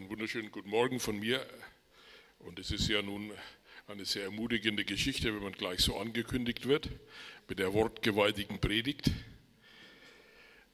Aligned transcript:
Einen 0.00 0.08
wunderschönen 0.08 0.50
guten 0.50 0.70
Morgen 0.70 0.98
von 0.98 1.18
mir. 1.18 1.46
Und 2.38 2.58
es 2.58 2.70
ist 2.70 2.88
ja 2.88 3.02
nun 3.02 3.30
eine 3.86 4.06
sehr 4.06 4.22
ermutigende 4.24 4.82
Geschichte, 4.82 5.34
wenn 5.34 5.42
man 5.42 5.52
gleich 5.52 5.80
so 5.80 5.98
angekündigt 5.98 6.66
wird 6.66 6.88
mit 7.48 7.58
der 7.58 7.74
wortgewaltigen 7.74 8.60
Predigt. 8.60 9.10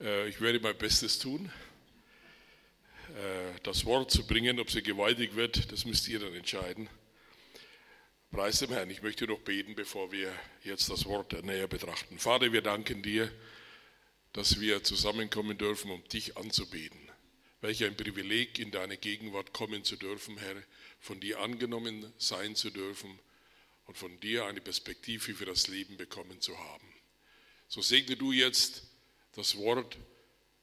Äh, 0.01 0.29
ich 0.29 0.41
werde 0.41 0.61
mein 0.61 0.79
Bestes 0.79 1.19
tun, 1.19 1.51
äh, 3.17 3.59
das 3.65 3.85
Wort 3.85 4.12
zu 4.12 4.25
bringen. 4.29 4.61
Ob 4.61 4.71
sie 4.71 4.81
gewaltig 4.81 5.35
wird, 5.35 5.72
das 5.72 5.87
müsst 5.87 6.06
ihr 6.06 6.21
dann 6.21 6.33
entscheiden. 6.33 6.88
Preis 8.31 8.61
dem 8.61 8.71
Herrn. 8.71 8.90
Ich 8.90 9.03
möchte 9.03 9.27
noch 9.27 9.40
beten, 9.40 9.74
bevor 9.74 10.13
wir 10.13 10.33
jetzt 10.63 10.88
das 10.88 11.04
Wort 11.04 11.33
näher 11.45 11.67
betrachten. 11.67 12.21
Vater, 12.21 12.53
wir 12.53 12.63
danken 12.63 13.03
dir, 13.03 13.29
dass 14.33 14.61
wir 14.61 14.85
zusammenkommen 14.85 15.58
dürfen, 15.58 15.90
um 15.90 16.05
dich 16.05 16.37
anzubeten. 16.37 17.05
Welch 17.61 17.84
ein 17.84 17.97
Privileg, 17.97 18.59
in 18.59 18.70
deine 18.70 18.97
Gegenwart 18.97 19.52
kommen 19.52 19.83
zu 19.83 19.97
dürfen, 19.97 20.37
Herr, 20.39 20.62
von 21.01 21.21
dir 21.21 21.41
angenommen 21.41 22.13
sein 22.19 22.55
zu 22.55 22.71
dürfen 22.71 23.19
und 23.87 23.97
von 23.97 24.21
dir 24.21 24.47
eine 24.47 24.61
Perspektive 24.61 25.35
für 25.35 25.47
das 25.47 25.69
Leben 25.69 25.97
bekommen 25.97 26.41
zu 26.41 26.59
haben. 26.59 26.87
So 27.69 27.80
segne 27.80 28.16
du 28.16 28.33
jetzt 28.33 28.83
das 29.33 29.57
Wort, 29.57 29.97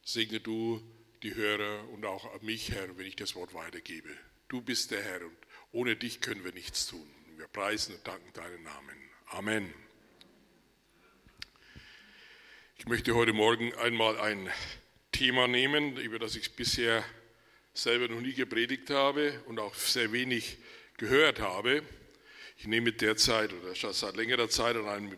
segne 0.04 0.40
du 0.40 0.82
die 1.24 1.34
Hörer 1.36 1.90
und 1.90 2.06
auch 2.06 2.42
mich, 2.42 2.72
Herr, 2.72 2.98
wenn 2.98 3.06
ich 3.06 3.16
das 3.16 3.36
Wort 3.36 3.54
weitergebe. 3.54 4.10
Du 4.48 4.62
bist 4.62 4.92
der 4.92 5.02
Herr 5.02 5.26
und 5.26 5.38
ohne 5.72 5.96
dich 5.96 6.22
können 6.22 6.44
wir 6.44 6.52
nichts 6.52 6.86
tun. 6.88 7.10
Wir 7.38 7.48
preisen 7.48 7.96
und 7.96 8.06
danken 8.06 8.32
deinen 8.34 8.64
Namen. 8.64 9.10
Amen. 9.28 9.74
Ich 12.78 12.86
möchte 12.86 13.16
heute 13.16 13.34
Morgen 13.34 13.74
einmal 13.76 14.20
ein 14.20 14.50
Thema 15.14 15.48
nehmen, 15.48 15.96
über 15.98 16.20
das 16.20 16.36
ich 16.36 16.52
bisher 16.54 17.06
selber 17.74 18.10
noch 18.10 18.20
nie 18.20 18.34
gepredigt 18.34 18.90
habe 18.90 19.42
und 19.46 19.58
auch 19.60 19.74
sehr 19.76 20.12
wenig 20.12 20.58
gehört 20.98 21.40
habe. 21.40 21.84
Ich 22.58 22.68
nehme 22.68 22.92
derzeit 22.92 23.54
oder 23.54 23.74
schon 23.76 23.94
seit 23.94 24.18
längerer 24.18 24.50
Zeit 24.50 24.76
an 24.76 24.90
einem 24.90 25.14
äh, 25.14 25.18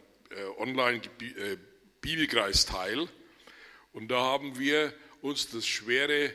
Online-Bibelkreis 0.57 2.65
teil. 2.65 3.07
Und 3.93 4.09
da 4.09 4.19
haben 4.19 4.59
wir 4.59 4.93
uns 5.21 5.49
das 5.49 5.65
schwere 5.65 6.33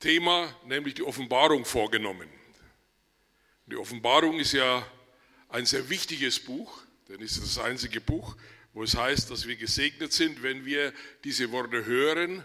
Thema, 0.00 0.52
nämlich 0.66 0.94
die 0.94 1.04
Offenbarung, 1.04 1.64
vorgenommen. 1.64 2.28
Die 3.66 3.76
Offenbarung 3.76 4.40
ist 4.40 4.52
ja 4.52 4.84
ein 5.48 5.66
sehr 5.66 5.88
wichtiges 5.88 6.40
Buch, 6.40 6.82
denn 7.08 7.22
es 7.22 7.36
ist 7.36 7.56
das 7.56 7.64
einzige 7.64 8.00
Buch, 8.00 8.36
wo 8.72 8.82
es 8.82 8.96
heißt, 8.96 9.30
dass 9.30 9.46
wir 9.46 9.54
gesegnet 9.54 10.12
sind, 10.12 10.42
wenn 10.42 10.64
wir 10.64 10.92
diese 11.22 11.52
Worte 11.52 11.84
hören 11.84 12.44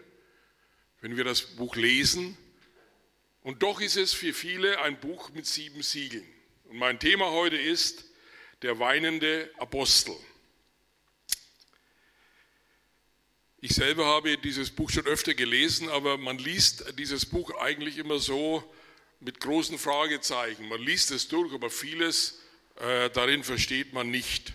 wenn 1.07 1.15
wir 1.15 1.23
das 1.23 1.41
Buch 1.41 1.77
lesen. 1.77 2.37
Und 3.41 3.63
doch 3.63 3.79
ist 3.79 3.95
es 3.95 4.11
für 4.11 4.33
viele 4.33 4.81
ein 4.81 4.99
Buch 4.99 5.29
mit 5.29 5.45
sieben 5.45 5.81
Siegeln. 5.81 6.27
Und 6.65 6.79
mein 6.79 6.99
Thema 6.99 7.31
heute 7.31 7.55
ist 7.55 8.03
der 8.61 8.77
weinende 8.79 9.49
Apostel. 9.57 10.13
Ich 13.61 13.73
selber 13.73 14.05
habe 14.05 14.37
dieses 14.37 14.69
Buch 14.69 14.89
schon 14.89 15.05
öfter 15.05 15.33
gelesen, 15.33 15.87
aber 15.87 16.17
man 16.17 16.39
liest 16.39 16.83
dieses 16.99 17.25
Buch 17.25 17.57
eigentlich 17.57 17.99
immer 17.99 18.19
so 18.19 18.61
mit 19.21 19.39
großen 19.39 19.79
Fragezeichen. 19.79 20.67
Man 20.67 20.81
liest 20.81 21.11
es 21.11 21.29
durch, 21.29 21.53
aber 21.53 21.69
vieles 21.69 22.41
äh, 22.81 23.09
darin 23.11 23.45
versteht 23.45 23.93
man 23.93 24.11
nicht. 24.11 24.51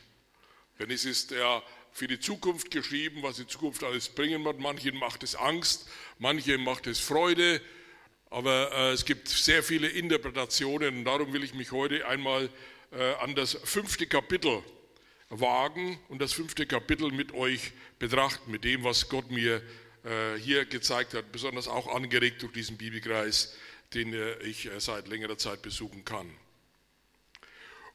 Denn 0.78 0.90
es 0.90 1.06
ist 1.06 1.30
ja 1.30 1.62
für 1.92 2.06
die 2.06 2.18
Zukunft 2.18 2.70
geschrieben, 2.70 3.22
was 3.22 3.36
die 3.36 3.46
Zukunft 3.46 3.84
alles 3.84 4.08
bringen 4.08 4.44
wird. 4.44 4.58
Manchen 4.58 4.96
macht 4.96 5.22
es 5.22 5.34
Angst, 5.34 5.88
manchen 6.18 6.62
macht 6.64 6.86
es 6.86 6.98
Freude, 6.98 7.60
aber 8.30 8.72
äh, 8.72 8.92
es 8.92 9.04
gibt 9.04 9.28
sehr 9.28 9.62
viele 9.62 9.88
Interpretationen 9.88 10.98
und 10.98 11.04
darum 11.04 11.32
will 11.32 11.44
ich 11.44 11.54
mich 11.54 11.70
heute 11.72 12.06
einmal 12.06 12.48
äh, 12.92 13.14
an 13.14 13.34
das 13.34 13.58
fünfte 13.64 14.06
Kapitel 14.06 14.62
wagen 15.28 15.98
und 16.08 16.20
das 16.20 16.32
fünfte 16.32 16.66
Kapitel 16.66 17.10
mit 17.10 17.32
euch 17.32 17.72
betrachten, 17.98 18.50
mit 18.50 18.64
dem, 18.64 18.84
was 18.84 19.08
Gott 19.08 19.30
mir 19.30 19.62
äh, 20.04 20.38
hier 20.38 20.64
gezeigt 20.64 21.14
hat, 21.14 21.30
besonders 21.30 21.68
auch 21.68 21.94
angeregt 21.94 22.42
durch 22.42 22.52
diesen 22.52 22.76
Bibelkreis, 22.76 23.54
den 23.94 24.12
äh, 24.12 24.38
ich 24.38 24.66
äh, 24.66 24.80
seit 24.80 25.08
längerer 25.08 25.38
Zeit 25.38 25.62
besuchen 25.62 26.04
kann. 26.04 26.28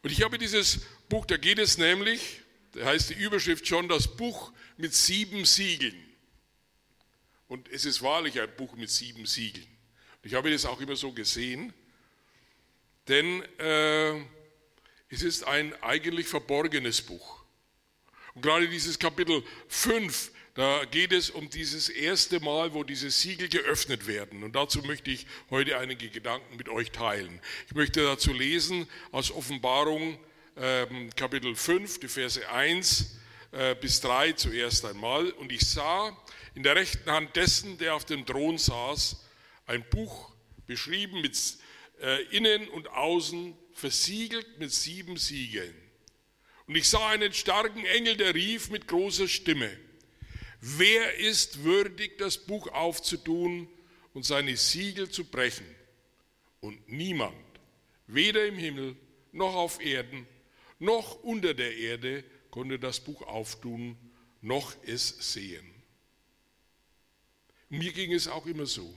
Und 0.03 0.11
ich 0.11 0.21
habe 0.21 0.37
dieses 0.37 0.81
Buch, 1.09 1.25
da 1.25 1.37
geht 1.37 1.59
es 1.59 1.77
nämlich 1.77 2.41
da 2.77 2.85
heißt 2.85 3.09
die 3.09 3.15
Überschrift 3.15 3.67
schon 3.67 3.87
das 3.87 4.07
Buch 4.07 4.51
mit 4.77 4.93
sieben 4.93 5.45
Siegeln. 5.45 5.95
Und 7.47 7.67
es 7.69 7.85
ist 7.85 8.01
wahrlich 8.01 8.39
ein 8.39 8.53
Buch 8.55 8.75
mit 8.75 8.89
sieben 8.89 9.25
Siegeln. 9.25 9.67
Ich 10.21 10.33
habe 10.33 10.51
das 10.51 10.65
auch 10.65 10.79
immer 10.81 10.95
so 10.95 11.11
gesehen, 11.11 11.73
denn 13.07 13.41
äh, 13.57 14.19
es 15.09 15.23
ist 15.23 15.45
ein 15.45 15.73
eigentlich 15.81 16.27
verborgenes 16.27 17.01
Buch. 17.01 17.43
Und 18.35 18.41
gerade 18.41 18.67
dieses 18.67 18.99
Kapitel 18.99 19.43
5, 19.69 20.31
da 20.53 20.85
geht 20.85 21.13
es 21.13 21.29
um 21.29 21.49
dieses 21.49 21.89
erste 21.89 22.39
Mal, 22.41 22.73
wo 22.73 22.83
diese 22.83 23.09
Siegel 23.09 23.47
geöffnet 23.47 24.05
werden. 24.05 24.43
Und 24.43 24.55
dazu 24.55 24.83
möchte 24.83 25.09
ich 25.09 25.25
heute 25.49 25.79
einige 25.79 26.09
Gedanken 26.09 26.57
mit 26.57 26.69
euch 26.69 26.91
teilen. 26.91 27.41
Ich 27.67 27.73
möchte 27.73 28.03
dazu 28.03 28.33
lesen 28.33 28.87
aus 29.11 29.31
Offenbarung 29.31 30.19
Kapitel 31.15 31.55
5, 31.55 31.99
die 31.99 32.07
Verse 32.07 32.49
1 32.49 33.17
äh, 33.51 33.75
bis 33.75 34.01
3 34.01 34.31
zuerst 34.31 34.85
einmal. 34.85 35.29
Und 35.29 35.51
ich 35.51 35.61
sah 35.61 36.17
in 36.55 36.63
der 36.63 36.75
rechten 36.75 37.11
Hand 37.11 37.35
dessen, 37.35 37.77
der 37.77 37.93
auf 37.93 38.05
dem 38.05 38.25
Thron 38.25 38.57
saß, 38.57 39.23
ein 39.67 39.87
Buch 39.89 40.33
beschrieben 40.65 41.21
mit 41.21 41.37
äh, 42.01 42.23
innen 42.35 42.67
und 42.69 42.87
außen, 42.89 43.55
versiegelt 43.73 44.57
mit 44.57 44.73
sieben 44.73 45.17
Siegeln. 45.17 45.75
Und 46.65 46.75
ich 46.75 46.89
sah 46.89 47.09
einen 47.09 47.33
starken 47.33 47.85
Engel, 47.85 48.17
der 48.17 48.33
rief 48.33 48.71
mit 48.71 48.87
großer 48.87 49.27
Stimme, 49.27 49.69
wer 50.59 51.17
ist 51.17 51.63
würdig, 51.63 52.17
das 52.17 52.39
Buch 52.39 52.67
aufzutun 52.69 53.69
und 54.13 54.25
seine 54.25 54.57
Siegel 54.57 55.09
zu 55.09 55.23
brechen? 55.23 55.67
Und 56.59 56.89
niemand, 56.89 57.35
weder 58.07 58.45
im 58.47 58.57
Himmel 58.57 58.95
noch 59.31 59.53
auf 59.53 59.79
Erden, 59.79 60.27
noch 60.79 61.23
unter 61.23 61.53
der 61.53 61.75
Erde 61.75 62.23
konnte 62.51 62.79
das 62.79 62.99
Buch 62.99 63.21
auftun, 63.23 63.97
noch 64.41 64.75
es 64.83 65.33
sehen. 65.33 65.73
Mir 67.69 67.91
ging 67.91 68.13
es 68.13 68.27
auch 68.27 68.45
immer 68.45 68.65
so. 68.65 68.93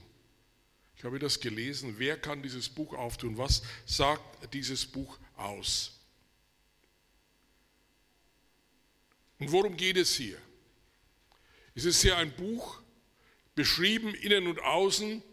Ich 0.95 1.03
habe 1.03 1.19
das 1.19 1.39
gelesen, 1.39 1.95
wer 1.97 2.17
kann 2.17 2.43
dieses 2.43 2.69
Buch 2.69 2.93
auftun? 2.93 3.37
Was 3.37 3.63
sagt 3.85 4.53
dieses 4.53 4.85
Buch 4.85 5.17
aus? 5.35 5.99
Und 9.39 9.51
worum 9.51 9.75
geht 9.75 9.97
es 9.97 10.15
hier? 10.15 10.37
Es 11.73 11.85
ist 11.85 12.01
hier 12.01 12.17
ein 12.17 12.31
Buch, 12.35 12.81
beschrieben 13.55 14.13
innen 14.13 14.47
und 14.47 14.59
außen, 14.59 15.23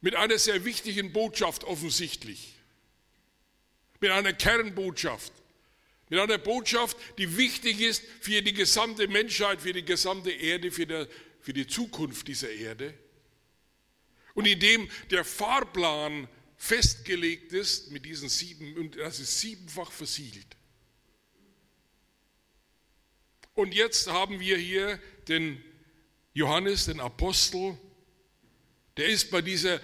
mit 0.00 0.14
einer 0.14 0.38
sehr 0.38 0.64
wichtigen 0.64 1.12
Botschaft 1.12 1.64
offensichtlich 1.64 2.55
mit 4.00 4.10
einer 4.10 4.32
Kernbotschaft, 4.32 5.32
mit 6.08 6.18
einer 6.18 6.38
Botschaft, 6.38 6.96
die 7.18 7.36
wichtig 7.36 7.80
ist 7.80 8.02
für 8.20 8.42
die 8.42 8.52
gesamte 8.52 9.08
Menschheit, 9.08 9.60
für 9.60 9.72
die 9.72 9.84
gesamte 9.84 10.30
Erde, 10.30 10.70
für, 10.70 10.86
der, 10.86 11.08
für 11.40 11.52
die 11.52 11.66
Zukunft 11.66 12.28
dieser 12.28 12.50
Erde. 12.50 12.94
Und 14.34 14.46
indem 14.46 14.88
der 15.10 15.24
Fahrplan 15.24 16.28
festgelegt 16.56 17.52
ist 17.52 17.90
mit 17.90 18.04
diesen 18.04 18.28
sieben, 18.28 18.76
und 18.76 18.96
das 18.96 19.18
ist 19.18 19.40
siebenfach 19.40 19.90
versiegelt. 19.90 20.56
Und 23.54 23.74
jetzt 23.74 24.10
haben 24.10 24.38
wir 24.38 24.58
hier 24.58 25.00
den 25.28 25.62
Johannes, 26.34 26.84
den 26.84 27.00
Apostel, 27.00 27.78
der 28.96 29.08
ist 29.08 29.30
bei 29.30 29.42
dieser, 29.42 29.80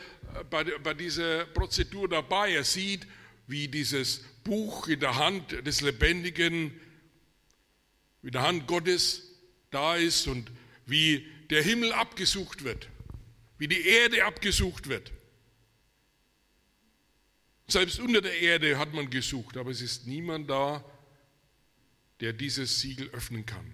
bei, 0.50 0.64
bei 0.64 0.94
dieser 0.94 1.46
Prozedur 1.46 2.08
dabei. 2.08 2.52
Er 2.52 2.64
sieht, 2.64 3.06
wie 3.52 3.68
dieses 3.68 4.22
Buch 4.42 4.88
in 4.88 4.98
der 4.98 5.16
Hand 5.16 5.52
des 5.66 5.82
Lebendigen, 5.82 6.72
in 8.22 8.30
der 8.30 8.42
Hand 8.42 8.66
Gottes 8.66 9.30
da 9.70 9.94
ist 9.94 10.26
und 10.26 10.50
wie 10.86 11.26
der 11.50 11.62
Himmel 11.62 11.92
abgesucht 11.92 12.64
wird, 12.64 12.88
wie 13.58 13.68
die 13.68 13.86
Erde 13.86 14.24
abgesucht 14.24 14.88
wird. 14.88 15.12
Selbst 17.68 18.00
unter 18.00 18.20
der 18.20 18.40
Erde 18.40 18.78
hat 18.78 18.92
man 18.92 19.08
gesucht, 19.10 19.56
aber 19.56 19.70
es 19.70 19.80
ist 19.80 20.06
niemand 20.06 20.50
da, 20.50 20.84
der 22.20 22.32
dieses 22.32 22.80
Siegel 22.80 23.10
öffnen 23.10 23.46
kann. 23.46 23.70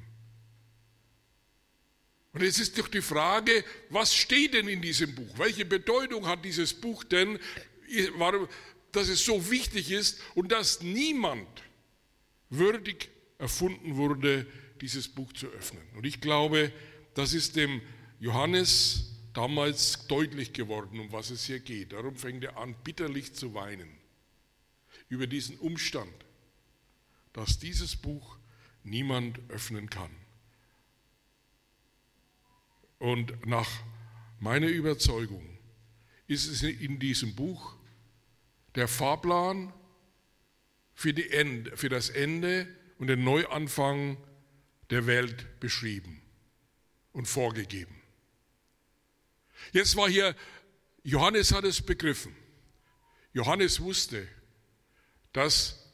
Und 2.32 2.42
jetzt 2.42 2.58
ist 2.58 2.78
doch 2.78 2.88
die 2.88 3.02
Frage, 3.02 3.64
was 3.90 4.14
steht 4.14 4.54
denn 4.54 4.68
in 4.68 4.82
diesem 4.82 5.14
Buch? 5.14 5.38
Welche 5.38 5.64
Bedeutung 5.64 6.26
hat 6.26 6.44
dieses 6.44 6.74
Buch 6.74 7.04
denn? 7.04 7.38
Dass 8.92 9.08
es 9.08 9.24
so 9.24 9.50
wichtig 9.50 9.90
ist 9.90 10.20
und 10.34 10.52
dass 10.52 10.82
niemand 10.82 11.48
würdig 12.50 13.10
erfunden 13.38 13.96
wurde, 13.96 14.46
dieses 14.80 15.08
Buch 15.08 15.32
zu 15.32 15.46
öffnen. 15.48 15.82
Und 15.94 16.06
ich 16.06 16.20
glaube, 16.20 16.72
das 17.14 17.34
ist 17.34 17.56
dem 17.56 17.80
Johannes 18.20 19.16
damals 19.32 20.06
deutlich 20.06 20.52
geworden, 20.52 21.00
um 21.00 21.12
was 21.12 21.30
es 21.30 21.44
hier 21.44 21.60
geht. 21.60 21.92
Darum 21.92 22.16
fängt 22.16 22.44
er 22.44 22.56
an, 22.56 22.74
bitterlich 22.82 23.34
zu 23.34 23.54
weinen 23.54 23.88
über 25.08 25.26
diesen 25.26 25.56
Umstand, 25.58 26.12
dass 27.32 27.58
dieses 27.58 27.96
Buch 27.96 28.38
niemand 28.82 29.38
öffnen 29.48 29.90
kann. 29.90 30.10
Und 32.98 33.46
nach 33.46 33.68
meiner 34.40 34.66
Überzeugung 34.66 35.44
ist 36.26 36.48
es 36.48 36.62
in 36.62 36.98
diesem 36.98 37.34
Buch 37.34 37.77
der 38.78 38.86
Fahrplan 38.86 39.72
für, 40.94 41.12
die 41.12 41.30
Ende, 41.30 41.76
für 41.76 41.88
das 41.88 42.10
Ende 42.10 42.68
und 42.98 43.08
den 43.08 43.24
Neuanfang 43.24 44.16
der 44.90 45.06
Welt 45.06 45.58
beschrieben 45.58 46.22
und 47.12 47.26
vorgegeben. 47.26 48.00
Jetzt 49.72 49.96
war 49.96 50.08
hier, 50.08 50.34
Johannes 51.02 51.52
hat 51.52 51.64
es 51.64 51.82
begriffen. 51.82 52.36
Johannes 53.32 53.80
wusste, 53.80 54.28
dass 55.32 55.84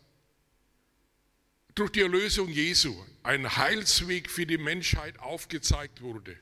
durch 1.75 1.90
die 1.90 2.02
Erlösung 2.02 2.50
Jesu 2.50 2.94
ein 3.22 3.56
Heilsweg 3.56 4.31
für 4.31 4.44
die 4.44 4.58
Menschheit 4.58 5.19
aufgezeigt 5.20 6.02
wurde. 6.02 6.38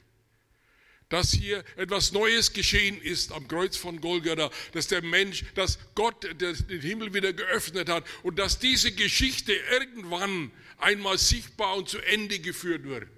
Dass 1.13 1.31
hier 1.31 1.63
etwas 1.77 2.13
Neues 2.13 2.55
geschehen 2.55 2.99
ist 2.99 3.33
am 3.33 3.47
Kreuz 3.47 3.77
von 3.77 4.01
Golgatha, 4.01 4.51
dass 4.73 4.89
der 4.89 5.03
Mensch, 5.03 5.45
dass 5.55 5.79
Gott 5.95 6.27
den 6.41 6.81
Himmel 6.81 7.13
wieder 7.13 7.35
geöffnet 7.35 7.91
hat 7.91 8.07
und 8.23 8.39
dass 8.39 8.59
diese 8.59 8.93
Geschichte 8.93 9.53
irgendwann 9.73 10.51
einmal 10.79 11.19
sichtbar 11.19 11.77
und 11.77 11.91
zu 11.91 11.99
Ende 11.99 12.39
geführt 12.39 12.85
wird. 12.85 13.09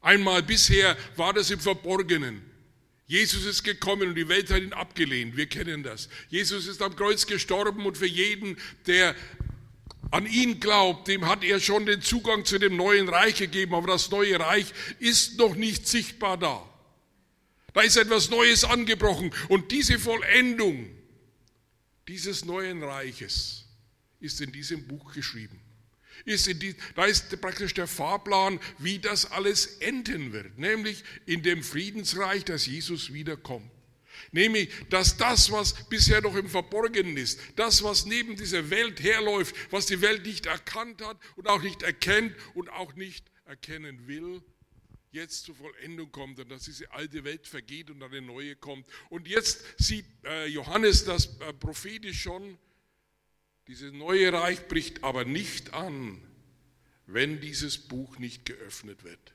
Einmal 0.00 0.42
bisher 0.42 0.96
war 1.14 1.32
das 1.32 1.52
im 1.52 1.60
Verborgenen. 1.60 2.42
Jesus 3.06 3.44
ist 3.44 3.62
gekommen 3.62 4.08
und 4.08 4.14
die 4.16 4.28
Welt 4.28 4.50
hat 4.50 4.62
ihn 4.62 4.72
abgelehnt. 4.72 5.36
Wir 5.36 5.46
kennen 5.46 5.84
das. 5.84 6.08
Jesus 6.28 6.66
ist 6.66 6.82
am 6.82 6.96
Kreuz 6.96 7.24
gestorben 7.26 7.86
und 7.86 7.96
für 7.96 8.06
jeden, 8.06 8.56
der 8.88 9.14
an 10.12 10.26
ihn 10.26 10.60
glaubt, 10.60 11.08
dem 11.08 11.26
hat 11.26 11.42
er 11.42 11.58
schon 11.58 11.86
den 11.86 12.02
Zugang 12.02 12.44
zu 12.44 12.58
dem 12.58 12.76
neuen 12.76 13.08
Reich 13.08 13.36
gegeben, 13.36 13.74
aber 13.74 13.88
das 13.88 14.10
neue 14.10 14.38
Reich 14.38 14.66
ist 14.98 15.38
noch 15.38 15.56
nicht 15.56 15.88
sichtbar 15.88 16.36
da. 16.36 16.68
Da 17.72 17.80
ist 17.80 17.96
etwas 17.96 18.28
Neues 18.28 18.64
angebrochen 18.64 19.32
und 19.48 19.72
diese 19.72 19.98
Vollendung 19.98 20.86
dieses 22.08 22.44
neuen 22.44 22.82
Reiches 22.82 23.64
ist 24.20 24.42
in 24.42 24.52
diesem 24.52 24.86
Buch 24.86 25.14
geschrieben. 25.14 25.58
Ist 26.26 26.46
die, 26.46 26.76
da 26.94 27.06
ist 27.06 27.40
praktisch 27.40 27.72
der 27.72 27.86
Fahrplan, 27.86 28.60
wie 28.78 28.98
das 28.98 29.30
alles 29.30 29.78
enden 29.78 30.32
wird, 30.34 30.58
nämlich 30.58 31.04
in 31.24 31.42
dem 31.42 31.62
Friedensreich, 31.62 32.44
dass 32.44 32.66
Jesus 32.66 33.14
wiederkommt. 33.14 33.70
Nämlich, 34.30 34.70
dass 34.90 35.16
das, 35.16 35.50
was 35.50 35.88
bisher 35.88 36.20
noch 36.20 36.36
im 36.36 36.48
Verborgenen 36.48 37.16
ist, 37.16 37.40
das, 37.56 37.82
was 37.82 38.06
neben 38.06 38.36
dieser 38.36 38.70
Welt 38.70 39.02
herläuft, 39.02 39.54
was 39.70 39.86
die 39.86 40.00
Welt 40.00 40.24
nicht 40.24 40.46
erkannt 40.46 41.02
hat 41.04 41.18
und 41.36 41.48
auch 41.48 41.62
nicht 41.62 41.82
erkennt 41.82 42.34
und 42.54 42.68
auch 42.70 42.94
nicht 42.94 43.24
erkennen 43.46 44.06
will, 44.06 44.42
jetzt 45.12 45.44
zur 45.44 45.54
Vollendung 45.54 46.10
kommt 46.10 46.40
und 46.40 46.50
dass 46.50 46.64
diese 46.64 46.90
alte 46.92 47.24
Welt 47.24 47.46
vergeht 47.46 47.90
und 47.90 48.02
eine 48.02 48.22
neue 48.22 48.56
kommt. 48.56 48.86
Und 49.10 49.28
jetzt 49.28 49.62
sieht 49.78 50.06
äh, 50.24 50.46
Johannes 50.46 51.04
das 51.04 51.38
äh, 51.40 51.52
prophetisch 51.52 52.22
schon, 52.22 52.58
dieses 53.68 53.92
neue 53.92 54.32
Reich 54.32 54.66
bricht 54.68 55.04
aber 55.04 55.24
nicht 55.24 55.74
an, 55.74 56.20
wenn 57.06 57.40
dieses 57.40 57.78
Buch 57.78 58.18
nicht 58.18 58.46
geöffnet 58.46 59.04
wird. 59.04 59.34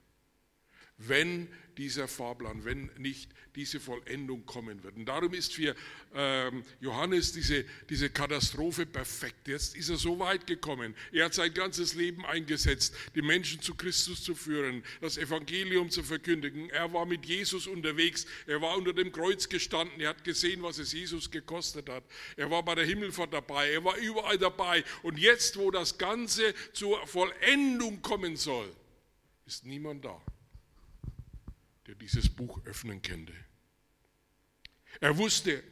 Wenn 0.97 1.47
dieser 1.77 2.07
Fahrplan, 2.07 2.65
wenn 2.65 2.89
nicht 2.97 3.29
diese 3.55 3.79
Vollendung 3.79 4.45
kommen 4.45 4.83
wird. 4.83 4.95
Und 4.95 5.05
darum 5.05 5.33
ist 5.33 5.53
für 5.53 5.75
ähm, 6.13 6.63
Johannes 6.79 7.33
diese, 7.33 7.65
diese 7.89 8.09
Katastrophe 8.09 8.85
perfekt. 8.85 9.47
Jetzt 9.47 9.75
ist 9.75 9.89
er 9.89 9.97
so 9.97 10.19
weit 10.19 10.45
gekommen. 10.47 10.95
Er 11.11 11.25
hat 11.25 11.33
sein 11.33 11.53
ganzes 11.53 11.93
Leben 11.95 12.25
eingesetzt, 12.25 12.95
die 13.15 13.21
Menschen 13.21 13.61
zu 13.61 13.75
Christus 13.75 14.23
zu 14.23 14.35
führen, 14.35 14.83
das 15.01 15.17
Evangelium 15.17 15.89
zu 15.89 16.03
verkündigen. 16.03 16.69
Er 16.69 16.93
war 16.93 17.05
mit 17.05 17.25
Jesus 17.25 17.67
unterwegs. 17.67 18.25
Er 18.45 18.61
war 18.61 18.77
unter 18.77 18.93
dem 18.93 19.11
Kreuz 19.11 19.49
gestanden. 19.49 19.99
Er 19.99 20.09
hat 20.09 20.23
gesehen, 20.23 20.61
was 20.63 20.77
es 20.77 20.93
Jesus 20.93 21.31
gekostet 21.31 21.89
hat. 21.89 22.03
Er 22.35 22.49
war 22.51 22.63
bei 22.63 22.75
der 22.75 22.85
Himmelfahrt 22.85 23.33
dabei. 23.33 23.71
Er 23.71 23.83
war 23.83 23.97
überall 23.97 24.37
dabei. 24.37 24.83
Und 25.03 25.17
jetzt, 25.17 25.57
wo 25.57 25.71
das 25.71 25.97
Ganze 25.97 26.53
zur 26.73 27.05
Vollendung 27.07 28.01
kommen 28.01 28.35
soll, 28.35 28.71
ist 29.45 29.65
niemand 29.65 30.05
da 30.05 30.21
der 31.87 31.95
dieses 31.95 32.29
Buch 32.29 32.59
öffnen 32.65 33.01
könnte. 33.01 33.33
Er 34.99 35.17
wusste 35.17 35.63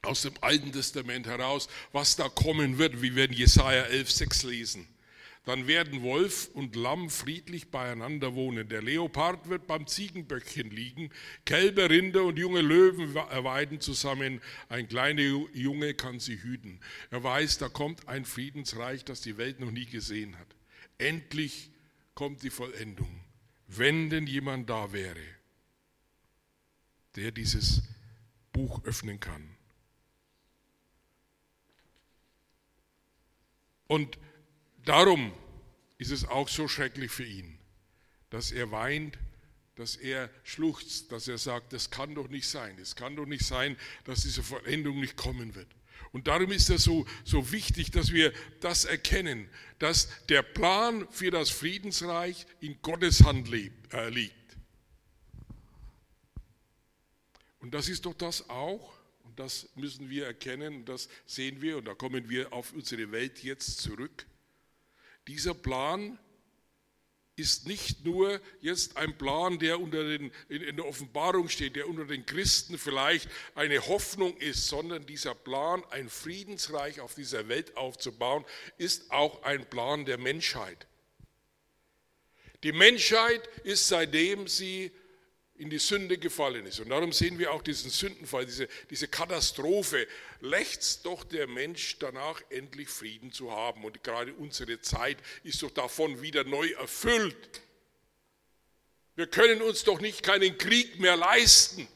aus 0.00 0.22
dem 0.22 0.34
Alten 0.40 0.72
Testament 0.72 1.26
heraus, 1.26 1.68
was 1.92 2.16
da 2.16 2.28
kommen 2.28 2.78
wird, 2.78 3.02
wie 3.02 3.14
wir 3.14 3.26
in 3.26 3.32
Jesaja 3.32 3.84
11,6 3.84 4.48
lesen. 4.48 4.88
Dann 5.44 5.66
werden 5.66 6.02
Wolf 6.02 6.48
und 6.54 6.76
Lamm 6.76 7.10
friedlich 7.10 7.70
beieinander 7.70 8.34
wohnen. 8.34 8.68
Der 8.68 8.80
Leopard 8.80 9.48
wird 9.48 9.66
beim 9.66 9.88
Ziegenböckchen 9.88 10.70
liegen. 10.70 11.10
Kälber, 11.44 11.90
Rinder 11.90 12.22
und 12.24 12.38
junge 12.38 12.60
Löwen 12.60 13.14
weiden 13.14 13.80
zusammen. 13.80 14.40
Ein 14.68 14.88
kleiner 14.88 15.22
Junge 15.22 15.94
kann 15.94 16.20
sie 16.20 16.40
hüten. 16.40 16.80
Er 17.10 17.24
weiß, 17.24 17.58
da 17.58 17.68
kommt 17.68 18.06
ein 18.08 18.24
Friedensreich, 18.24 19.04
das 19.04 19.20
die 19.20 19.36
Welt 19.36 19.58
noch 19.58 19.72
nie 19.72 19.86
gesehen 19.86 20.38
hat. 20.38 20.46
Endlich 20.98 21.70
kommt 22.14 22.44
die 22.44 22.50
Vollendung 22.50 23.21
wenn 23.76 24.10
denn 24.10 24.26
jemand 24.26 24.68
da 24.68 24.92
wäre, 24.92 25.24
der 27.16 27.30
dieses 27.30 27.82
Buch 28.52 28.84
öffnen 28.84 29.20
kann. 29.20 29.56
Und 33.86 34.18
darum 34.84 35.32
ist 35.98 36.10
es 36.10 36.24
auch 36.24 36.48
so 36.48 36.68
schrecklich 36.68 37.10
für 37.10 37.26
ihn, 37.26 37.58
dass 38.30 38.50
er 38.50 38.70
weint, 38.70 39.18
dass 39.74 39.96
er 39.96 40.30
schluchzt, 40.44 41.12
dass 41.12 41.28
er 41.28 41.38
sagt, 41.38 41.72
das 41.72 41.90
kann 41.90 42.14
doch 42.14 42.28
nicht 42.28 42.48
sein, 42.48 42.78
es 42.78 42.96
kann 42.96 43.16
doch 43.16 43.26
nicht 43.26 43.44
sein, 43.44 43.76
dass 44.04 44.22
diese 44.22 44.42
Veränderung 44.42 45.00
nicht 45.00 45.16
kommen 45.16 45.54
wird. 45.54 45.68
Und 46.12 46.28
darum 46.28 46.52
ist 46.52 46.68
es 46.70 46.84
so, 46.84 47.06
so 47.24 47.52
wichtig, 47.52 47.90
dass 47.90 48.12
wir 48.12 48.32
das 48.60 48.84
erkennen, 48.84 49.48
dass 49.78 50.08
der 50.28 50.42
Plan 50.42 51.06
für 51.10 51.30
das 51.30 51.50
Friedensreich 51.50 52.46
in 52.60 52.80
Gottes 52.82 53.24
Hand 53.24 53.50
äh, 53.52 54.08
liegt. 54.10 54.34
Und 57.60 57.72
das 57.74 57.88
ist 57.88 58.04
doch 58.04 58.14
das 58.14 58.50
auch, 58.50 58.92
und 59.24 59.38
das 59.38 59.68
müssen 59.76 60.10
wir 60.10 60.26
erkennen, 60.26 60.76
und 60.76 60.88
das 60.88 61.08
sehen 61.26 61.62
wir, 61.62 61.78
und 61.78 61.86
da 61.86 61.94
kommen 61.94 62.28
wir 62.28 62.52
auf 62.52 62.72
unsere 62.72 63.10
Welt 63.12 63.42
jetzt 63.42 63.78
zurück. 63.78 64.26
Dieser 65.26 65.54
Plan 65.54 66.18
ist 67.42 67.66
nicht 67.66 68.04
nur 68.04 68.40
jetzt 68.60 68.96
ein 68.96 69.18
Plan, 69.18 69.58
der 69.58 69.80
unter 69.80 70.04
den, 70.04 70.30
in 70.48 70.76
der 70.76 70.86
Offenbarung 70.86 71.48
steht, 71.48 71.74
der 71.74 71.88
unter 71.88 72.04
den 72.04 72.24
Christen 72.24 72.78
vielleicht 72.78 73.28
eine 73.56 73.84
Hoffnung 73.88 74.36
ist, 74.36 74.68
sondern 74.68 75.04
dieser 75.06 75.34
Plan, 75.34 75.82
ein 75.90 76.08
Friedensreich 76.08 77.00
auf 77.00 77.16
dieser 77.16 77.48
Welt 77.48 77.76
aufzubauen, 77.76 78.44
ist 78.78 79.10
auch 79.10 79.42
ein 79.42 79.68
Plan 79.68 80.04
der 80.04 80.18
Menschheit. 80.18 80.86
Die 82.62 82.70
Menschheit 82.70 83.44
ist, 83.64 83.88
seitdem 83.88 84.46
sie 84.46 84.92
in 85.62 85.70
die 85.70 85.78
Sünde 85.78 86.18
gefallen 86.18 86.66
ist. 86.66 86.80
Und 86.80 86.88
darum 86.88 87.12
sehen 87.12 87.38
wir 87.38 87.52
auch 87.52 87.62
diesen 87.62 87.88
Sündenfall, 87.88 88.44
diese, 88.44 88.68
diese 88.90 89.06
Katastrophe. 89.06 90.08
Lechzt 90.40 91.06
doch 91.06 91.22
der 91.22 91.46
Mensch 91.46 91.98
danach, 92.00 92.42
endlich 92.50 92.88
Frieden 92.88 93.32
zu 93.32 93.52
haben. 93.52 93.84
Und 93.84 94.02
gerade 94.02 94.34
unsere 94.34 94.80
Zeit 94.80 95.18
ist 95.44 95.62
doch 95.62 95.70
davon 95.70 96.20
wieder 96.20 96.42
neu 96.42 96.68
erfüllt. 96.72 97.62
Wir 99.14 99.28
können 99.28 99.62
uns 99.62 99.84
doch 99.84 100.00
nicht 100.00 100.24
keinen 100.24 100.58
Krieg 100.58 100.98
mehr 100.98 101.16
leisten. 101.16 101.86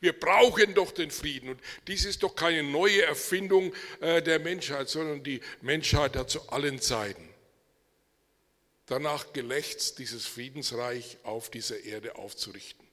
Wir 0.00 0.14
brauchen 0.14 0.72
doch 0.72 0.92
den 0.92 1.10
Frieden. 1.10 1.50
Und 1.50 1.60
dies 1.88 2.06
ist 2.06 2.22
doch 2.22 2.34
keine 2.34 2.62
neue 2.62 3.02
Erfindung 3.02 3.74
äh, 4.00 4.22
der 4.22 4.38
Menschheit, 4.38 4.88
sondern 4.88 5.22
die 5.22 5.40
Menschheit 5.60 6.16
hat 6.16 6.30
zu 6.30 6.48
allen 6.48 6.80
Zeiten 6.80 7.29
danach 8.90 9.32
gelächzt, 9.32 9.98
dieses 9.98 10.26
Friedensreich 10.26 11.18
auf 11.22 11.50
dieser 11.50 11.80
Erde 11.80 12.16
aufzurichten. 12.16 12.86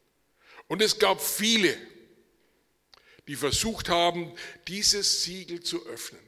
Und 0.68 0.82
es 0.82 1.00
gab 1.00 1.22
viele, 1.22 1.76
die 3.28 3.36
versucht 3.36 3.90
haben, 3.90 4.34
dieses 4.68 5.24
Siegel 5.24 5.62
zu 5.62 5.86
öffnen. 5.88 6.22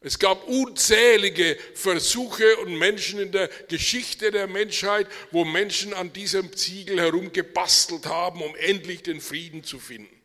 Es 0.00 0.18
gab 0.18 0.46
unzählige 0.46 1.58
Versuche 1.74 2.56
und 2.58 2.78
Menschen 2.78 3.18
in 3.18 3.32
der 3.32 3.48
Geschichte 3.68 4.30
der 4.30 4.46
Menschheit, 4.46 5.08
wo 5.32 5.44
Menschen 5.44 5.92
an 5.92 6.12
diesem 6.12 6.52
Siegel 6.52 7.00
herumgebastelt 7.00 8.06
haben, 8.06 8.40
um 8.40 8.54
endlich 8.56 9.02
den 9.02 9.20
Frieden 9.20 9.64
zu 9.64 9.80
finden. 9.80 10.17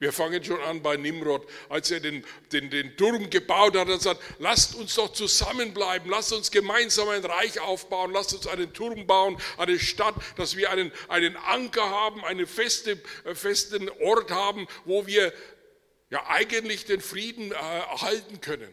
Wir 0.00 0.12
fangen 0.12 0.44
schon 0.44 0.60
an 0.60 0.80
bei 0.80 0.96
Nimrod, 0.96 1.44
als 1.68 1.90
er 1.90 1.98
den, 1.98 2.24
den, 2.52 2.70
den 2.70 2.96
Turm 2.96 3.30
gebaut 3.30 3.76
hat 3.76 3.88
und 3.88 4.00
sagt, 4.00 4.22
lasst 4.38 4.76
uns 4.76 4.94
doch 4.94 5.12
zusammenbleiben, 5.12 6.08
lasst 6.08 6.32
uns 6.32 6.52
gemeinsam 6.52 7.08
ein 7.08 7.24
Reich 7.24 7.58
aufbauen, 7.58 8.12
lasst 8.12 8.32
uns 8.32 8.46
einen 8.46 8.72
Turm 8.72 9.08
bauen, 9.08 9.40
eine 9.56 9.76
Stadt, 9.80 10.14
dass 10.36 10.56
wir 10.56 10.70
einen, 10.70 10.92
einen 11.08 11.36
Anker 11.36 11.90
haben, 11.90 12.24
einen 12.24 12.46
feste, 12.46 13.02
äh, 13.24 13.34
festen 13.34 13.90
Ort 14.00 14.30
haben, 14.30 14.68
wo 14.84 15.08
wir 15.08 15.32
ja 16.10 16.24
eigentlich 16.28 16.84
den 16.84 17.00
Frieden 17.00 17.50
äh, 17.50 17.54
erhalten 17.54 18.40
können, 18.40 18.72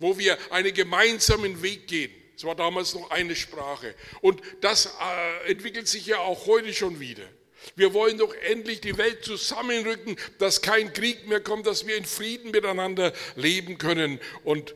wo 0.00 0.18
wir 0.18 0.36
einen 0.50 0.74
gemeinsamen 0.74 1.62
Weg 1.62 1.86
gehen. 1.86 2.12
Es 2.34 2.42
war 2.42 2.56
damals 2.56 2.94
noch 2.94 3.10
eine 3.10 3.36
Sprache. 3.36 3.94
Und 4.22 4.42
das 4.60 4.86
äh, 4.86 5.52
entwickelt 5.52 5.86
sich 5.86 6.04
ja 6.04 6.18
auch 6.18 6.46
heute 6.46 6.74
schon 6.74 6.98
wieder. 6.98 7.28
Wir 7.74 7.92
wollen 7.92 8.18
doch 8.18 8.34
endlich 8.34 8.80
die 8.80 8.96
Welt 8.96 9.24
zusammenrücken, 9.24 10.16
dass 10.38 10.62
kein 10.62 10.92
Krieg 10.92 11.26
mehr 11.26 11.40
kommt, 11.40 11.66
dass 11.66 11.86
wir 11.86 11.96
in 11.96 12.04
Frieden 12.04 12.50
miteinander 12.52 13.12
leben 13.34 13.78
können. 13.78 14.20
Und 14.44 14.74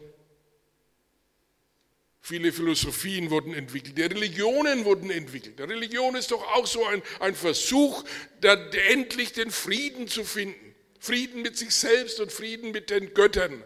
viele 2.20 2.52
Philosophien 2.52 3.30
wurden 3.30 3.54
entwickelt, 3.54 3.96
die 3.96 4.02
Religionen 4.02 4.84
wurden 4.84 5.10
entwickelt. 5.10 5.58
Die 5.58 5.62
Religion 5.62 6.16
ist 6.16 6.30
doch 6.30 6.42
auch 6.54 6.66
so 6.66 6.84
ein, 6.86 7.02
ein 7.20 7.34
Versuch, 7.34 8.04
da, 8.40 8.54
endlich 8.88 9.32
den 9.32 9.50
Frieden 9.50 10.08
zu 10.08 10.24
finden. 10.24 10.74
Frieden 10.98 11.42
mit 11.42 11.56
sich 11.56 11.74
selbst 11.74 12.20
und 12.20 12.30
Frieden 12.30 12.72
mit 12.72 12.90
den 12.90 13.14
Göttern. 13.14 13.64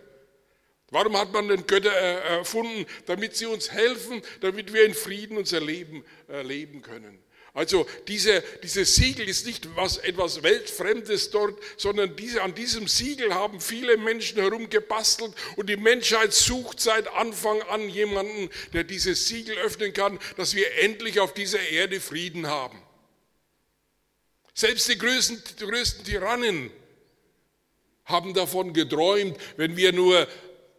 Warum 0.91 1.19
hat 1.19 1.33
man 1.33 1.49
den 1.49 1.67
Götter 1.67 1.93
äh, 1.93 2.37
erfunden? 2.39 2.87
Damit 3.07 3.37
sie 3.37 3.47
uns 3.47 3.73
helfen, 3.73 4.23
damit 4.41 4.73
wir 4.73 4.85
in 4.85 4.95
Frieden 4.95 5.37
unser 5.37 5.61
Leben 5.61 6.05
äh, 6.29 6.43
leben 6.43 6.83
können. 6.83 7.19
Also 7.55 7.87
diese, 8.09 8.43
dieses 8.65 8.97
Siegel 8.97 9.29
ist 9.29 9.47
nicht 9.47 9.77
was, 9.77 9.99
etwas 9.99 10.43
Weltfremdes 10.43 11.31
dort, 11.31 11.57
sondern 11.77 12.17
diese, 12.17 12.43
an 12.43 12.53
diesem 12.53 12.89
Siegel 12.89 13.33
haben 13.33 13.61
viele 13.61 13.97
Menschen 13.97 14.41
herumgebastelt 14.41 15.33
und 15.55 15.71
die 15.71 15.77
Menschheit 15.77 16.33
sucht 16.35 16.81
seit 16.81 17.07
Anfang 17.13 17.63
an 17.63 17.89
jemanden, 17.89 18.51
der 18.73 18.83
dieses 18.83 19.29
Siegel 19.29 19.57
öffnen 19.59 19.93
kann, 19.93 20.19
dass 20.37 20.57
wir 20.57 20.67
endlich 20.79 21.21
auf 21.21 21.33
dieser 21.33 21.61
Erde 21.61 22.01
Frieden 22.01 22.49
haben. 22.49 22.83
Selbst 24.53 24.89
die 24.89 24.99
größten, 24.99 25.41
die 25.61 25.65
größten 25.65 26.05
Tyrannen 26.05 26.73
haben 28.05 28.35
davon 28.35 28.73
geträumt, 28.73 29.39
wenn 29.57 29.77
wir 29.77 29.93
nur 29.93 30.27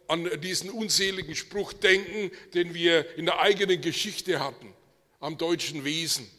an 0.08 0.28
diesen 0.42 0.68
unseligen 0.68 1.34
Spruch 1.34 1.72
denken, 1.72 2.30
den 2.52 2.74
wir 2.74 3.16
in 3.16 3.24
der 3.24 3.40
eigenen 3.40 3.80
Geschichte 3.80 4.40
hatten, 4.40 4.74
am 5.20 5.38
deutschen 5.38 5.82
Wesen. 5.86 6.30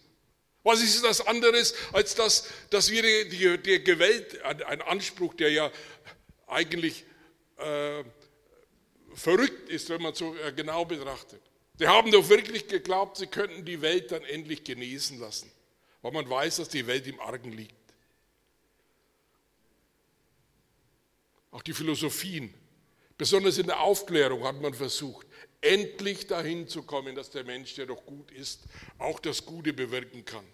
Was 0.64 0.82
ist 0.82 1.04
das 1.04 1.26
anderes, 1.26 1.74
als 1.94 2.16
das, 2.16 2.50
dass 2.70 2.92
wir 2.92 3.02
die, 3.02 3.30
die, 3.30 3.58
die 3.58 3.84
Gewalt, 3.84 4.42
ein 4.44 4.82
Anspruch, 4.82 5.34
der 5.34 5.52
ja 5.52 5.72
eigentlich 6.48 7.06
äh, 7.58 8.04
verrückt 9.14 9.70
ist, 9.70 9.90
wenn 9.90 10.02
man 10.02 10.14
so 10.14 10.36
äh, 10.36 10.52
genau 10.52 10.86
betrachtet. 10.86 11.42
Sie 11.78 11.88
haben 11.88 12.12
doch 12.12 12.28
wirklich 12.30 12.68
geglaubt, 12.68 13.18
sie 13.18 13.28
könnten 13.28 13.64
die 13.64 13.82
Welt 13.82 14.12
dann 14.12 14.24
endlich 14.24 14.64
genesen 14.64 15.20
lassen, 15.20 15.52
weil 16.02 16.12
man 16.12 16.30
weiß, 16.30 16.58
dass 16.58 16.70
die 16.70 16.88
Welt 16.88 17.06
im 17.08 17.20
Argen 17.20 17.52
liegt. 17.52 17.76
Auch 21.52 21.62
die 21.62 21.74
Philosophien, 21.74 22.54
besonders 23.18 23.58
in 23.58 23.68
der 23.68 23.80
Aufklärung 23.80 24.44
hat 24.44 24.60
man 24.60 24.74
versucht, 24.74 25.26
endlich 25.62 26.28
dahin 26.28 26.68
zu 26.68 26.84
kommen, 26.84 27.16
dass 27.16 27.30
der 27.30 27.44
Mensch, 27.44 27.76
der 27.76 27.86
doch 27.86 28.06
gut 28.06 28.32
ist, 28.32 28.64
auch 29.00 29.20
das 29.20 29.46
Gute 29.46 29.74
bewirken 29.74 30.26
kann. 30.26 30.46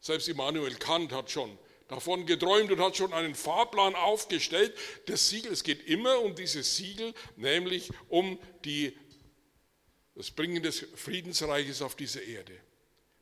Selbst 0.00 0.28
Immanuel 0.28 0.74
Kant 0.74 1.12
hat 1.12 1.30
schon 1.30 1.56
davon 1.88 2.26
geträumt 2.26 2.72
und 2.72 2.80
hat 2.80 2.96
schon 2.96 3.12
einen 3.12 3.34
Fahrplan 3.34 3.94
aufgestellt. 3.94 4.76
Das 5.06 5.28
Siegel, 5.28 5.52
es 5.52 5.62
geht 5.62 5.86
immer 5.86 6.20
um 6.20 6.34
dieses 6.34 6.76
Siegel, 6.76 7.14
nämlich 7.36 7.90
um 8.08 8.38
die, 8.64 8.96
das 10.14 10.30
Bringen 10.30 10.62
des 10.62 10.86
Friedensreiches 10.96 11.82
auf 11.82 11.94
diese 11.94 12.20
Erde. 12.20 12.58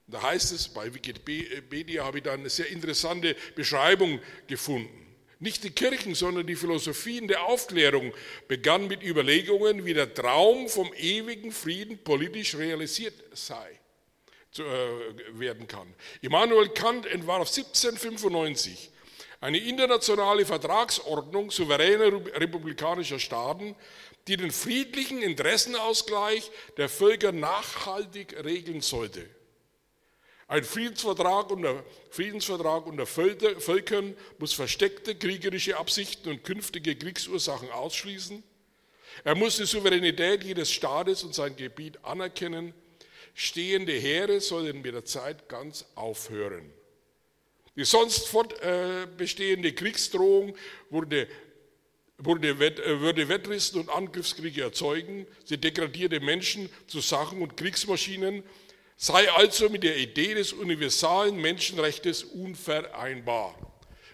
Da 0.06 0.22
heißt 0.22 0.52
es, 0.52 0.68
bei 0.68 0.92
Wikipedia 0.92 2.04
habe 2.04 2.18
ich 2.18 2.24
da 2.24 2.32
eine 2.32 2.50
sehr 2.50 2.68
interessante 2.68 3.36
Beschreibung 3.54 4.20
gefunden. 4.46 5.09
Nicht 5.40 5.64
die 5.64 5.70
Kirchen, 5.70 6.14
sondern 6.14 6.46
die 6.46 6.54
Philosophien 6.54 7.26
der 7.26 7.44
Aufklärung 7.44 8.12
begannen 8.46 8.88
mit 8.88 9.02
Überlegungen, 9.02 9.86
wie 9.86 9.94
der 9.94 10.12
Traum 10.12 10.68
vom 10.68 10.92
ewigen 10.94 11.50
Frieden 11.50 11.98
politisch 11.98 12.54
realisiert 12.56 13.14
sei 13.32 13.80
zu, 14.52 14.62
äh, 14.62 15.38
werden 15.38 15.66
kann. 15.66 15.92
Immanuel 16.20 16.68
Kant 16.68 17.06
entwarf 17.06 17.48
1795 17.48 18.90
eine 19.40 19.58
internationale 19.58 20.44
Vertragsordnung 20.44 21.50
souveräner 21.50 22.12
republikanischer 22.34 23.18
Staaten, 23.18 23.74
die 24.28 24.36
den 24.36 24.50
friedlichen 24.50 25.22
Interessenausgleich 25.22 26.50
der 26.76 26.90
Völker 26.90 27.32
nachhaltig 27.32 28.36
regeln 28.44 28.82
sollte. 28.82 29.26
Ein 30.50 30.64
Friedensvertrag 30.64 31.48
unter, 31.52 31.84
Friedensvertrag 32.10 32.84
unter 32.84 33.06
Völkern 33.06 34.16
muss 34.40 34.52
versteckte 34.52 35.14
kriegerische 35.14 35.76
Absichten 35.76 36.28
und 36.28 36.42
künftige 36.42 36.96
Kriegsursachen 36.96 37.70
ausschließen. 37.70 38.42
Er 39.22 39.36
muss 39.36 39.58
die 39.58 39.64
Souveränität 39.64 40.42
jedes 40.42 40.72
Staates 40.72 41.22
und 41.22 41.36
sein 41.36 41.54
Gebiet 41.54 42.04
anerkennen 42.04 42.74
stehende 43.32 43.92
Heere 43.92 44.40
sollen 44.40 44.82
mit 44.82 44.92
der 44.92 45.04
Zeit 45.04 45.48
ganz 45.48 45.86
aufhören. 45.94 46.68
Die 47.76 47.84
sonst 47.84 48.26
fortbestehende 48.26 49.72
Kriegsdrohung 49.72 50.56
wurde, 50.90 51.28
wurde, 52.18 52.48
äh, 52.48 53.00
würde 53.00 53.28
Wettrüsten 53.28 53.82
und 53.82 53.88
Angriffskriege 53.88 54.62
erzeugen. 54.62 55.28
Sie 55.44 55.58
degradierte 55.58 56.18
Menschen 56.18 56.68
zu 56.88 57.00
Sachen 57.00 57.40
und 57.40 57.56
Kriegsmaschinen, 57.56 58.42
sei 59.00 59.32
also 59.32 59.70
mit 59.70 59.82
der 59.82 59.96
Idee 59.96 60.34
des 60.34 60.52
universalen 60.52 61.36
Menschenrechts 61.40 62.22
unvereinbar. 62.22 63.56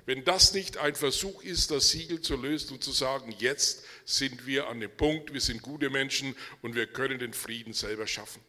Wenn 0.05 0.25
das 0.25 0.53
nicht 0.53 0.77
ein 0.77 0.95
Versuch 0.95 1.43
ist, 1.43 1.73
das 1.73 1.91
Siegel 1.91 2.21
zu 2.21 2.37
lösen 2.37 2.75
und 2.75 2.85
zu 2.85 2.93
sagen, 2.93 3.35
jetzt 3.41 3.83
sind 4.05 4.47
wir 4.47 4.69
an 4.69 4.79
dem 4.79 4.97
Punkt, 4.97 5.35
wir 5.35 5.41
sind 5.41 5.61
gute 5.61 5.91
Menschen 5.91 6.37
und 6.63 6.77
wir 6.77 6.87
können 6.87 7.19
den 7.19 7.33
Frieden 7.33 7.73
selber 7.73 8.07
schaffen. 8.07 8.41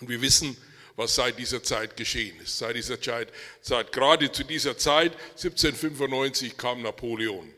Und 0.00 0.08
wir 0.08 0.20
wissen, 0.20 0.56
was 0.96 1.14
seit 1.14 1.38
dieser 1.38 1.62
Zeit 1.62 1.96
geschehen 1.96 2.40
ist. 2.40 2.58
Seit 2.58 2.74
dieser 2.74 3.00
Zeit, 3.00 3.32
seit 3.60 3.92
gerade 3.92 4.32
zu 4.32 4.42
dieser 4.42 4.76
Zeit, 4.76 5.12
1795, 5.36 6.56
kam 6.56 6.82
Napoleon 6.82 7.48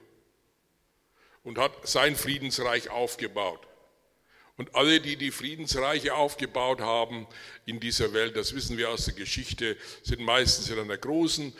und 1.43 1.57
hat 1.57 1.89
sein 1.89 2.17
Friedensreich 2.17 2.91
aufgebaut. 2.91 3.67
Und 4.57 4.75
alle, 4.77 5.01
die 5.01 5.17
die 5.17 5.33
Friedensreiche 5.33 6.15
aufgebaut 6.15 6.81
haben 6.81 7.27
in 7.67 7.81
dieser 7.81 8.13
Welt, 8.13 8.37
das 8.37 8.55
wissen 8.55 8.77
wir 8.79 8.91
aus 8.91 9.07
der 9.07 9.15
Geschichte, 9.15 9.77
sind 10.03 10.21
meistens 10.21 10.71
in 10.71 10.79
einer 10.79 10.97
großen 10.97 11.53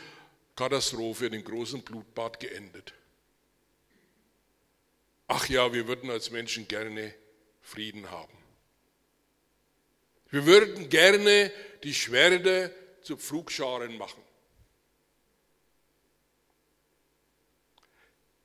Katastrophe, 0.55 1.25
in 1.25 1.33
einem 1.33 1.43
großen 1.43 1.81
Blutbad 1.81 2.39
geendet. 2.39 2.93
Ach 5.27 5.49
ja, 5.49 5.73
wir 5.73 5.87
würden 5.87 6.09
als 6.09 6.31
Menschen 6.31 6.67
gerne 6.67 7.13
Frieden 7.61 8.11
haben. 8.11 8.37
Wir 10.29 10.45
würden 10.45 10.89
gerne 10.89 11.51
die 11.83 11.93
Schwerde 11.93 12.73
zu 13.01 13.17
Pflugscharen 13.17 13.97
machen. 13.97 14.21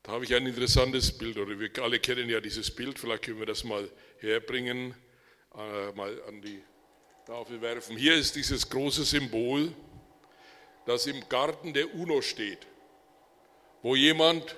Da 0.03 0.13
habe 0.13 0.25
ich 0.25 0.35
ein 0.35 0.47
interessantes 0.47 1.17
Bild, 1.17 1.37
oder 1.37 1.59
wir 1.59 1.71
alle 1.83 2.01
kennen 2.01 2.29
ja 2.29 2.41
dieses 2.41 2.75
Bild, 2.75 2.99
vielleicht 2.99 3.25
können 3.25 3.39
wir 3.39 3.47
das 3.47 3.65
mal 3.65 3.91
herbringen, 4.21 4.95
äh, 5.55 5.93
mal 5.93 6.23
an 6.25 6.41
die 6.41 6.63
Tafel 7.27 7.61
werfen. 7.61 7.97
Hier 7.97 8.15
ist 8.15 8.37
dieses 8.37 8.69
große 8.69 9.05
Symbol, 9.05 9.73
das 10.87 11.07
im 11.07 11.29
Garten 11.29 11.73
der 11.73 11.95
UNO 11.95 12.23
steht, 12.23 12.67
wo 13.83 13.95
jemand 13.95 14.57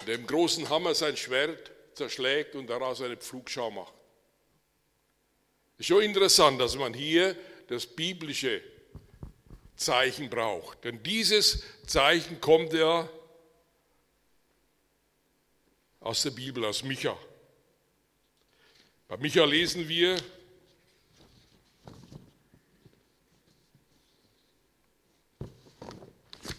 mit 0.00 0.08
dem 0.08 0.26
großen 0.26 0.68
Hammer 0.68 0.94
sein 0.94 1.16
Schwert 1.16 1.70
zerschlägt 1.94 2.54
und 2.54 2.68
daraus 2.68 3.00
eine 3.00 3.16
Pflugschar 3.16 3.70
macht. 3.70 3.94
Ist 5.78 5.86
schon 5.86 6.02
interessant, 6.02 6.60
dass 6.60 6.76
man 6.76 6.94
hier 6.94 7.36
das 7.68 7.86
biblische 7.86 8.62
Zeichen 9.76 10.30
braucht. 10.30 10.84
Denn 10.84 11.02
dieses 11.02 11.62
Zeichen 11.86 12.40
kommt 12.40 12.72
ja 12.72 13.08
aus 16.00 16.22
der 16.22 16.30
Bibel, 16.30 16.64
aus 16.64 16.82
Micha. 16.82 17.16
Bei 19.08 19.16
Micha 19.18 19.44
lesen 19.44 19.88
wir, 19.88 20.16
ich 20.16 20.22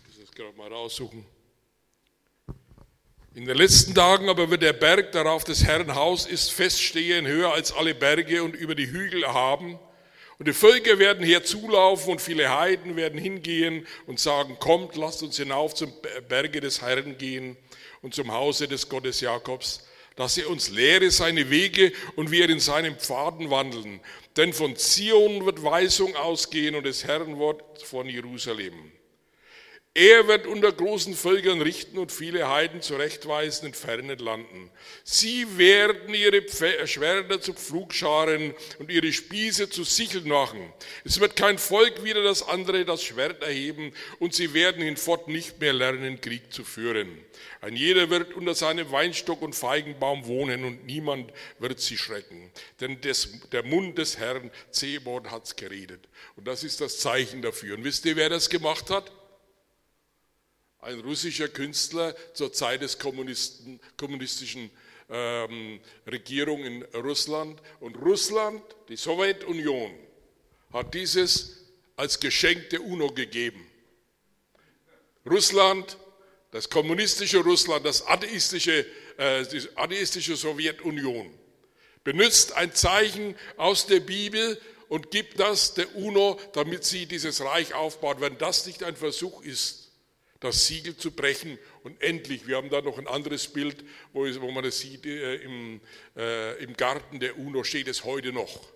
muss 0.07 0.19
das 0.21 0.31
gerade 0.33 0.55
mal 0.55 0.71
raussuchen. 0.71 1.25
In 3.35 3.45
den 3.45 3.57
letzten 3.57 3.93
Tagen 3.93 4.29
aber 4.29 4.49
wird 4.49 4.61
der 4.61 4.71
Berg, 4.71 5.11
darauf 5.11 5.43
des 5.43 5.65
Herrn 5.65 5.93
Haus 5.93 6.25
ist, 6.25 6.53
feststehen, 6.53 7.27
höher 7.27 7.51
als 7.51 7.73
alle 7.73 7.93
Berge 7.93 8.41
und 8.41 8.55
über 8.55 8.75
die 8.75 8.87
Hügel 8.87 9.23
erhaben. 9.23 9.77
Und 10.39 10.47
die 10.47 10.53
Völker 10.53 10.99
werden 10.99 11.25
herzulaufen 11.25 12.13
und 12.13 12.21
viele 12.21 12.57
Heiden 12.57 12.95
werden 12.95 13.19
hingehen 13.19 13.85
und 14.05 14.21
sagen, 14.21 14.57
kommt, 14.57 14.95
lasst 14.95 15.21
uns 15.21 15.35
hinauf 15.35 15.75
zum 15.75 15.91
Berge 16.29 16.61
des 16.61 16.81
Herrn 16.81 17.17
gehen 17.17 17.57
und 18.01 18.15
zum 18.15 18.31
Hause 18.31 18.69
des 18.69 18.87
Gottes 18.87 19.19
Jakobs, 19.19 19.85
dass 20.17 20.37
er 20.37 20.49
uns 20.49 20.69
lehre 20.69 21.09
seine 21.09 21.49
Wege 21.49 21.93
und 22.17 22.31
wir 22.31 22.49
in 22.49 22.59
seinen 22.59 22.97
Pfaden 22.97 23.49
wandeln. 23.49 24.01
Denn 24.35 24.51
von 24.51 24.75
Zion 24.75 25.45
wird 25.45 25.63
Weisung 25.63 26.15
ausgehen 26.17 26.75
und 26.75 26.85
des 26.85 27.05
Herrn 27.05 27.37
Wort 27.37 27.81
von 27.83 28.09
Jerusalem. 28.09 28.91
Er 29.99 30.27
wird 30.27 30.45
unter 30.45 30.71
großen 30.71 31.15
Völkern 31.15 31.59
richten 31.59 31.97
und 31.97 32.11
viele 32.11 32.47
Heiden 32.47 32.83
zurechtweisen 32.83 33.69
in 33.69 33.73
fernen 33.73 34.19
Landen. 34.19 34.69
Sie 35.03 35.57
werden 35.57 36.13
ihre 36.13 36.43
Schwerter 36.85 37.41
zu 37.41 37.53
Pflugscharen 37.53 38.53
und 38.77 38.91
ihre 38.91 39.11
Spieße 39.11 39.71
zu 39.71 39.83
Sicheln 39.83 40.27
machen. 40.27 40.71
Es 41.03 41.19
wird 41.19 41.35
kein 41.35 41.57
Volk 41.57 42.03
wieder 42.03 42.21
das 42.21 42.47
andere 42.47 42.85
das 42.85 43.03
Schwert 43.03 43.41
erheben 43.41 43.91
und 44.19 44.35
sie 44.35 44.53
werden 44.53 44.83
hinfort 44.83 45.29
nicht 45.29 45.59
mehr 45.59 45.73
lernen, 45.73 46.21
Krieg 46.21 46.53
zu 46.53 46.63
führen. 46.63 47.17
Ein 47.67 47.75
jeder 47.75 48.09
wird 48.09 48.33
unter 48.33 48.55
seinem 48.55 48.89
Weinstock 48.91 49.41
und 49.41 49.53
Feigenbaum 49.53 50.25
wohnen 50.25 50.63
und 50.63 50.85
niemand 50.85 51.33
wird 51.59 51.81
sie 51.81 51.97
schrecken. 51.97 52.49
Denn 52.79 53.01
des, 53.01 53.41
der 53.51 53.63
Mund 53.63 53.97
des 53.97 54.17
Herrn 54.17 54.51
Zebot 54.71 55.29
hat's 55.31 55.57
geredet. 55.57 56.07
Und 56.37 56.47
das 56.47 56.63
ist 56.63 56.79
das 56.79 56.99
Zeichen 56.99 57.41
dafür. 57.41 57.75
Und 57.75 57.83
wisst 57.83 58.05
ihr, 58.05 58.15
wer 58.15 58.29
das 58.29 58.49
gemacht 58.49 58.89
hat? 58.89 59.11
ein 60.79 61.01
russischer 61.01 61.49
Künstler 61.49 62.15
zur 62.33 62.53
Zeit 62.53 62.81
des 62.81 62.97
kommunistischen 62.99 64.71
ähm, 65.09 65.81
Regierung 66.09 66.63
in 66.63 66.83
Russland. 66.95 67.61
Und 67.81 67.97
Russland, 67.97 68.63
die 68.87 68.95
Sowjetunion, 68.95 69.91
hat 70.71 70.93
dieses 70.93 71.65
als 71.97 72.17
Geschenk 72.21 72.69
der 72.69 72.85
UNO 72.85 73.11
gegeben. 73.11 73.69
Russland, 75.29 75.97
das 76.51 76.69
kommunistische 76.69 77.39
Russland, 77.39 77.85
das 77.85 78.05
atheistische, 78.05 78.85
äh, 79.17 79.45
die 79.45 79.61
atheistische 79.75 80.35
Sowjetunion, 80.35 81.31
benutzt 82.03 82.53
ein 82.53 82.73
Zeichen 82.73 83.35
aus 83.57 83.85
der 83.85 83.99
Bibel 83.99 84.59
und 84.87 85.11
gibt 85.11 85.39
das 85.39 85.73
der 85.73 85.95
UNO, 85.95 86.39
damit 86.53 86.85
sie 86.85 87.05
dieses 87.05 87.41
Reich 87.41 87.73
aufbaut. 87.73 88.21
Wenn 88.21 88.37
das 88.37 88.65
nicht 88.65 88.83
ein 88.83 88.95
Versuch 88.95 89.43
ist, 89.43 89.91
das 90.39 90.67
Siegel 90.67 90.95
zu 90.95 91.11
brechen 91.11 91.57
und 91.83 92.01
endlich, 92.01 92.47
wir 92.47 92.57
haben 92.57 92.69
da 92.69 92.81
noch 92.81 92.97
ein 92.97 93.07
anderes 93.07 93.47
Bild, 93.47 93.83
wo, 94.13 94.25
wo 94.25 94.51
man 94.51 94.63
das 94.63 94.79
sieht, 94.79 95.05
äh, 95.05 95.35
im, 95.37 95.81
äh, 96.15 96.63
im 96.63 96.77
Garten 96.77 97.19
der 97.19 97.37
UNO 97.37 97.63
steht 97.63 97.87
es 97.87 98.03
heute 98.03 98.31
noch. 98.31 98.71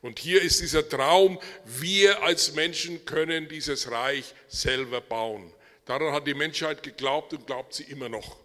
Und 0.00 0.18
hier 0.18 0.42
ist 0.42 0.60
dieser 0.60 0.88
Traum, 0.88 1.38
wir 1.64 2.24
als 2.24 2.54
Menschen 2.54 3.04
können 3.04 3.48
dieses 3.48 3.90
Reich 3.90 4.34
selber 4.48 5.00
bauen. 5.00 5.52
Daran 5.84 6.12
hat 6.12 6.26
die 6.26 6.34
Menschheit 6.34 6.82
geglaubt 6.82 7.32
und 7.32 7.46
glaubt 7.46 7.74
sie 7.74 7.84
immer 7.84 8.08
noch. 8.08 8.36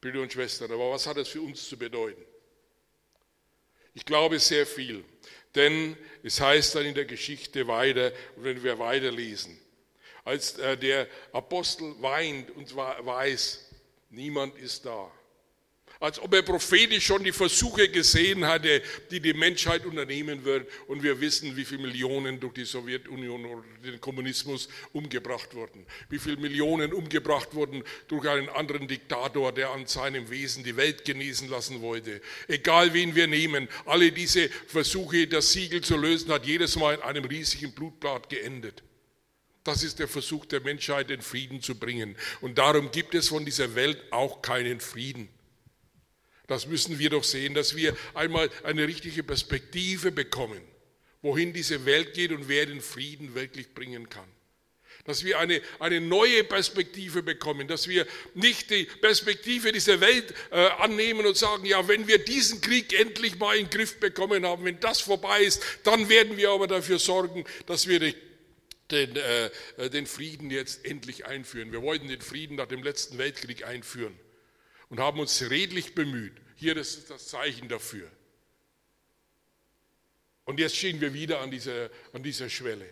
Brüder 0.00 0.20
und 0.20 0.32
Schwestern, 0.32 0.72
aber 0.72 0.90
was 0.90 1.06
hat 1.06 1.16
das 1.16 1.28
für 1.28 1.40
uns 1.40 1.68
zu 1.68 1.78
bedeuten? 1.78 2.24
Ich 3.94 4.04
glaube 4.04 4.38
sehr 4.38 4.66
viel. 4.66 5.04
Denn 5.54 5.96
es 6.22 6.40
heißt 6.40 6.74
dann 6.74 6.86
in 6.86 6.94
der 6.94 7.04
Geschichte 7.04 7.66
weiter, 7.68 8.12
wenn 8.36 8.62
wir 8.62 8.78
weiterlesen, 8.78 9.58
als 10.24 10.58
äh, 10.58 10.76
der 10.76 11.06
Apostel 11.32 11.94
weint 12.00 12.50
und 12.52 12.74
weiß, 12.74 13.70
niemand 14.10 14.56
ist 14.56 14.86
da 14.86 15.10
als 16.02 16.18
ob 16.18 16.34
er 16.34 16.42
prophetisch 16.42 17.06
schon 17.06 17.22
die 17.22 17.30
Versuche 17.30 17.88
gesehen 17.88 18.44
hatte, 18.44 18.82
die 19.12 19.20
die 19.20 19.34
Menschheit 19.34 19.86
unternehmen 19.86 20.44
wird. 20.44 20.68
Und 20.88 21.04
wir 21.04 21.20
wissen, 21.20 21.56
wie 21.56 21.64
viele 21.64 21.82
Millionen 21.82 22.40
durch 22.40 22.54
die 22.54 22.64
Sowjetunion 22.64 23.44
oder 23.44 23.62
den 23.84 24.00
Kommunismus 24.00 24.68
umgebracht 24.92 25.54
wurden. 25.54 25.86
Wie 26.08 26.18
viele 26.18 26.38
Millionen 26.38 26.92
umgebracht 26.92 27.54
wurden 27.54 27.84
durch 28.08 28.28
einen 28.28 28.48
anderen 28.48 28.88
Diktator, 28.88 29.52
der 29.52 29.70
an 29.70 29.86
seinem 29.86 30.28
Wesen 30.28 30.64
die 30.64 30.76
Welt 30.76 31.04
genießen 31.04 31.48
lassen 31.48 31.80
wollte. 31.82 32.20
Egal 32.48 32.92
wen 32.94 33.14
wir 33.14 33.28
nehmen, 33.28 33.68
alle 33.86 34.10
diese 34.10 34.48
Versuche, 34.48 35.28
das 35.28 35.52
Siegel 35.52 35.82
zu 35.82 35.96
lösen, 35.96 36.32
hat 36.32 36.44
jedes 36.44 36.74
Mal 36.74 36.96
in 36.96 37.02
einem 37.02 37.24
riesigen 37.24 37.70
Blutbad 37.72 38.28
geendet. 38.28 38.82
Das 39.62 39.84
ist 39.84 40.00
der 40.00 40.08
Versuch 40.08 40.46
der 40.46 40.62
Menschheit, 40.62 41.10
den 41.10 41.22
Frieden 41.22 41.62
zu 41.62 41.76
bringen. 41.76 42.16
Und 42.40 42.58
darum 42.58 42.90
gibt 42.90 43.14
es 43.14 43.28
von 43.28 43.44
dieser 43.44 43.76
Welt 43.76 44.02
auch 44.10 44.42
keinen 44.42 44.80
Frieden. 44.80 45.28
Das 46.52 46.66
müssen 46.66 46.98
wir 46.98 47.08
doch 47.08 47.24
sehen, 47.24 47.54
dass 47.54 47.76
wir 47.76 47.96
einmal 48.12 48.50
eine 48.62 48.86
richtige 48.86 49.22
Perspektive 49.22 50.12
bekommen, 50.12 50.60
wohin 51.22 51.54
diese 51.54 51.86
Welt 51.86 52.12
geht 52.12 52.30
und 52.30 52.46
wer 52.46 52.66
den 52.66 52.82
Frieden 52.82 53.34
wirklich 53.34 53.72
bringen 53.72 54.10
kann. 54.10 54.28
Dass 55.04 55.24
wir 55.24 55.38
eine, 55.38 55.62
eine 55.78 56.02
neue 56.02 56.44
Perspektive 56.44 57.22
bekommen, 57.22 57.68
dass 57.68 57.88
wir 57.88 58.06
nicht 58.34 58.68
die 58.68 58.84
Perspektive 58.84 59.72
dieser 59.72 60.02
Welt 60.02 60.34
äh, 60.50 60.56
annehmen 60.56 61.24
und 61.24 61.38
sagen, 61.38 61.64
ja, 61.64 61.88
wenn 61.88 62.06
wir 62.06 62.18
diesen 62.18 62.60
Krieg 62.60 62.92
endlich 62.92 63.38
mal 63.38 63.56
in 63.56 63.64
den 63.64 63.70
Griff 63.70 63.98
bekommen 63.98 64.44
haben, 64.44 64.66
wenn 64.66 64.78
das 64.78 65.00
vorbei 65.00 65.40
ist, 65.40 65.62
dann 65.84 66.10
werden 66.10 66.36
wir 66.36 66.50
aber 66.50 66.66
dafür 66.66 66.98
sorgen, 66.98 67.46
dass 67.64 67.88
wir 67.88 67.98
den, 67.98 68.14
den, 68.90 69.16
äh, 69.16 69.88
den 69.88 70.06
Frieden 70.06 70.50
jetzt 70.50 70.84
endlich 70.84 71.24
einführen. 71.24 71.72
Wir 71.72 71.80
wollten 71.80 72.08
den 72.08 72.20
Frieden 72.20 72.56
nach 72.56 72.68
dem 72.68 72.82
letzten 72.82 73.16
Weltkrieg 73.16 73.64
einführen 73.64 74.14
und 74.90 75.00
haben 75.00 75.18
uns 75.18 75.48
redlich 75.48 75.94
bemüht. 75.94 76.41
Hier 76.62 76.76
das 76.76 76.94
ist 76.94 77.10
das 77.10 77.26
Zeichen 77.26 77.68
dafür. 77.68 78.08
Und 80.44 80.60
jetzt 80.60 80.76
stehen 80.76 81.00
wir 81.00 81.12
wieder 81.12 81.40
an 81.40 81.50
dieser, 81.50 81.90
an 82.12 82.22
dieser 82.22 82.48
Schwelle. 82.48 82.88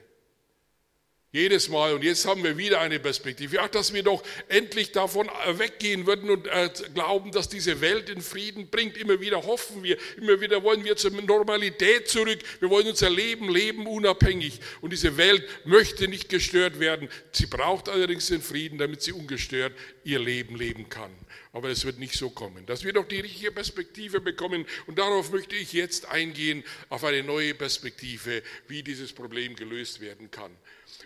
Jedes 1.31 1.69
Mal. 1.69 1.95
Und 1.95 2.03
jetzt 2.03 2.27
haben 2.27 2.43
wir 2.43 2.59
wieder 2.59 2.81
eine 2.81 2.99
Perspektive. 2.99 3.55
Ja, 3.55 3.69
dass 3.69 3.95
wir 3.95 4.03
doch 4.03 4.25
endlich 4.49 4.91
davon 4.91 5.31
weggehen 5.53 6.05
würden 6.05 6.31
und 6.31 6.49
äh, 6.49 6.69
glauben, 6.95 7.31
dass 7.31 7.49
diese 7.49 7.81
Welt 7.81 8.09
den 8.09 8.23
Frieden 8.23 8.71
bringt. 8.71 8.97
Immer 8.97 9.21
wieder 9.21 9.45
hoffen 9.45 9.85
wir, 9.85 9.97
immer 10.17 10.41
wieder 10.41 10.65
wollen 10.65 10.85
wir 10.85 10.97
zur 10.97 11.13
Normalität 11.13 12.09
zurück. 12.09 12.41
Wir 12.59 12.71
wollen 12.71 12.89
unser 12.89 13.09
Leben 13.09 13.49
leben 13.49 13.87
unabhängig. 13.87 14.59
Und 14.81 14.93
diese 14.93 15.17
Welt 15.17 15.49
möchte 15.65 16.09
nicht 16.09 16.29
gestört 16.29 16.81
werden. 16.81 17.09
Sie 17.31 17.47
braucht 17.47 17.89
allerdings 17.89 18.27
den 18.27 18.43
Frieden, 18.43 18.79
damit 18.79 19.03
sie 19.03 19.13
ungestört 19.13 19.75
ihr 20.03 20.19
Leben 20.19 20.57
leben 20.57 20.89
kann. 20.89 21.13
Aber 21.53 21.69
es 21.69 21.85
wird 21.85 21.99
nicht 21.99 22.15
so 22.15 22.31
kommen. 22.31 22.65
Dass 22.67 22.85
wir 22.85 22.93
doch 22.93 23.07
die 23.07 23.21
richtige 23.21 23.51
Perspektive 23.51 24.21
bekommen. 24.21 24.67
Und 24.87 24.99
darauf 24.99 25.33
möchte 25.33 25.57
ich 25.57 25.73
jetzt 25.73 26.07
eingehen, 26.07 26.63
auf 26.89 27.03
eine 27.05 27.23
neue 27.23 27.55
Perspektive, 27.55 28.43
wie 28.69 28.83
dieses 28.83 29.13
Problem 29.13 29.57
gelöst 29.57 30.01
werden 30.01 30.31
kann. 30.31 30.57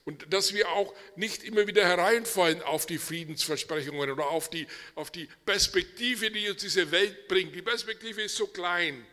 Und 0.05 0.33
dass 0.33 0.53
wir 0.53 0.69
auch 0.71 0.95
nicht 1.17 1.45
immer 1.45 1.67
wieder 1.67 1.87
hereinfallen 1.87 2.63
auf 2.63 2.85
die 2.85 2.99
Friedensversprechungen 2.99 4.11
oder 4.11 4.29
auf 4.29 4.51
die, 4.51 4.67
auf 4.95 5.11
die 5.11 5.29
Perspektive, 5.47 6.31
die 6.31 6.51
uns 6.51 6.61
diese 6.61 6.91
Welt 6.91 7.27
bringt. 7.27 7.55
Die 7.55 7.63
Perspektive 7.63 8.23
ist 8.23 8.37
so 8.37 8.47
klein. 8.47 9.07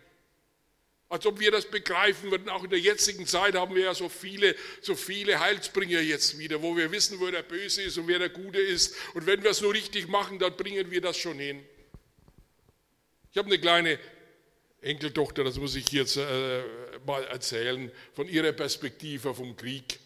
Als 1.12 1.26
ob 1.26 1.42
wir 1.42 1.52
das 1.52 1.66
begreifen 1.66 2.32
würden. 2.32 2.48
Auch 2.48 2.64
in 2.64 2.70
der 2.70 2.80
jetzigen 2.80 3.28
Zeit 3.28 3.54
haben 3.56 3.76
wir 3.76 3.84
ja 3.84 3.94
so 3.94 4.08
viele, 4.08 4.56
so 4.82 4.96
viele 4.96 5.42
Heilsbringer 5.42 6.00
jetzt 6.00 6.40
wieder, 6.40 6.62
wo 6.62 6.78
wir 6.78 6.90
wissen, 6.90 7.20
wo 7.20 7.30
der 7.30 7.44
Böse 7.44 7.82
ist 7.82 7.98
und 7.98 8.08
wer 8.08 8.18
der 8.18 8.30
Gute 8.30 8.60
ist. 8.60 8.96
Und 9.14 9.26
wenn 9.26 9.44
wir 9.44 9.52
es 9.52 9.60
nur 9.60 9.74
richtig 9.74 10.08
machen, 10.08 10.40
dann 10.40 10.56
bringen 10.56 10.90
wir 10.90 11.02
das 11.02 11.18
schon 11.18 11.38
hin. 11.38 11.66
Ich 13.34 13.38
habe 13.38 13.48
eine 13.48 13.60
kleine 13.60 14.00
Enkeltochter, 14.80 15.44
das 15.44 15.58
muss 15.58 15.76
ich 15.76 15.92
jetzt 15.92 16.16
äh, 16.16 16.64
mal 17.06 17.26
erzählen, 17.26 17.92
von 18.14 18.30
ihrer 18.30 18.54
Perspektive 18.54 19.36
vom 19.36 19.58
Krieg. 19.58 20.00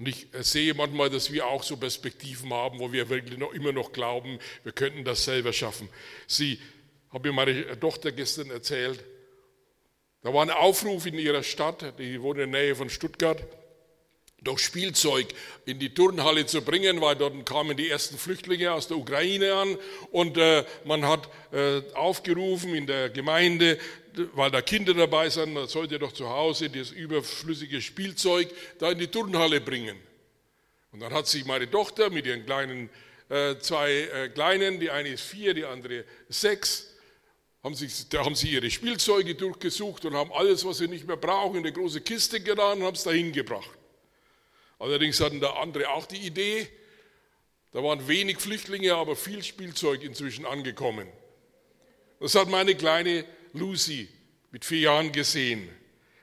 Und 0.00 0.08
ich 0.08 0.26
sehe 0.40 0.74
manchmal, 0.74 1.10
dass 1.10 1.32
wir 1.32 1.46
auch 1.46 1.62
so 1.62 1.76
Perspektiven 1.76 2.52
haben, 2.52 2.80
wo 2.80 2.92
wir 2.92 3.08
wirklich 3.08 3.38
noch, 3.38 3.52
immer 3.52 3.70
noch 3.70 3.92
glauben, 3.92 4.40
wir 4.64 4.72
könnten 4.72 5.04
das 5.04 5.24
selber 5.24 5.52
schaffen. 5.52 5.88
Sie, 6.26 6.58
habe 7.14 7.28
mir 7.28 7.34
meine 7.34 7.78
Tochter 7.78 8.10
gestern 8.10 8.50
erzählt, 8.50 9.04
da 10.22 10.34
war 10.34 10.42
ein 10.42 10.50
Aufruf 10.50 11.06
in 11.06 11.14
ihrer 11.14 11.44
Stadt, 11.44 11.98
die 11.98 12.20
wohnt 12.20 12.40
in 12.40 12.50
der 12.50 12.60
Nähe 12.60 12.74
von 12.74 12.90
Stuttgart, 12.90 13.40
doch 14.42 14.58
Spielzeug 14.58 15.28
in 15.64 15.78
die 15.78 15.94
Turnhalle 15.94 16.44
zu 16.46 16.62
bringen, 16.62 17.00
weil 17.00 17.14
dort 17.14 17.46
kamen 17.46 17.76
die 17.76 17.88
ersten 17.88 18.18
Flüchtlinge 18.18 18.72
aus 18.72 18.88
der 18.88 18.96
Ukraine 18.96 19.54
an 19.54 19.78
und 20.10 20.36
äh, 20.36 20.64
man 20.84 21.06
hat 21.06 21.28
äh, 21.52 21.82
aufgerufen 21.94 22.74
in 22.74 22.86
der 22.86 23.10
Gemeinde, 23.10 23.78
weil 24.34 24.50
da 24.50 24.60
Kinder 24.60 24.92
dabei 24.92 25.30
sind, 25.30 25.54
da 25.54 25.68
sollt 25.68 25.92
ihr 25.92 25.98
doch 26.00 26.12
zu 26.12 26.28
Hause 26.28 26.68
das 26.68 26.90
überflüssige 26.90 27.80
Spielzeug 27.80 28.48
da 28.78 28.90
in 28.90 28.98
die 28.98 29.08
Turnhalle 29.08 29.60
bringen. 29.60 29.96
Und 30.90 31.00
dann 31.00 31.12
hat 31.12 31.28
sich 31.28 31.44
meine 31.44 31.70
Tochter 31.70 32.10
mit 32.10 32.26
ihren 32.26 32.44
kleinen, 32.44 32.90
äh, 33.28 33.56
zwei 33.58 33.92
äh, 33.92 34.28
Kleinen, 34.30 34.80
die 34.80 34.90
eine 34.90 35.10
ist 35.10 35.22
vier, 35.22 35.54
die 35.54 35.64
andere 35.64 36.04
sechs, 36.28 36.93
haben 37.64 37.74
sich, 37.74 38.10
da 38.10 38.22
haben 38.22 38.34
sie 38.34 38.50
ihre 38.50 38.70
Spielzeuge 38.70 39.34
durchgesucht 39.34 40.04
und 40.04 40.14
haben 40.14 40.30
alles, 40.32 40.66
was 40.66 40.78
sie 40.78 40.86
nicht 40.86 41.06
mehr 41.06 41.16
brauchen, 41.16 41.56
in 41.56 41.64
eine 41.64 41.72
große 41.72 42.02
Kiste 42.02 42.40
getan 42.40 42.78
und 42.78 42.84
haben 42.84 42.94
es 42.94 43.04
dahin 43.04 43.32
gebracht. 43.32 43.78
Allerdings 44.78 45.18
hatten 45.20 45.40
da 45.40 45.54
andere 45.54 45.88
auch 45.88 46.04
die 46.04 46.18
Idee, 46.18 46.68
da 47.72 47.82
waren 47.82 48.06
wenig 48.06 48.38
Flüchtlinge, 48.38 48.94
aber 48.94 49.16
viel 49.16 49.42
Spielzeug 49.42 50.02
inzwischen 50.02 50.44
angekommen. 50.44 51.08
Das 52.20 52.34
hat 52.34 52.48
meine 52.48 52.74
Kleine 52.74 53.24
Lucy 53.54 54.08
mit 54.50 54.64
vier 54.64 54.80
Jahren 54.80 55.10
gesehen. 55.10 55.68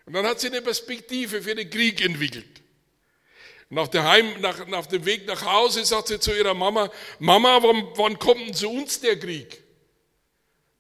Und 0.06 0.14
dann 0.14 0.26
hat 0.26 0.40
sie 0.40 0.48
eine 0.48 0.62
Perspektive 0.62 1.42
für 1.42 1.56
den 1.56 1.70
Krieg 1.70 2.02
entwickelt. 2.06 2.62
Nach, 3.70 3.92
Heim, 3.94 4.40
nach, 4.42 4.68
nach, 4.68 4.86
dem 4.86 5.06
Weg 5.06 5.26
nach 5.26 5.44
Hause 5.44 5.84
sagt 5.86 6.10
sie 6.10 6.20
zu 6.20 6.38
ihrer 6.38 6.54
Mama, 6.54 6.92
Mama, 7.20 7.64
wann, 7.64 7.88
wann 7.96 8.20
kommt 8.20 8.42
denn 8.42 8.54
zu 8.54 8.70
uns 8.70 9.00
der 9.00 9.18
Krieg? 9.18 9.64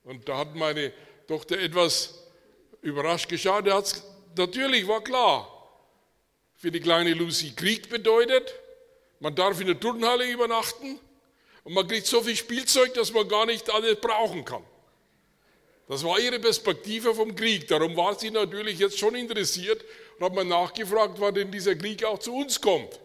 Und 0.04 0.28
da 0.28 0.38
hat 0.38 0.56
meine 0.56 0.92
Tochter 1.28 1.60
etwas 1.60 2.26
überrascht 2.82 3.30
geschaut. 3.30 3.68
Er 3.68 3.76
hat 3.76 4.04
natürlich 4.36 4.88
war 4.88 5.04
klar, 5.04 5.48
für 6.56 6.72
die 6.72 6.80
kleine 6.80 7.14
Lucy 7.14 7.54
Krieg 7.56 7.90
bedeutet, 7.90 8.54
man 9.20 9.36
darf 9.36 9.60
in 9.60 9.68
der 9.68 9.80
Turnhalle 9.80 10.30
übernachten 10.30 11.00
und 11.64 11.74
man 11.74 11.88
kriegt 11.88 12.08
so 12.08 12.22
viel 12.22 12.36
Spielzeug, 12.36 12.94
dass 12.96 13.14
man 13.14 13.28
gar 13.28 13.46
nicht 13.46 13.70
alles 13.70 14.00
brauchen 14.00 14.46
kann. 14.46 14.64
Das 15.88 16.04
war 16.04 16.20
ihre 16.20 16.40
Perspektive 16.40 17.14
vom 17.14 17.36
Krieg. 17.36 17.68
Darum 17.68 17.98
war 17.98 18.18
sie 18.18 18.32
natürlich 18.32 18.80
jetzt 18.80 18.98
schon 18.98 19.14
interessiert 19.14 19.84
und 20.18 20.26
hat 20.26 20.34
mal 20.34 20.46
nachgefragt, 20.46 21.20
wann 21.20 21.36
denn 21.36 21.52
dieser 21.52 21.76
Krieg 21.76 22.04
auch 22.06 22.18
zu 22.18 22.34
uns 22.34 22.62
kommt. 22.62 23.00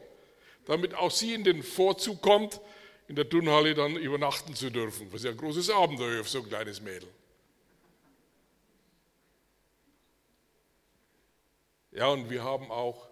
Damit 0.67 0.95
auch 0.95 1.11
sie 1.11 1.35
in 1.35 1.45
den 1.45 1.63
Vorzug 1.63 2.23
kommt, 2.23 2.61
in 3.09 3.17
der 3.17 3.29
Turnhalle 3.29 3.75
dann 3.75 3.97
übernachten 3.97 4.55
zu 4.55 4.71
dürfen. 4.71 5.13
Was 5.13 5.23
ja 5.23 5.31
ein 5.31 5.37
großes 5.37 5.71
Abenteuer 5.71 6.25
für 6.25 6.31
so 6.31 6.43
ein 6.43 6.49
kleines 6.49 6.81
Mädel. 6.81 7.09
Ja, 11.93 12.09
und 12.09 12.29
wir 12.29 12.43
haben 12.43 12.71
auch 12.71 13.09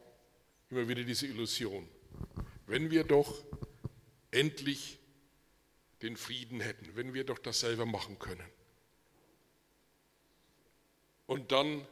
immer 0.69 0.87
wieder 0.89 1.05
diese 1.05 1.27
Illusion. 1.27 1.89
Wenn 2.67 2.91
wir 2.91 3.05
doch 3.05 3.43
endlich 4.31 4.99
den 6.03 6.17
Frieden 6.17 6.61
hätten, 6.61 6.95
wenn 6.97 7.15
wir 7.15 7.25
doch 7.25 7.39
das 7.39 7.61
selber 7.61 7.87
machen 7.87 8.19
können. 8.19 8.47
Und 11.27 11.51
dann 11.53 11.87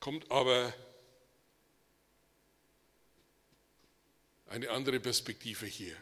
kommt 0.00 0.30
aber 0.30 0.74
eine 4.48 4.70
andere 4.70 5.00
Perspektive 5.00 5.64
hier. 5.66 5.96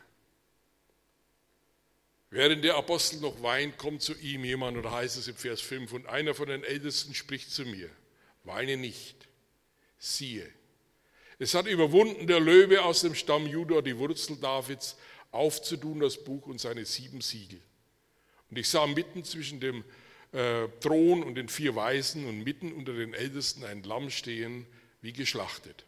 Während 2.34 2.64
der 2.64 2.74
Apostel 2.74 3.20
noch 3.20 3.44
weint, 3.44 3.78
kommt 3.78 4.02
zu 4.02 4.12
ihm 4.16 4.44
jemand, 4.44 4.76
oder 4.76 4.90
heißt 4.90 5.16
es 5.18 5.28
im 5.28 5.36
Vers 5.36 5.60
5, 5.60 5.92
und 5.92 6.08
einer 6.08 6.34
von 6.34 6.48
den 6.48 6.64
Ältesten 6.64 7.14
spricht 7.14 7.52
zu 7.52 7.64
mir, 7.64 7.88
weine 8.42 8.76
nicht 8.76 9.28
siehe. 9.98 10.44
Es 11.38 11.54
hat 11.54 11.68
überwunden 11.68 12.26
der 12.26 12.40
Löwe 12.40 12.82
aus 12.82 13.02
dem 13.02 13.14
Stamm 13.14 13.46
Judah, 13.46 13.82
die 13.82 13.96
Wurzel 13.98 14.36
Davids, 14.36 14.96
aufzutun 15.30 16.00
das 16.00 16.24
Buch 16.24 16.48
und 16.48 16.60
seine 16.60 16.84
sieben 16.84 17.20
Siegel. 17.20 17.60
Und 18.50 18.58
ich 18.58 18.68
sah 18.68 18.88
mitten 18.88 19.22
zwischen 19.22 19.60
dem 19.60 19.84
äh, 20.32 20.66
Thron 20.80 21.22
und 21.22 21.36
den 21.36 21.48
vier 21.48 21.76
Weisen 21.76 22.26
und 22.26 22.42
mitten 22.42 22.72
unter 22.72 22.94
den 22.94 23.14
Ältesten 23.14 23.62
ein 23.62 23.84
Lamm 23.84 24.10
stehen, 24.10 24.66
wie 25.02 25.12
geschlachtet. 25.12 25.84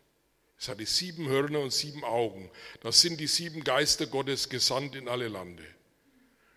Es 0.61 0.69
hatte 0.69 0.87
sieben 0.87 1.29
Hörner 1.29 1.59
und 1.59 1.73
sieben 1.73 2.05
Augen. 2.05 2.53
Das 2.83 3.01
sind 3.01 3.19
die 3.19 3.27
sieben 3.27 3.65
Geister 3.65 4.07
Gottes 4.07 4.49
gesandt 4.49 4.95
in 4.95 5.09
alle 5.09 5.27
Lande. 5.27 5.65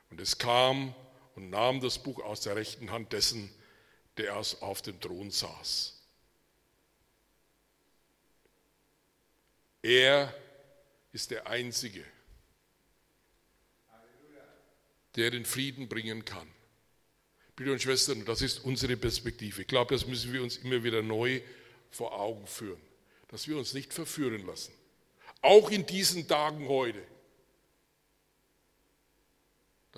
Und 0.10 0.22
es 0.22 0.38
kam 0.38 0.96
und 1.36 1.50
nahm 1.50 1.80
das 1.82 2.02
Buch 2.02 2.22
aus 2.24 2.42
der 2.42 2.56
rechten 2.56 2.92
Hand 2.92 3.14
dessen, 3.14 3.50
der 4.18 4.36
auf 4.36 4.82
dem 4.82 5.00
Thron 5.00 5.32
saß. 5.32 5.96
Er 9.82 10.34
ist 11.14 11.32
der 11.32 11.48
Einzige, 11.48 12.04
der 15.16 15.32
den 15.32 15.46
Frieden 15.46 15.88
bringen 15.88 16.26
kann. 16.26 16.48
Brüder 17.56 17.74
und 17.74 17.82
Schwestern, 17.82 18.26
das 18.26 18.42
ist 18.42 18.60
unsere 18.60 18.96
Perspektive. 18.98 19.62
Ich 19.62 19.68
glaube, 19.68 19.94
das 19.94 20.06
müssen 20.06 20.32
wir 20.32 20.44
uns 20.44 20.58
immer 20.58 20.84
wieder 20.84 21.02
neu 21.02 21.42
vor 21.90 22.18
Augen 22.18 22.46
führen, 22.48 22.82
dass 23.30 23.48
wir 23.48 23.58
uns 23.58 23.74
nicht 23.74 23.94
verführen 23.94 24.46
lassen. 24.46 24.74
Auch 25.42 25.70
in 25.72 25.86
diesen 25.86 26.28
Tagen 26.28 26.68
heute. 26.68 27.02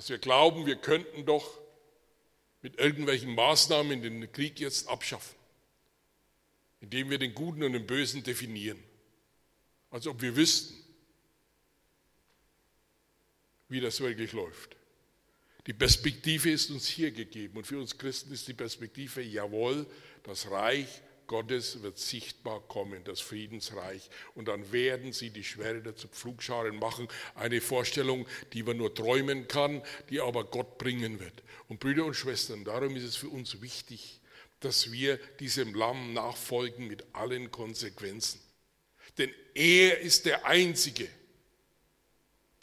Dass 0.01 0.09
wir 0.09 0.17
glauben, 0.17 0.65
wir 0.65 0.77
könnten 0.77 1.27
doch 1.27 1.61
mit 2.63 2.79
irgendwelchen 2.79 3.35
Maßnahmen 3.35 4.01
den 4.01 4.31
Krieg 4.31 4.59
jetzt 4.59 4.89
abschaffen, 4.89 5.35
indem 6.79 7.11
wir 7.11 7.19
den 7.19 7.35
Guten 7.35 7.61
und 7.61 7.73
den 7.73 7.85
Bösen 7.85 8.23
definieren 8.23 8.83
als 9.91 10.07
ob 10.07 10.19
wir 10.23 10.35
wüssten, 10.35 10.73
wie 13.69 13.79
das 13.79 13.99
wirklich 13.99 14.31
läuft. 14.31 14.75
Die 15.67 15.73
Perspektive 15.73 16.49
ist 16.49 16.71
uns 16.71 16.87
hier 16.87 17.11
gegeben 17.11 17.57
und 17.57 17.67
für 17.67 17.77
uns 17.77 17.95
Christen 17.95 18.33
ist 18.33 18.47
die 18.47 18.55
Perspektive, 18.55 19.21
jawohl, 19.21 19.85
das 20.23 20.49
Reich 20.49 21.03
Gottes 21.31 21.81
wird 21.81 21.97
sichtbar 21.97 22.59
kommen, 22.67 23.05
das 23.05 23.21
Friedensreich. 23.21 24.09
Und 24.35 24.49
dann 24.49 24.73
werden 24.73 25.13
sie 25.13 25.29
die 25.29 25.45
Schwerter 25.45 25.95
zu 25.95 26.09
Pflugscharen 26.09 26.77
machen. 26.77 27.07
Eine 27.35 27.61
Vorstellung, 27.61 28.27
die 28.51 28.63
man 28.63 28.75
nur 28.75 28.93
träumen 28.93 29.47
kann, 29.47 29.81
die 30.09 30.19
aber 30.19 30.43
Gott 30.43 30.77
bringen 30.77 31.21
wird. 31.21 31.41
Und 31.69 31.79
Brüder 31.79 32.03
und 32.03 32.15
Schwestern, 32.15 32.65
darum 32.65 32.97
ist 32.97 33.05
es 33.05 33.15
für 33.15 33.29
uns 33.29 33.61
wichtig, 33.61 34.19
dass 34.59 34.91
wir 34.91 35.17
diesem 35.39 35.73
Lamm 35.73 36.11
nachfolgen 36.11 36.85
mit 36.85 37.05
allen 37.13 37.49
Konsequenzen. 37.49 38.41
Denn 39.17 39.31
er 39.55 40.01
ist 40.01 40.25
der 40.25 40.45
Einzige, 40.45 41.07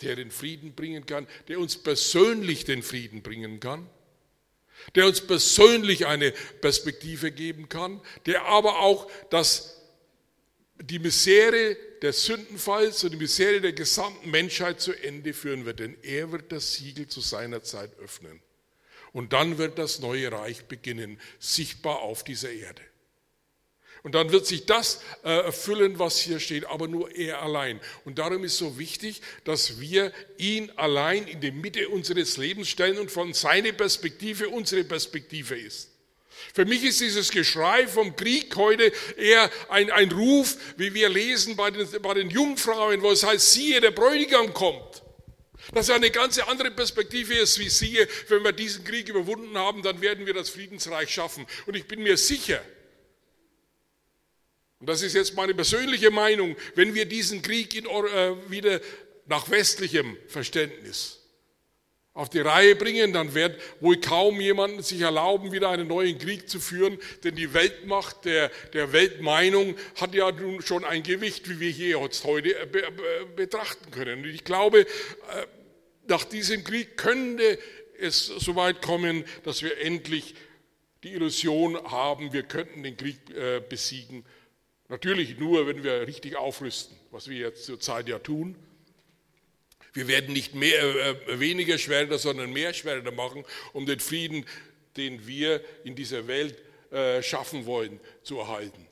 der 0.02 0.14
den 0.14 0.31
Frieden 0.31 0.74
bringen 0.74 1.07
kann, 1.07 1.26
der 1.48 1.59
uns 1.59 1.78
persönlich 1.78 2.66
den 2.66 2.83
Frieden 2.83 3.22
bringen 3.22 3.61
kann, 3.61 3.88
der 4.95 5.07
uns 5.07 5.21
persönlich 5.21 6.07
eine 6.07 6.33
Perspektive 6.61 7.31
geben 7.31 7.69
kann, 7.69 8.01
der 8.27 8.45
aber 8.45 8.81
auch 8.81 9.11
das, 9.31 9.83
die 10.81 10.99
Misere 10.99 11.77
des 12.03 12.25
Sündenfalls 12.25 13.05
und 13.05 13.12
die 13.12 13.17
Misere 13.17 13.61
der 13.61 13.73
gesamten 13.73 14.31
Menschheit 14.31 14.81
zu 14.81 14.93
Ende 14.93 15.33
führen 15.33 15.64
wird. 15.64 15.81
Denn 15.81 15.97
er 16.03 16.33
wird 16.33 16.53
das 16.53 16.75
Siegel 16.75 17.09
zu 17.09 17.21
seiner 17.21 17.62
Zeit 17.62 17.99
öffnen. 17.99 18.41
Und 19.12 19.33
dann 19.33 19.59
wird 19.59 19.79
das 19.79 20.01
neue 20.01 20.31
Reich 20.31 20.67
beginnen, 20.67 21.21
sichtbar 21.38 22.01
auf 22.01 22.25
dieser 22.25 22.51
Erde. 22.51 22.83
Und 24.03 24.15
dann 24.15 24.33
wird 24.33 24.47
sich 24.47 24.67
das 24.67 25.01
äh, 25.25 25.31
erfüllen, 25.31 25.99
was 25.99 26.19
hier 26.19 26.41
steht, 26.41 26.67
aber 26.67 26.89
nur 26.89 27.15
er 27.15 27.43
allein. 27.43 27.81
Und 28.05 28.19
darum 28.19 28.45
ist 28.45 28.59
so 28.59 28.79
wichtig, 28.79 29.21
dass 29.45 29.81
wir 29.81 30.13
ihn 30.37 30.71
allein 30.77 31.27
in 31.27 31.41
die 31.41 31.51
Mitte 31.51 31.89
unseres 31.89 32.37
Lebens 32.37 32.69
stellen 32.69 32.99
und 32.99 33.11
von 33.11 33.35
seiner 33.35 33.73
Perspektive 33.73 34.49
unsere 34.49 34.85
Perspektive 34.85 35.57
ist. 35.57 35.91
Für 36.55 36.65
mich 36.65 36.85
ist 36.85 37.01
dieses 37.01 37.31
Geschrei 37.31 37.87
vom 37.87 38.15
Krieg 38.15 38.55
heute 38.57 38.93
eher 39.17 39.51
ein, 39.69 39.91
ein 39.91 40.11
Ruf, 40.13 40.57
wie 40.77 40.95
wir 40.95 41.09
lesen 41.09 41.57
bei 41.57 41.71
den, 41.71 41.87
bei 42.01 42.15
den 42.15 42.31
Jungfrauen, 42.31 43.03
wo 43.03 43.11
es 43.11 43.25
heißt, 43.25 43.53
siehe, 43.53 43.81
der 43.81 43.91
Bräutigam 43.91 44.55
kommt. 44.55 45.03
Das 45.75 45.89
ist 45.89 45.95
eine 45.95 46.11
ganz 46.11 46.39
andere 46.39 46.71
Perspektive 46.71 47.35
ist, 47.35 47.59
wie 47.59 47.69
siehe, 47.69 48.09
wenn 48.29 48.43
wir 48.43 48.53
diesen 48.53 48.85
Krieg 48.85 49.09
überwunden 49.09 49.59
haben, 49.59 49.83
dann 49.83 50.01
werden 50.01 50.25
wir 50.25 50.33
das 50.33 50.49
Friedensreich 50.49 51.13
schaffen. 51.13 51.47
Und 51.67 51.77
ich 51.77 51.87
bin 51.87 52.03
mir 52.03 52.17
sicher, 52.17 52.63
und 54.81 54.88
das 54.88 55.03
ist 55.03 55.14
jetzt 55.14 55.35
meine 55.35 55.55
persönliche 55.55 56.11
Meinung, 56.11 56.57
wenn 56.75 56.95
wir 56.95 57.07
diesen 57.07 57.43
Krieg 57.43 57.75
in, 57.75 57.87
äh, 57.87 58.51
wieder 58.51 58.81
nach 59.27 59.51
westlichem 59.51 60.17
Verständnis 60.29 61.19
auf 62.14 62.31
die 62.31 62.41
Reihe 62.41 62.75
bringen, 62.75 63.12
dann 63.12 63.35
wird 63.35 63.61
wohl 63.81 64.01
kaum 64.01 64.41
jemand 64.41 64.85
sich 64.85 65.01
erlauben, 65.01 65.53
wieder 65.53 65.71
einen 65.71 65.87
neuen 65.87 66.19
Krieg 66.19 66.49
zu 66.49 66.59
führen, 66.59 66.99
denn 67.23 67.37
die 67.37 67.55
Weltmacht 67.55 68.25
der, 68.25 68.51
der 68.73 68.93
Weltmeinung 68.93 69.77
hat 70.01 70.14
ja 70.14 70.31
nun 70.33 70.62
schon 70.62 70.85
ein 70.85 71.03
Gewicht, 71.03 71.49
wie 71.49 71.61
wir 71.61 71.71
hier 71.71 72.01
jetzt 72.01 72.25
heute 72.25 72.57
äh, 72.57 72.67
betrachten 73.37 73.91
können. 73.91 74.25
Und 74.25 74.31
ich 74.31 74.45
glaube, 74.45 74.81
äh, 74.81 74.87
nach 76.09 76.25
diesem 76.25 76.64
Krieg 76.64 76.97
könnte 76.97 77.59
es 78.01 78.27
so 78.27 78.57
weit 78.57 78.83
kommen, 78.83 79.25
dass 79.45 79.62
wir 79.62 79.79
endlich 79.79 80.35
die 81.05 81.12
Illusion 81.12 81.77
haben, 81.85 82.33
wir 82.33 82.43
könnten 82.45 82.83
den 82.83 82.97
Krieg 82.97 83.19
äh, 83.31 83.61
besiegen 83.61 84.25
Natürlich 84.88 85.38
nur, 85.38 85.66
wenn 85.66 85.85
wir 85.85 86.07
richtig 86.07 86.37
aufrüsten, 86.37 86.96
was 87.11 87.29
wir 87.29 87.37
jetzt 87.37 87.64
zurzeit 87.64 88.09
ja 88.09 88.18
tun. 88.18 88.57
Wir 89.92 90.09
werden 90.09 90.33
nicht 90.33 90.55
mehr, 90.55 90.83
äh, 91.29 91.40
weniger 91.40 91.77
Schwerter, 91.77 92.18
sondern 92.18 92.53
mehr 92.53 92.72
Schwerter 92.72 93.12
machen, 93.12 93.44
um 93.72 93.85
den 93.85 94.01
Frieden, 94.01 94.46
den 94.96 95.27
wir 95.27 95.62
in 95.85 95.94
dieser 95.94 96.27
Welt 96.27 96.57
äh, 96.90 97.22
schaffen 97.22 97.66
wollen, 97.66 98.01
zu 98.22 98.38
erhalten. 98.38 98.87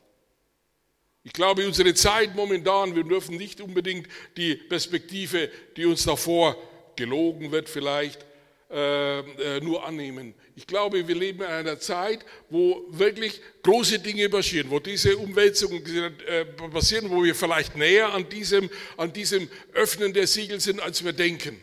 Ich 1.23 1.33
glaube, 1.33 1.67
unsere 1.67 1.95
Zeit 1.95 2.37
momentan, 2.37 2.95
wir 2.95 3.03
dürfen 3.03 3.37
nicht 3.37 3.61
unbedingt 3.61 4.07
die 4.37 4.55
Perspektive, 4.55 5.51
die 5.77 5.87
uns 5.87 6.05
davor 6.05 6.57
gelogen 6.95 7.51
wird, 7.51 7.69
vielleicht 7.69 8.25
äh, 8.71 9.21
äh, 9.21 9.61
nur 9.61 9.85
annehmen. 9.85 10.35
Ich 10.59 10.67
glaube, 10.67 11.07
wir 11.07 11.15
leben 11.15 11.43
in 11.43 11.49
einer 11.49 11.79
Zeit, 11.79 12.25
wo 12.49 12.87
wirklich 12.89 13.43
große 13.63 13.99
Dinge 13.99 14.31
passieren, 14.31 14.71
wo 14.71 14.81
diese 14.81 15.19
Umwälzungen 15.19 15.85
äh, 16.27 16.47
passieren, 16.47 17.11
wo 17.11 17.23
wir 17.23 17.35
vielleicht 17.35 17.77
näher 17.77 18.15
an 18.15 18.27
diesem, 18.31 18.71
an 18.97 19.13
diesem 19.13 19.51
Öffnen 19.75 20.15
der 20.15 20.27
Siegel 20.27 20.59
sind, 20.59 20.81
als 20.81 21.05
wir 21.05 21.13
denken. 21.13 21.61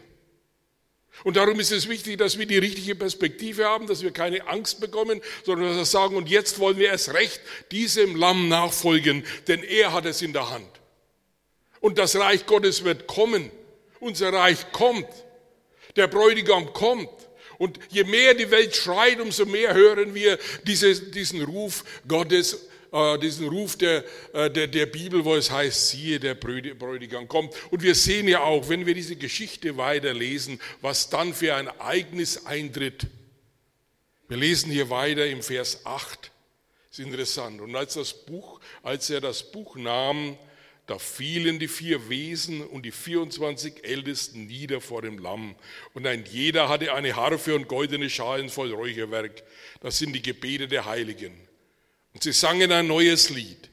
Und 1.24 1.38
darum 1.38 1.60
ist 1.60 1.72
es 1.72 1.90
wichtig, 1.90 2.20
dass 2.20 2.38
wir 2.38 2.46
die 2.46 2.60
richtige 2.60 2.94
Perspektive 2.94 3.66
haben, 3.66 3.88
dass 3.88 4.04
wir 4.04 4.12
keine 4.12 4.48
Angst 4.48 4.80
bekommen, 4.80 5.22
sondern 5.44 5.70
dass 5.70 5.78
wir 5.78 5.86
sagen, 5.86 6.16
und 6.16 6.30
jetzt 6.30 6.60
wollen 6.60 6.78
wir 6.78 6.90
erst 6.90 7.16
recht 7.16 7.42
diesem 7.72 8.16
Lamm 8.16 8.48
nachfolgen, 8.48 9.26
denn 9.48 9.64
er 9.64 9.94
hat 9.94 10.06
es 10.06 10.22
in 10.22 10.34
der 10.34 10.52
Hand. 10.52 10.70
Und 11.80 11.98
das 11.98 12.16
Reich 12.16 12.46
Gottes 12.46 12.84
wird 12.84 13.08
kommen. 13.08 13.50
Unser 14.00 14.32
Reich 14.32 14.72
kommt. 14.72 15.08
Der 15.96 16.08
Bräutigam 16.08 16.74
kommt. 16.74 17.10
Und 17.64 17.80
je 17.90 18.04
mehr 18.04 18.34
die 18.34 18.52
Welt 18.52 18.76
schreit, 18.76 19.22
umso 19.22 19.46
mehr 19.46 19.74
hören 19.74 20.14
wir 20.14 20.38
diese, 20.68 20.94
diesen 21.12 21.42
Ruf 21.44 21.86
Gottes, 22.06 22.68
äh, 22.92 23.18
diesen 23.20 23.48
Ruf 23.48 23.78
der, 23.78 24.04
äh, 24.34 24.52
der, 24.52 24.68
der 24.68 24.86
Bibel, 24.86 25.24
wo 25.24 25.34
es 25.34 25.50
heißt, 25.50 25.92
siehe, 25.92 26.20
der 26.20 26.36
Bräutigam 26.36 27.30
kommt. 27.30 27.54
Und 27.72 27.82
wir 27.82 27.96
sehen 27.96 28.28
ja 28.28 28.42
auch, 28.42 28.68
wenn 28.68 28.86
wir 28.86 28.94
diese 28.94 29.16
Geschichte 29.16 29.78
weiterlesen, 29.78 30.60
was 30.82 31.10
dann 31.10 31.34
für 31.34 31.56
ein 31.56 31.68
Ereignis 31.68 32.46
eintritt. 32.46 33.08
Wir 34.28 34.36
lesen 34.36 34.70
hier 34.70 34.90
weiter 34.90 35.26
im 35.26 35.42
Vers 35.42 35.86
8. 35.86 36.32
Das 36.90 37.00
ist 37.00 37.06
interessant. 37.06 37.62
Und 37.62 37.74
als 37.78 37.94
das 37.94 38.26
Buch, 38.26 38.60
als 38.82 39.10
er 39.10 39.22
das 39.22 39.54
Buch 39.54 39.78
nahm, 39.78 40.38
da 40.86 41.00
fielen 41.00 41.60
die 41.60 41.70
vier 41.70 42.10
Wesen 42.10 42.62
und 42.62 42.86
die 42.86 42.92
24 42.92 43.86
Ältesten 43.86 44.48
nieder 44.48 44.82
vor 44.82 45.02
dem 45.02 45.18
Lamm. 45.18 45.56
Und 45.94 46.06
ein 46.06 46.26
jeder 46.26 46.68
hatte 46.68 46.94
eine 46.94 47.16
Harfe 47.16 47.56
und 47.56 47.70
goldene 47.70 48.10
Schalen 48.10 48.50
voll 48.50 48.74
Räucherwerk. 48.74 49.44
Das 49.80 49.98
sind 49.98 50.14
die 50.14 50.22
Gebete 50.22 50.68
der 50.68 50.86
Heiligen. 50.86 51.34
Und 52.14 52.24
sie 52.24 52.34
sangen 52.34 52.72
ein 52.72 52.88
neues 52.88 53.30
Lied. 53.30 53.70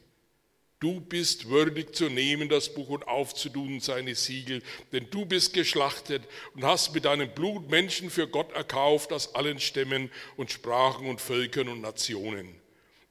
Du 0.79 1.01
bist 1.01 1.49
würdig 1.49 1.93
zu 1.93 2.09
nehmen 2.09 2.49
das 2.49 2.73
Buch 2.73 2.89
und 2.89 3.07
aufzutun 3.07 3.81
seine 3.81 4.15
Siegel, 4.15 4.63
denn 4.93 5.07
du 5.11 5.25
bist 5.25 5.53
geschlachtet 5.53 6.23
und 6.55 6.63
hast 6.63 6.93
mit 6.95 7.05
deinem 7.05 7.29
Blut 7.29 7.69
Menschen 7.69 8.09
für 8.09 8.27
Gott 8.27 8.51
erkauft 8.53 9.13
aus 9.13 9.35
allen 9.35 9.59
Stämmen 9.59 10.09
und 10.37 10.49
Sprachen 10.49 11.07
und 11.07 11.21
Völkern 11.21 11.67
und 11.67 11.81
Nationen 11.81 12.60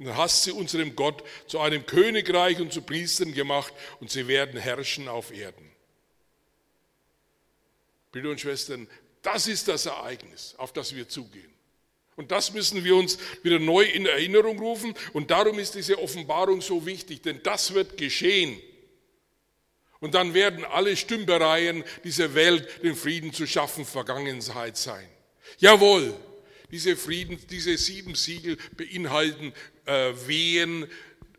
und 0.00 0.16
hast 0.16 0.44
sie 0.44 0.52
unserem 0.52 0.96
Gott 0.96 1.22
zu 1.46 1.60
einem 1.60 1.84
Königreich 1.84 2.58
und 2.58 2.72
zu 2.72 2.80
Priestern 2.80 3.34
gemacht 3.34 3.72
und 4.00 4.10
sie 4.10 4.26
werden 4.26 4.58
herrschen 4.58 5.08
auf 5.08 5.30
Erden. 5.30 5.70
Brüder 8.10 8.30
und 8.30 8.40
Schwestern, 8.40 8.88
das 9.22 9.46
ist 9.46 9.68
das 9.68 9.86
Ereignis, 9.86 10.54
auf 10.56 10.72
das 10.72 10.94
wir 10.96 11.08
zugehen. 11.08 11.52
Und 12.16 12.32
das 12.32 12.52
müssen 12.52 12.82
wir 12.82 12.96
uns 12.96 13.18
wieder 13.42 13.58
neu 13.58 13.82
in 13.82 14.06
Erinnerung 14.06 14.58
rufen. 14.58 14.94
Und 15.12 15.30
darum 15.30 15.58
ist 15.58 15.74
diese 15.74 15.98
Offenbarung 15.98 16.60
so 16.60 16.84
wichtig, 16.84 17.22
denn 17.22 17.42
das 17.42 17.72
wird 17.72 17.96
geschehen. 17.96 18.60
Und 20.00 20.14
dann 20.14 20.34
werden 20.34 20.64
alle 20.64 20.96
Stümpereien 20.96 21.84
dieser 22.04 22.34
Welt, 22.34 22.82
den 22.82 22.96
Frieden 22.96 23.32
zu 23.32 23.46
schaffen, 23.46 23.84
Vergangenheit 23.84 24.76
sein. 24.76 25.08
Jawohl, 25.58 26.14
diese, 26.70 26.96
Frieden, 26.96 27.38
diese 27.48 27.76
sieben 27.76 28.14
Siegel 28.14 28.56
beinhalten 28.76 29.52
äh, 29.90 30.29
Wehen, 30.29 30.87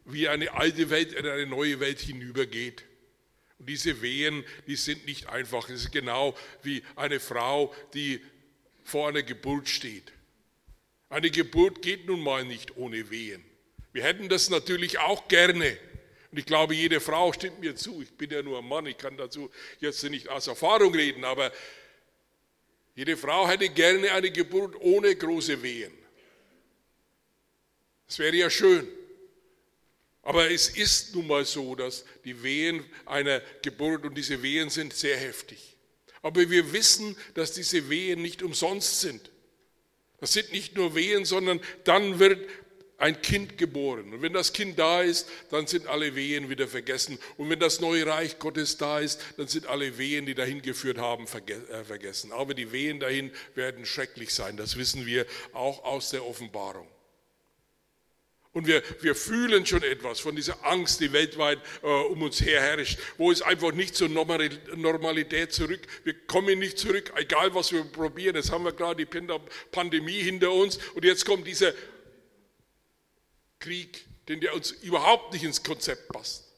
wie 0.05 0.27
eine 0.27 0.51
alte 0.53 0.89
Welt 0.89 1.13
in 1.13 1.25
eine 1.25 1.45
neue 1.45 1.79
Welt 1.79 1.99
hinübergeht. 1.99 2.83
Und 3.59 3.69
diese 3.69 4.01
Wehen, 4.01 4.43
die 4.67 4.75
sind 4.75 5.05
nicht 5.05 5.29
einfach. 5.29 5.69
Es 5.69 5.85
ist 5.85 5.91
genau 5.91 6.35
wie 6.63 6.83
eine 6.95 7.19
Frau, 7.19 7.73
die 7.93 8.19
vor 8.83 9.07
einer 9.07 9.23
Geburt 9.23 9.69
steht. 9.69 10.11
Eine 11.09 11.29
Geburt 11.29 11.81
geht 11.81 12.07
nun 12.07 12.21
mal 12.21 12.43
nicht 12.43 12.75
ohne 12.75 13.09
Wehen. 13.09 13.43
Wir 13.93 14.03
hätten 14.03 14.27
das 14.29 14.49
natürlich 14.49 14.99
auch 14.99 15.27
gerne. 15.27 15.77
Und 16.31 16.37
ich 16.37 16.45
glaube, 16.45 16.73
jede 16.73 16.99
Frau 16.99 17.31
stimmt 17.33 17.59
mir 17.59 17.75
zu. 17.75 18.01
Ich 18.01 18.11
bin 18.11 18.31
ja 18.31 18.41
nur 18.41 18.59
ein 18.59 18.67
Mann, 18.67 18.85
ich 18.85 18.97
kann 18.97 19.17
dazu 19.17 19.49
jetzt 19.79 20.03
nicht 20.03 20.29
aus 20.29 20.47
Erfahrung 20.47 20.93
reden, 20.93 21.23
aber 21.23 21.51
jede 22.95 23.15
Frau 23.15 23.47
hätte 23.47 23.69
gerne 23.69 24.11
eine 24.11 24.31
Geburt 24.31 24.75
ohne 24.79 25.15
große 25.15 25.61
Wehen. 25.61 26.00
Das 28.11 28.19
wäre 28.19 28.35
ja 28.35 28.49
schön. 28.49 28.85
Aber 30.21 30.51
es 30.51 30.67
ist 30.67 31.15
nun 31.15 31.27
mal 31.27 31.45
so, 31.45 31.75
dass 31.75 32.03
die 32.25 32.43
Wehen 32.43 32.83
einer 33.05 33.39
Geburt 33.61 34.03
und 34.03 34.15
diese 34.15 34.43
Wehen 34.43 34.69
sind 34.69 34.91
sehr 34.91 35.15
heftig. 35.15 35.77
Aber 36.21 36.49
wir 36.49 36.73
wissen, 36.73 37.15
dass 37.35 37.53
diese 37.53 37.89
Wehen 37.89 38.21
nicht 38.21 38.43
umsonst 38.43 38.99
sind. 38.99 39.31
Das 40.19 40.33
sind 40.33 40.51
nicht 40.51 40.75
nur 40.75 40.93
Wehen, 40.93 41.23
sondern 41.23 41.61
dann 41.85 42.19
wird 42.19 42.49
ein 42.97 43.21
Kind 43.21 43.57
geboren. 43.57 44.13
Und 44.13 44.21
wenn 44.21 44.33
das 44.33 44.51
Kind 44.51 44.77
da 44.77 45.03
ist, 45.03 45.29
dann 45.49 45.65
sind 45.65 45.87
alle 45.87 46.13
Wehen 46.13 46.49
wieder 46.49 46.67
vergessen. 46.67 47.17
Und 47.37 47.49
wenn 47.49 47.61
das 47.61 47.79
neue 47.79 48.05
Reich 48.05 48.39
Gottes 48.39 48.75
da 48.75 48.99
ist, 48.99 49.21
dann 49.37 49.47
sind 49.47 49.67
alle 49.67 49.97
Wehen, 49.97 50.25
die 50.25 50.35
dahin 50.35 50.61
geführt 50.61 50.97
haben, 50.97 51.27
äh, 51.27 51.85
vergessen. 51.85 52.33
Aber 52.33 52.55
die 52.55 52.73
Wehen 52.73 52.99
dahin 52.99 53.31
werden 53.55 53.85
schrecklich 53.85 54.33
sein. 54.33 54.57
Das 54.57 54.75
wissen 54.75 55.05
wir 55.05 55.25
auch 55.53 55.85
aus 55.85 56.09
der 56.09 56.27
Offenbarung. 56.27 56.89
Und 58.53 58.67
wir, 58.67 58.83
wir 58.99 59.15
fühlen 59.15 59.65
schon 59.65 59.81
etwas 59.81 60.19
von 60.19 60.35
dieser 60.35 60.65
Angst, 60.65 60.99
die 60.99 61.13
weltweit 61.13 61.59
äh, 61.83 61.87
um 61.87 62.21
uns 62.21 62.41
her 62.41 62.61
herrscht, 62.61 62.99
wo 63.17 63.31
es 63.31 63.41
einfach 63.41 63.71
nicht 63.71 63.95
zur 63.95 64.09
Normalität 64.09 65.53
zurück, 65.53 65.79
wir 66.03 66.13
kommen 66.27 66.59
nicht 66.59 66.77
zurück, 66.77 67.13
egal 67.15 67.55
was 67.55 67.71
wir 67.71 67.83
probieren. 67.85 68.35
Jetzt 68.35 68.51
haben 68.51 68.65
wir 68.65 68.73
gerade 68.73 69.05
die 69.05 69.21
Pandemie 69.71 70.21
hinter 70.21 70.51
uns 70.51 70.77
und 70.95 71.05
jetzt 71.05 71.25
kommt 71.25 71.47
dieser 71.47 71.73
Krieg, 73.59 74.05
den 74.27 74.41
der 74.41 74.53
uns 74.53 74.71
überhaupt 74.71 75.31
nicht 75.31 75.43
ins 75.43 75.63
Konzept 75.63 76.09
passt. 76.09 76.51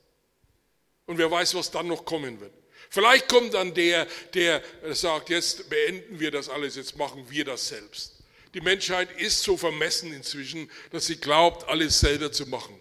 Und 1.05 1.19
wer 1.19 1.29
weiß, 1.29 1.53
was 1.53 1.69
dann 1.69 1.87
noch 1.87 2.05
kommen 2.05 2.39
wird. 2.39 2.53
Vielleicht 2.89 3.27
kommt 3.27 3.53
dann 3.53 3.73
der, 3.73 4.07
der 4.33 4.63
sagt, 4.91 5.29
jetzt 5.29 5.69
beenden 5.69 6.19
wir 6.19 6.31
das 6.31 6.49
alles, 6.49 6.75
jetzt 6.75 6.97
machen 6.97 7.25
wir 7.29 7.45
das 7.45 7.67
selbst. 7.67 8.12
Die 8.53 8.61
Menschheit 8.61 9.11
ist 9.19 9.41
so 9.41 9.57
vermessen 9.57 10.13
inzwischen, 10.13 10.69
dass 10.91 11.07
sie 11.07 11.17
glaubt, 11.17 11.67
alles 11.67 11.99
selber 11.99 12.31
zu 12.31 12.45
machen. 12.47 12.77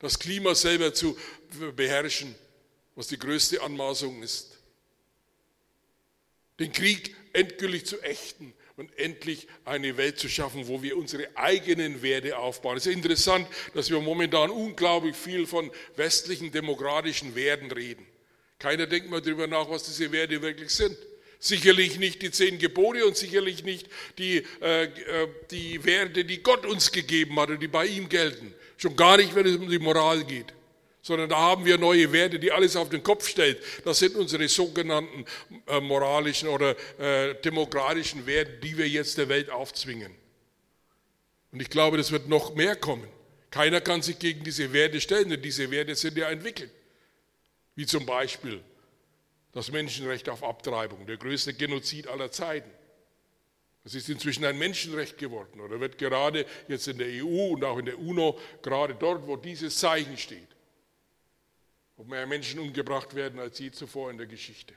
Das 0.00 0.18
Klima 0.18 0.54
selber 0.54 0.92
zu 0.92 1.16
beherrschen, 1.76 2.34
was 2.96 3.06
die 3.06 3.18
größte 3.18 3.62
Anmaßung 3.62 4.22
ist. 4.22 4.58
Den 6.58 6.72
Krieg 6.72 7.14
endgültig 7.32 7.86
zu 7.86 8.00
ächten 8.02 8.52
und 8.76 8.96
endlich 8.98 9.46
eine 9.64 9.96
Welt 9.96 10.18
zu 10.18 10.28
schaffen, 10.28 10.66
wo 10.66 10.82
wir 10.82 10.96
unsere 10.96 11.28
eigenen 11.36 12.02
Werte 12.02 12.36
aufbauen. 12.36 12.76
Es 12.76 12.86
ist 12.86 12.94
interessant, 12.94 13.46
dass 13.74 13.90
wir 13.90 14.00
momentan 14.00 14.50
unglaublich 14.50 15.14
viel 15.14 15.46
von 15.46 15.70
westlichen 15.96 16.50
demokratischen 16.50 17.34
Werten 17.34 17.70
reden. 17.70 18.06
Keiner 18.58 18.86
denkt 18.86 19.08
mal 19.10 19.20
darüber 19.20 19.46
nach, 19.46 19.68
was 19.70 19.84
diese 19.84 20.10
Werte 20.10 20.42
wirklich 20.42 20.70
sind. 20.70 20.96
Sicherlich 21.44 21.98
nicht 21.98 22.22
die 22.22 22.30
zehn 22.30 22.60
Gebote 22.60 23.04
und 23.04 23.16
sicherlich 23.16 23.64
nicht 23.64 23.88
die, 24.16 24.44
äh, 24.60 24.84
äh, 24.84 25.28
die 25.50 25.84
Werte, 25.84 26.24
die 26.24 26.40
Gott 26.40 26.64
uns 26.64 26.92
gegeben 26.92 27.34
hat 27.40 27.50
und 27.50 27.60
die 27.60 27.66
bei 27.66 27.84
ihm 27.84 28.08
gelten. 28.08 28.54
Schon 28.76 28.94
gar 28.94 29.16
nicht, 29.16 29.34
wenn 29.34 29.46
es 29.46 29.56
um 29.56 29.68
die 29.68 29.80
Moral 29.80 30.22
geht. 30.22 30.54
Sondern 31.02 31.28
da 31.28 31.36
haben 31.38 31.64
wir 31.64 31.78
neue 31.78 32.12
Werte, 32.12 32.38
die 32.38 32.52
alles 32.52 32.76
auf 32.76 32.90
den 32.90 33.02
Kopf 33.02 33.26
stellt. 33.26 33.60
Das 33.84 33.98
sind 33.98 34.14
unsere 34.14 34.46
sogenannten 34.46 35.24
äh, 35.66 35.80
moralischen 35.80 36.48
oder 36.48 36.76
äh, 37.00 37.34
demokratischen 37.42 38.24
Werte, 38.24 38.60
die 38.62 38.78
wir 38.78 38.88
jetzt 38.88 39.18
der 39.18 39.28
Welt 39.28 39.50
aufzwingen. 39.50 40.14
Und 41.50 41.60
ich 41.60 41.70
glaube, 41.70 41.96
das 41.96 42.12
wird 42.12 42.28
noch 42.28 42.54
mehr 42.54 42.76
kommen. 42.76 43.08
Keiner 43.50 43.80
kann 43.80 44.00
sich 44.00 44.20
gegen 44.20 44.44
diese 44.44 44.72
Werte 44.72 45.00
stellen, 45.00 45.28
denn 45.28 45.42
diese 45.42 45.68
Werte 45.72 45.96
sind 45.96 46.16
ja 46.16 46.30
entwickelt. 46.30 46.70
Wie 47.74 47.84
zum 47.84 48.06
Beispiel 48.06 48.62
das 49.52 49.70
Menschenrecht 49.70 50.28
auf 50.28 50.42
Abtreibung, 50.42 51.06
der 51.06 51.16
größte 51.18 51.54
Genozid 51.54 52.08
aller 52.08 52.30
Zeiten. 52.30 52.70
Das 53.84 53.94
ist 53.94 54.08
inzwischen 54.08 54.44
ein 54.44 54.58
Menschenrecht 54.58 55.18
geworden 55.18 55.60
oder 55.60 55.80
wird 55.80 55.98
gerade 55.98 56.46
jetzt 56.68 56.86
in 56.88 56.98
der 56.98 57.08
EU 57.24 57.52
und 57.52 57.64
auch 57.64 57.78
in 57.78 57.86
der 57.86 57.98
UNO, 57.98 58.38
gerade 58.62 58.94
dort, 58.94 59.26
wo 59.26 59.36
dieses 59.36 59.76
Zeichen 59.78 60.16
steht, 60.16 60.48
wo 61.96 62.04
mehr 62.04 62.26
Menschen 62.26 62.60
umgebracht 62.60 63.14
werden 63.14 63.40
als 63.40 63.58
je 63.58 63.72
zuvor 63.72 64.10
in 64.10 64.18
der 64.18 64.26
Geschichte. 64.26 64.74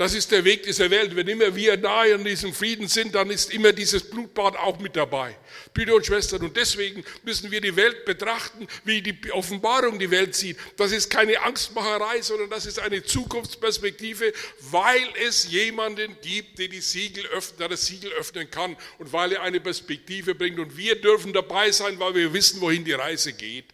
Das 0.00 0.14
ist 0.14 0.32
der 0.32 0.46
Weg 0.46 0.62
dieser 0.62 0.90
Welt. 0.90 1.14
Wenn 1.14 1.28
immer 1.28 1.54
wir 1.54 1.76
nahe 1.76 2.14
an 2.14 2.24
diesem 2.24 2.54
Frieden 2.54 2.88
sind, 2.88 3.14
dann 3.14 3.28
ist 3.28 3.52
immer 3.52 3.74
dieses 3.74 4.02
Blutbad 4.08 4.56
auch 4.56 4.78
mit 4.78 4.96
dabei. 4.96 5.36
Brüder 5.74 5.94
und 5.94 6.06
Schwestern, 6.06 6.40
und 6.40 6.56
deswegen 6.56 7.04
müssen 7.22 7.50
wir 7.50 7.60
die 7.60 7.76
Welt 7.76 8.06
betrachten, 8.06 8.66
wie 8.86 9.02
die 9.02 9.30
Offenbarung 9.32 9.98
die 9.98 10.10
Welt 10.10 10.34
sieht. 10.34 10.56
Das 10.78 10.92
ist 10.92 11.10
keine 11.10 11.42
Angstmacherei, 11.42 12.22
sondern 12.22 12.48
das 12.48 12.64
ist 12.64 12.78
eine 12.78 13.02
Zukunftsperspektive, 13.04 14.32
weil 14.70 15.06
es 15.28 15.50
jemanden 15.50 16.16
gibt, 16.22 16.58
der 16.58 16.68
die 16.68 16.80
Siegel 16.80 17.26
öffnen, 17.26 17.58
der 17.58 17.68
das 17.68 17.84
Siegel 17.84 18.10
öffnen 18.12 18.50
kann 18.50 18.78
und 18.96 19.12
weil 19.12 19.32
er 19.32 19.42
eine 19.42 19.60
Perspektive 19.60 20.34
bringt. 20.34 20.58
Und 20.58 20.78
wir 20.78 20.98
dürfen 20.98 21.34
dabei 21.34 21.72
sein, 21.72 21.98
weil 21.98 22.14
wir 22.14 22.32
wissen, 22.32 22.62
wohin 22.62 22.86
die 22.86 22.94
Reise 22.94 23.34
geht. 23.34 23.66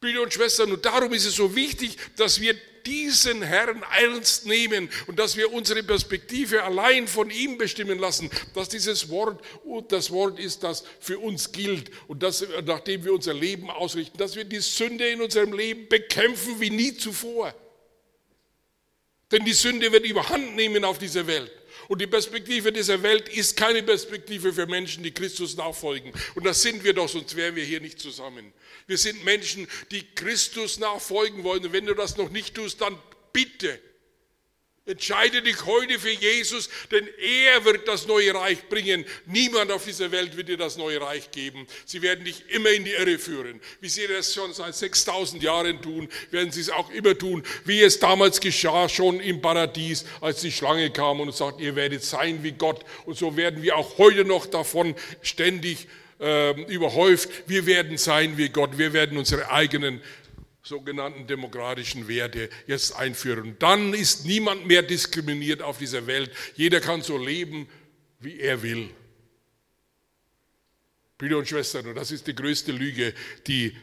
Brüder 0.00 0.22
und 0.22 0.32
Schwestern, 0.32 0.72
und 0.72 0.82
darum 0.86 1.12
ist 1.12 1.26
es 1.26 1.34
so 1.34 1.54
wichtig, 1.54 1.98
dass 2.16 2.40
wir 2.40 2.56
diesen 2.86 3.42
Herrn 3.42 3.84
ernst 3.98 4.46
nehmen 4.46 4.88
und 5.06 5.18
dass 5.18 5.36
wir 5.36 5.52
unsere 5.52 5.82
Perspektive 5.82 6.62
allein 6.62 7.08
von 7.08 7.30
ihm 7.30 7.58
bestimmen 7.58 7.98
lassen, 7.98 8.30
dass 8.54 8.68
dieses 8.68 9.08
Wort 9.08 9.42
das 9.88 10.10
Wort 10.10 10.38
ist, 10.38 10.62
das 10.62 10.84
für 11.00 11.18
uns 11.18 11.52
gilt 11.52 11.90
und 12.08 12.22
das, 12.22 12.44
nachdem 12.64 13.04
wir 13.04 13.12
unser 13.12 13.34
Leben 13.34 13.70
ausrichten, 13.70 14.18
dass 14.18 14.36
wir 14.36 14.44
die 14.44 14.60
Sünde 14.60 15.08
in 15.08 15.20
unserem 15.20 15.52
Leben 15.52 15.88
bekämpfen 15.88 16.60
wie 16.60 16.70
nie 16.70 16.96
zuvor. 16.96 17.54
Denn 19.30 19.44
die 19.44 19.52
Sünde 19.52 19.92
wird 19.92 20.04
überhand 20.04 20.56
nehmen 20.56 20.84
auf 20.84 20.98
dieser 20.98 21.26
Welt. 21.26 21.52
Und 21.90 22.00
die 22.00 22.06
Perspektive 22.06 22.72
dieser 22.72 23.02
Welt 23.02 23.28
ist 23.28 23.56
keine 23.56 23.82
Perspektive 23.82 24.52
für 24.52 24.64
Menschen, 24.64 25.02
die 25.02 25.10
Christus 25.10 25.56
nachfolgen. 25.56 26.12
Und 26.36 26.46
das 26.46 26.62
sind 26.62 26.84
wir 26.84 26.94
doch, 26.94 27.08
sonst 27.08 27.34
wären 27.34 27.56
wir 27.56 27.64
hier 27.64 27.80
nicht 27.80 27.98
zusammen. 27.98 28.52
Wir 28.86 28.96
sind 28.96 29.24
Menschen, 29.24 29.66
die 29.90 30.04
Christus 30.14 30.78
nachfolgen 30.78 31.42
wollen. 31.42 31.64
Und 31.64 31.72
wenn 31.72 31.86
du 31.86 31.94
das 31.94 32.16
noch 32.16 32.30
nicht 32.30 32.54
tust, 32.54 32.80
dann 32.80 32.96
bitte 33.32 33.80
Entscheide 34.90 35.40
dich 35.40 35.64
heute 35.66 36.00
für 36.00 36.10
Jesus, 36.10 36.68
denn 36.90 37.08
er 37.18 37.64
wird 37.64 37.86
das 37.86 38.08
neue 38.08 38.34
Reich 38.34 38.68
bringen. 38.68 39.04
Niemand 39.26 39.70
auf 39.70 39.84
dieser 39.84 40.10
Welt 40.10 40.36
wird 40.36 40.48
dir 40.48 40.56
das 40.56 40.76
neue 40.76 41.00
Reich 41.00 41.30
geben. 41.30 41.66
Sie 41.86 42.02
werden 42.02 42.24
dich 42.24 42.42
immer 42.48 42.70
in 42.70 42.84
die 42.84 42.90
Irre 42.90 43.18
führen. 43.18 43.60
Wie 43.80 43.88
sie 43.88 44.08
das 44.08 44.34
schon 44.34 44.52
seit 44.52 44.74
6000 44.74 45.42
Jahren 45.42 45.80
tun, 45.80 46.08
werden 46.32 46.50
sie 46.50 46.62
es 46.62 46.70
auch 46.70 46.90
immer 46.90 47.16
tun, 47.16 47.44
wie 47.64 47.82
es 47.82 48.00
damals 48.00 48.40
geschah, 48.40 48.88
schon 48.88 49.20
im 49.20 49.40
Paradies, 49.40 50.04
als 50.20 50.40
die 50.40 50.50
Schlange 50.50 50.90
kam 50.90 51.20
und 51.20 51.34
sagt, 51.34 51.60
ihr 51.60 51.76
werdet 51.76 52.02
sein 52.02 52.42
wie 52.42 52.52
Gott. 52.52 52.84
Und 53.04 53.16
so 53.16 53.36
werden 53.36 53.62
wir 53.62 53.76
auch 53.76 53.96
heute 53.98 54.24
noch 54.24 54.46
davon 54.46 54.96
ständig 55.22 55.86
äh, 56.20 56.60
überhäuft. 56.64 57.30
Wir 57.46 57.66
werden 57.66 57.96
sein 57.96 58.36
wie 58.36 58.48
Gott. 58.48 58.76
Wir 58.76 58.92
werden 58.92 59.16
unsere 59.16 59.50
eigenen 59.50 60.02
sogenannten 60.62 61.26
demokratischen 61.26 62.08
Werte 62.08 62.50
jetzt 62.66 62.94
einführen. 62.96 63.56
Dann 63.58 63.94
ist 63.94 64.26
niemand 64.26 64.66
mehr 64.66 64.82
diskriminiert 64.82 65.62
auf 65.62 65.78
dieser 65.78 66.06
Welt. 66.06 66.30
Jeder 66.54 66.80
kann 66.80 67.02
so 67.02 67.16
leben, 67.16 67.68
wie 68.18 68.38
er 68.38 68.62
will. 68.62 68.90
Brüder 71.18 71.38
und 71.38 71.48
Schwestern, 71.48 71.86
und 71.86 71.94
das 71.96 72.10
ist 72.10 72.26
die 72.26 72.34
größte 72.34 72.72
Lüge, 72.72 73.14
die 73.46 73.76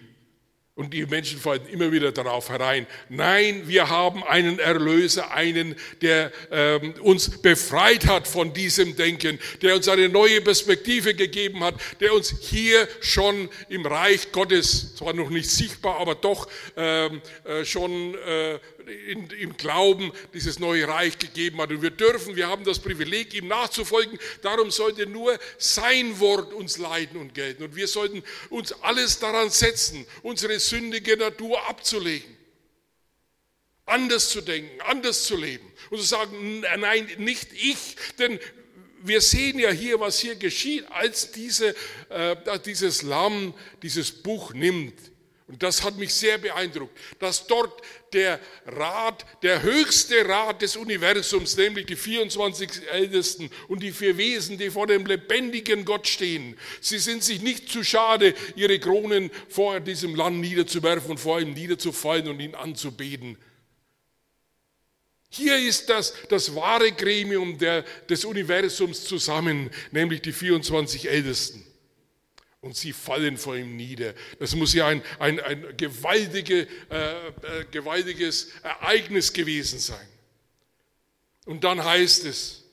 und 0.77 0.93
die 0.93 1.05
Menschen 1.07 1.39
fallen 1.39 1.67
immer 1.67 1.91
wieder 1.91 2.11
darauf 2.11 2.49
herein. 2.49 2.85
Nein, 3.09 3.63
wir 3.65 3.89
haben 3.89 4.23
einen 4.23 4.59
Erlöser, 4.59 5.31
einen, 5.31 5.75
der 6.01 6.31
ähm, 6.51 6.93
uns 7.01 7.41
befreit 7.41 8.05
hat 8.05 8.27
von 8.27 8.53
diesem 8.53 8.95
Denken, 8.95 9.39
der 9.63 9.75
uns 9.75 9.87
eine 9.87 10.07
neue 10.07 10.39
Perspektive 10.39 11.15
gegeben 11.15 11.63
hat, 11.63 11.73
der 11.99 12.13
uns 12.13 12.33
hier 12.41 12.87
schon 13.01 13.49
im 13.69 13.87
Reich 13.87 14.31
Gottes, 14.31 14.95
zwar 14.95 15.13
noch 15.13 15.31
nicht 15.31 15.49
sichtbar, 15.49 15.99
aber 15.99 16.13
doch 16.13 16.47
ähm, 16.75 17.21
äh, 17.43 17.65
schon 17.65 18.13
äh, 18.13 18.59
in, 18.87 19.29
im 19.31 19.57
Glauben 19.57 20.11
dieses 20.33 20.59
neue 20.59 20.87
Reich 20.87 21.17
gegeben 21.17 21.59
hat. 21.61 21.71
Und 21.71 21.81
wir 21.81 21.91
dürfen, 21.91 22.35
wir 22.35 22.47
haben 22.47 22.63
das 22.63 22.79
Privileg, 22.79 23.33
ihm 23.33 23.47
nachzufolgen. 23.47 24.17
Darum 24.41 24.71
sollte 24.71 25.05
nur 25.05 25.37
sein 25.57 26.19
Wort 26.19 26.53
uns 26.53 26.77
leiden 26.77 27.19
und 27.19 27.33
gelten. 27.33 27.63
Und 27.63 27.75
wir 27.75 27.87
sollten 27.87 28.23
uns 28.49 28.71
alles 28.83 29.19
daran 29.19 29.49
setzen, 29.49 30.05
unsere 30.23 30.59
sündige 30.59 31.17
Natur 31.17 31.67
abzulegen. 31.67 32.35
Anders 33.85 34.29
zu 34.29 34.41
denken, 34.41 34.81
anders 34.81 35.23
zu 35.23 35.37
leben. 35.37 35.71
Und 35.89 35.99
zu 35.99 36.05
sagen, 36.05 36.61
nein, 36.77 37.09
nicht 37.17 37.53
ich, 37.53 37.95
denn 38.19 38.39
wir 39.01 39.21
sehen 39.21 39.59
ja 39.59 39.71
hier, 39.71 39.99
was 39.99 40.19
hier 40.19 40.35
geschieht, 40.35 40.85
als 40.91 41.31
diese, 41.31 41.75
äh, 42.09 42.35
dieses 42.65 43.03
Lamm 43.03 43.53
dieses 43.81 44.11
Buch 44.11 44.53
nimmt 44.53 44.95
und 45.47 45.63
das 45.63 45.83
hat 45.83 45.97
mich 45.97 46.13
sehr 46.13 46.37
beeindruckt, 46.37 46.97
dass 47.19 47.47
dort 47.47 47.81
der 48.11 48.37
Rat, 48.65 49.25
der 49.43 49.61
höchste 49.61 50.27
Rat 50.27 50.61
des 50.61 50.75
Universums, 50.75 51.55
nämlich 51.55 51.85
die 51.85 51.95
24 51.95 52.69
Ältesten 52.91 53.49
und 53.69 53.81
die 53.81 53.93
vier 53.93 54.17
Wesen, 54.17 54.57
die 54.57 54.69
vor 54.69 54.87
dem 54.87 55.05
lebendigen 55.05 55.85
Gott 55.85 56.05
stehen, 56.05 56.57
sie 56.81 56.99
sind 56.99 57.23
sich 57.23 57.41
nicht 57.41 57.69
zu 57.69 57.85
schade, 57.85 58.33
ihre 58.57 58.77
Kronen 58.77 59.31
vor 59.47 59.79
diesem 59.79 60.15
Land 60.15 60.41
niederzuwerfen 60.41 61.11
und 61.11 61.17
vor 61.17 61.39
ihm 61.39 61.53
niederzufallen 61.53 62.27
und 62.27 62.41
ihn 62.41 62.53
anzubeten. 62.53 63.37
Hier 65.29 65.57
ist 65.57 65.89
das, 65.89 66.13
das 66.29 66.55
wahre 66.55 66.91
Gremium 66.91 67.57
der, 67.57 67.83
des 68.09 68.25
Universums 68.25 69.05
zusammen, 69.05 69.69
nämlich 69.91 70.21
die 70.21 70.33
24 70.33 71.09
Ältesten 71.09 71.66
und 72.67 72.75
sie 72.75 72.91
fallen 72.91 73.37
vor 73.37 73.55
ihm 73.55 73.77
nieder. 73.77 74.13
Das 74.39 74.53
muss 74.53 74.73
ja 74.73 74.87
ein, 74.87 75.01
ein, 75.19 75.39
ein 75.39 75.77
gewaltige, 75.77 76.67
äh, 76.89 77.27
äh, 77.27 77.65
gewaltiges 77.71 78.51
Ereignis 78.61 79.31
gewesen 79.31 79.79
sein. 79.79 80.07
Und 81.45 81.63
dann 81.63 81.81
heißt 81.81 82.25
es, 82.25 82.65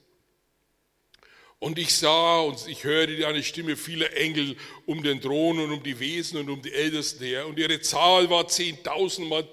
und 1.60 1.78
ich 1.78 1.94
sah 1.94 2.40
und 2.40 2.66
ich 2.66 2.82
hörte 2.82 3.24
eine 3.24 3.44
Stimme 3.44 3.76
vieler 3.76 4.16
Engel 4.16 4.56
um 4.84 5.00
den 5.04 5.20
Thron 5.20 5.60
und 5.60 5.70
um 5.70 5.82
die 5.84 6.00
Wesen 6.00 6.40
und 6.40 6.50
um 6.50 6.60
die 6.60 6.72
Ältesten 6.72 7.24
her. 7.24 7.46
Und 7.46 7.56
ihre 7.60 7.80
Zahl 7.80 8.28
war 8.28 8.48
zehntausend 8.48 9.28
mal 9.28 9.48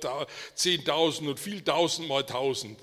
zehntausend 0.55 1.29
und 1.29 1.39
viel 1.39 1.61
tausend 1.61 2.07
mal 2.07 2.23
tausend. 2.23 2.79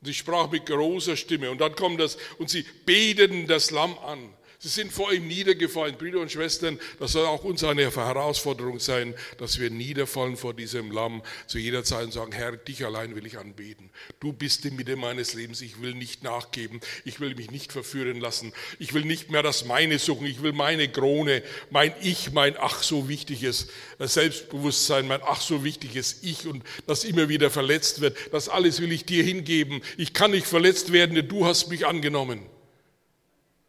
Und 0.00 0.08
ich 0.08 0.18
sprach 0.18 0.48
mit 0.48 0.64
großer 0.64 1.16
Stimme. 1.16 1.50
Und 1.50 1.60
dann 1.60 1.74
kommt 1.74 2.00
das, 2.00 2.18
und 2.38 2.48
sie 2.48 2.64
beteten 2.86 3.48
das 3.48 3.72
Lamm 3.72 3.98
an. 3.98 4.32
Sie 4.60 4.68
sind 4.68 4.92
vor 4.92 5.12
ihm 5.12 5.28
niedergefallen. 5.28 5.96
Brüder 5.96 6.18
und 6.18 6.32
Schwestern, 6.32 6.80
das 6.98 7.12
soll 7.12 7.26
auch 7.26 7.44
uns 7.44 7.62
eine 7.62 7.94
Herausforderung 7.94 8.80
sein, 8.80 9.14
dass 9.38 9.60
wir 9.60 9.70
niederfallen 9.70 10.36
vor 10.36 10.52
diesem 10.52 10.90
Lamm 10.90 11.22
zu 11.46 11.58
jeder 11.58 11.84
Zeit 11.84 12.06
und 12.06 12.12
sagen, 12.12 12.32
Herr, 12.32 12.56
dich 12.56 12.84
allein 12.84 13.14
will 13.14 13.24
ich 13.24 13.38
anbeten. 13.38 13.90
Du 14.18 14.32
bist 14.32 14.64
die 14.64 14.72
Mitte 14.72 14.96
meines 14.96 15.34
Lebens. 15.34 15.60
Ich 15.60 15.80
will 15.80 15.94
nicht 15.94 16.24
nachgeben. 16.24 16.80
Ich 17.04 17.20
will 17.20 17.36
mich 17.36 17.52
nicht 17.52 17.70
verführen 17.70 18.18
lassen. 18.18 18.52
Ich 18.80 18.94
will 18.94 19.04
nicht 19.04 19.30
mehr 19.30 19.44
das 19.44 19.64
meine 19.64 20.00
suchen. 20.00 20.26
Ich 20.26 20.42
will 20.42 20.52
meine 20.52 20.88
Krone, 20.88 21.44
mein 21.70 21.94
Ich, 22.02 22.32
mein 22.32 22.56
ach 22.58 22.82
so 22.82 23.08
wichtiges 23.08 23.68
Selbstbewusstsein, 24.00 25.06
mein 25.06 25.20
ach 25.24 25.40
so 25.40 25.62
wichtiges 25.62 26.18
Ich 26.22 26.48
und 26.48 26.64
das 26.88 27.04
immer 27.04 27.28
wieder 27.28 27.50
verletzt 27.50 28.00
wird. 28.00 28.16
Das 28.32 28.48
alles 28.48 28.80
will 28.80 28.90
ich 28.90 29.04
dir 29.04 29.22
hingeben. 29.22 29.82
Ich 29.96 30.14
kann 30.14 30.32
nicht 30.32 30.48
verletzt 30.48 30.92
werden, 30.92 31.14
denn 31.14 31.28
du 31.28 31.46
hast 31.46 31.68
mich 31.68 31.86
angenommen. 31.86 32.44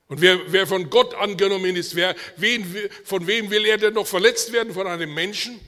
Und 0.10 0.22
wer, 0.22 0.52
wer 0.52 0.66
von 0.66 0.90
Gott 0.90 1.14
angenommen 1.14 1.76
ist, 1.76 1.96
wer, 1.96 2.16
wen, 2.36 2.66
von 3.06 3.28
wem 3.28 3.50
will 3.52 3.66
er 3.66 3.78
denn 3.78 3.94
noch 3.94 4.08
verletzt 4.08 4.52
werden? 4.52 4.74
Von 4.74 4.88
einem 4.88 5.14
Menschen? 5.14 5.60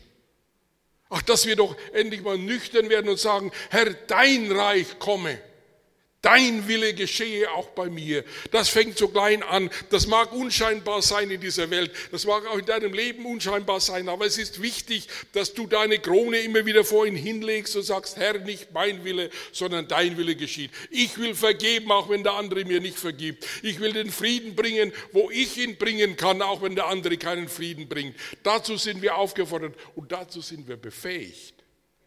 Ach, 1.09 1.21
dass 1.21 1.45
wir 1.45 1.55
doch 1.55 1.77
endlich 1.93 2.23
mal 2.23 2.37
nüchtern 2.37 2.89
werden 2.89 3.07
und 3.07 3.19
sagen, 3.19 3.51
Herr, 3.69 3.93
dein 3.93 4.51
Reich 4.51 4.97
komme. 4.97 5.39
Dein 6.21 6.67
Wille 6.67 6.93
geschehe 6.93 7.49
auch 7.51 7.69
bei 7.69 7.89
mir. 7.89 8.23
Das 8.51 8.69
fängt 8.69 8.95
so 8.95 9.07
klein 9.07 9.41
an. 9.41 9.71
Das 9.89 10.05
mag 10.05 10.31
unscheinbar 10.31 11.01
sein 11.01 11.31
in 11.31 11.41
dieser 11.41 11.71
Welt. 11.71 11.91
Das 12.11 12.25
mag 12.25 12.45
auch 12.45 12.59
in 12.59 12.65
deinem 12.65 12.93
Leben 12.93 13.25
unscheinbar 13.25 13.79
sein. 13.79 14.07
Aber 14.07 14.27
es 14.27 14.37
ist 14.37 14.61
wichtig, 14.61 15.07
dass 15.33 15.55
du 15.55 15.65
deine 15.65 15.97
Krone 15.97 16.37
immer 16.41 16.63
wieder 16.67 16.85
vor 16.85 17.07
ihn 17.07 17.15
hinlegst 17.15 17.75
und 17.75 17.81
sagst, 17.81 18.17
Herr, 18.17 18.37
nicht 18.37 18.71
mein 18.71 19.03
Wille, 19.03 19.31
sondern 19.51 19.87
dein 19.87 20.15
Wille 20.15 20.35
geschieht. 20.35 20.69
Ich 20.91 21.17
will 21.17 21.33
vergeben, 21.33 21.91
auch 21.91 22.09
wenn 22.09 22.23
der 22.23 22.33
andere 22.33 22.65
mir 22.65 22.81
nicht 22.81 22.99
vergibt. 22.99 23.47
Ich 23.63 23.79
will 23.79 23.93
den 23.93 24.11
Frieden 24.11 24.55
bringen, 24.55 24.93
wo 25.13 25.31
ich 25.31 25.57
ihn 25.57 25.77
bringen 25.77 26.17
kann, 26.17 26.43
auch 26.43 26.61
wenn 26.61 26.75
der 26.75 26.85
andere 26.85 27.17
keinen 27.17 27.49
Frieden 27.49 27.89
bringt. 27.89 28.15
Dazu 28.43 28.77
sind 28.77 29.01
wir 29.01 29.15
aufgefordert 29.15 29.73
und 29.95 30.11
dazu 30.11 30.41
sind 30.41 30.67
wir 30.67 30.77
befähigt 30.77 31.60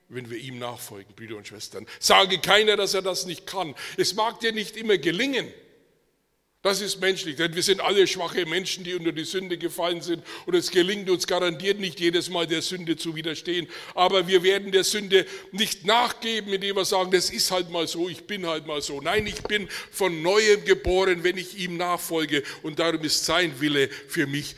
wenn 0.08 0.30
wir 0.30 0.38
ihm 0.38 0.58
nachfolgen, 0.58 1.14
Brüder 1.14 1.36
und 1.36 1.46
Schwestern. 1.46 1.86
Sage 1.98 2.38
keiner, 2.38 2.76
dass 2.76 2.94
er 2.94 3.02
das 3.02 3.26
nicht 3.26 3.46
kann. 3.46 3.74
Es 3.96 4.14
mag 4.14 4.40
dir 4.40 4.52
nicht 4.52 4.76
immer 4.76 4.98
gelingen. 4.98 5.52
Das 6.64 6.80
ist 6.80 6.98
menschlich, 6.98 7.36
denn 7.36 7.54
wir 7.54 7.62
sind 7.62 7.82
alle 7.82 8.06
schwache 8.06 8.46
Menschen, 8.46 8.84
die 8.84 8.94
unter 8.94 9.12
die 9.12 9.24
Sünde 9.24 9.58
gefallen 9.58 10.00
sind 10.00 10.24
und 10.46 10.54
es 10.54 10.70
gelingt 10.70 11.10
uns 11.10 11.26
garantiert 11.26 11.78
nicht 11.78 12.00
jedes 12.00 12.30
Mal 12.30 12.46
der 12.46 12.62
Sünde 12.62 12.96
zu 12.96 13.14
widerstehen. 13.14 13.68
Aber 13.94 14.28
wir 14.28 14.42
werden 14.42 14.72
der 14.72 14.82
Sünde 14.82 15.26
nicht 15.52 15.84
nachgeben, 15.84 16.54
indem 16.54 16.76
wir 16.76 16.86
sagen, 16.86 17.10
das 17.10 17.28
ist 17.28 17.50
halt 17.50 17.68
mal 17.68 17.86
so, 17.86 18.08
ich 18.08 18.24
bin 18.24 18.46
halt 18.46 18.66
mal 18.66 18.80
so. 18.80 19.02
Nein, 19.02 19.26
ich 19.26 19.42
bin 19.42 19.68
von 19.90 20.22
neuem 20.22 20.64
geboren, 20.64 21.22
wenn 21.22 21.36
ich 21.36 21.58
ihm 21.58 21.76
nachfolge 21.76 22.42
und 22.62 22.78
darum 22.78 23.02
ist 23.02 23.26
sein 23.26 23.60
Wille 23.60 23.90
für 24.08 24.26
mich 24.26 24.56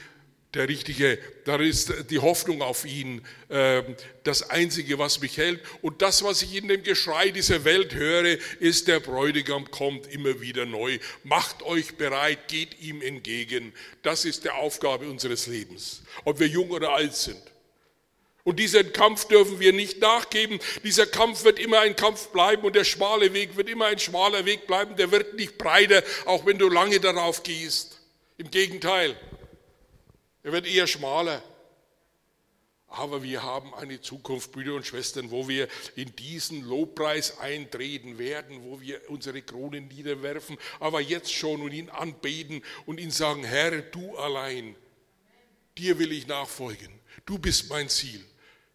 der 0.57 0.69
richtige, 0.69 1.19
da 1.45 1.57
ist 1.57 2.11
die 2.11 2.19
Hoffnung 2.19 2.62
auf 2.62 2.85
ihn 2.85 3.25
ähm, 3.51 3.95
das 4.25 4.49
Einzige, 4.51 4.99
was 4.99 5.21
mich 5.21 5.37
hält. 5.37 5.61
Und 5.83 6.03
das, 6.03 6.25
was 6.25 6.42
ich 6.42 6.57
in 6.57 6.69
dem 6.69 6.83
Geschrei 6.83 7.29
dieser 7.31 7.64
Welt 7.64 7.95
höre, 7.95 8.38
ist, 8.59 8.88
der 8.88 9.01
Bräutigam 9.01 9.71
kommt 9.71 10.07
immer 10.07 10.40
wieder 10.40 10.66
neu. 10.66 10.99
Macht 11.25 11.62
euch 11.62 11.97
bereit, 11.97 12.49
geht 12.49 12.81
ihm 12.81 13.03
entgegen. 13.03 13.73
Das 14.03 14.25
ist 14.25 14.45
die 14.45 14.51
Aufgabe 14.51 15.09
unseres 15.09 15.47
Lebens, 15.47 16.03
ob 16.25 16.40
wir 16.40 16.49
jung 16.49 16.71
oder 16.71 16.95
alt 16.95 17.14
sind. 17.14 17.40
Und 18.42 18.61
diesen 18.61 18.92
Kampf 18.92 19.27
dürfen 19.27 19.59
wir 19.59 19.73
nicht 19.73 20.01
nachgeben. 20.01 20.61
Dieser 20.85 21.05
Kampf 21.05 21.42
wird 21.42 21.59
immer 21.59 21.81
ein 21.81 21.97
Kampf 21.97 22.29
bleiben 22.29 22.62
und 22.62 22.77
der 22.77 22.85
schmale 22.85 23.35
Weg 23.35 23.57
wird 23.57 23.69
immer 23.69 23.87
ein 23.87 23.99
schmaler 23.99 24.45
Weg 24.45 24.68
bleiben. 24.68 24.95
Der 24.97 25.11
wird 25.11 25.35
nicht 25.35 25.59
breiter, 25.59 26.03
auch 26.26 26.47
wenn 26.47 26.57
du 26.57 26.68
lange 26.68 27.01
darauf 27.01 27.43
gehst. 27.43 28.01
Im 28.39 28.51
Gegenteil. 28.51 29.16
Er 30.47 30.53
wird 30.53 30.68
eher 30.68 30.86
schmaler. 30.86 31.42
Aber 32.86 33.24
wir 33.24 33.42
haben 33.42 33.74
eine 33.74 34.01
Zukunft, 34.01 34.53
Brüder 34.53 34.74
und 34.74 34.86
Schwestern, 34.86 35.32
wo 35.32 35.49
wir 35.49 35.66
in 35.97 36.14
diesen 36.14 36.62
Lobpreis 36.62 37.40
eintreten 37.40 38.16
werden, 38.16 38.62
wo 38.62 38.80
wir 38.80 39.01
unsere 39.11 39.42
Kronen 39.42 39.88
niederwerfen, 39.88 40.57
aber 40.78 41.01
jetzt 41.01 41.32
schon 41.32 41.62
und 41.62 41.72
ihn 41.72 41.90
anbeten 41.90 42.62
und 42.86 43.01
ihn 43.01 43.11
sagen, 43.11 43.42
Herr, 43.42 43.82
du 43.82 44.16
allein, 44.18 44.76
dir 45.76 45.99
will 45.99 46.12
ich 46.12 46.28
nachfolgen. 46.28 46.97
Du 47.24 47.40
bist 47.40 47.68
mein 47.68 47.88
Ziel. 47.88 48.24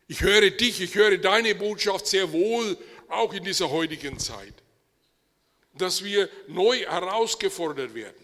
Ich 0.09 0.19
höre 0.19 0.49
dich, 0.49 0.81
ich 0.81 0.93
höre 0.95 1.17
deine 1.19 1.55
Botschaft 1.55 2.05
sehr 2.05 2.33
wohl, 2.33 2.77
auch 3.07 3.31
in 3.33 3.45
dieser 3.45 3.69
heutigen 3.69 4.19
Zeit. 4.19 4.55
dass 5.73 6.03
wir 6.03 6.27
neu 6.49 6.79
herausgefordert 6.79 7.93
werden. 7.93 8.20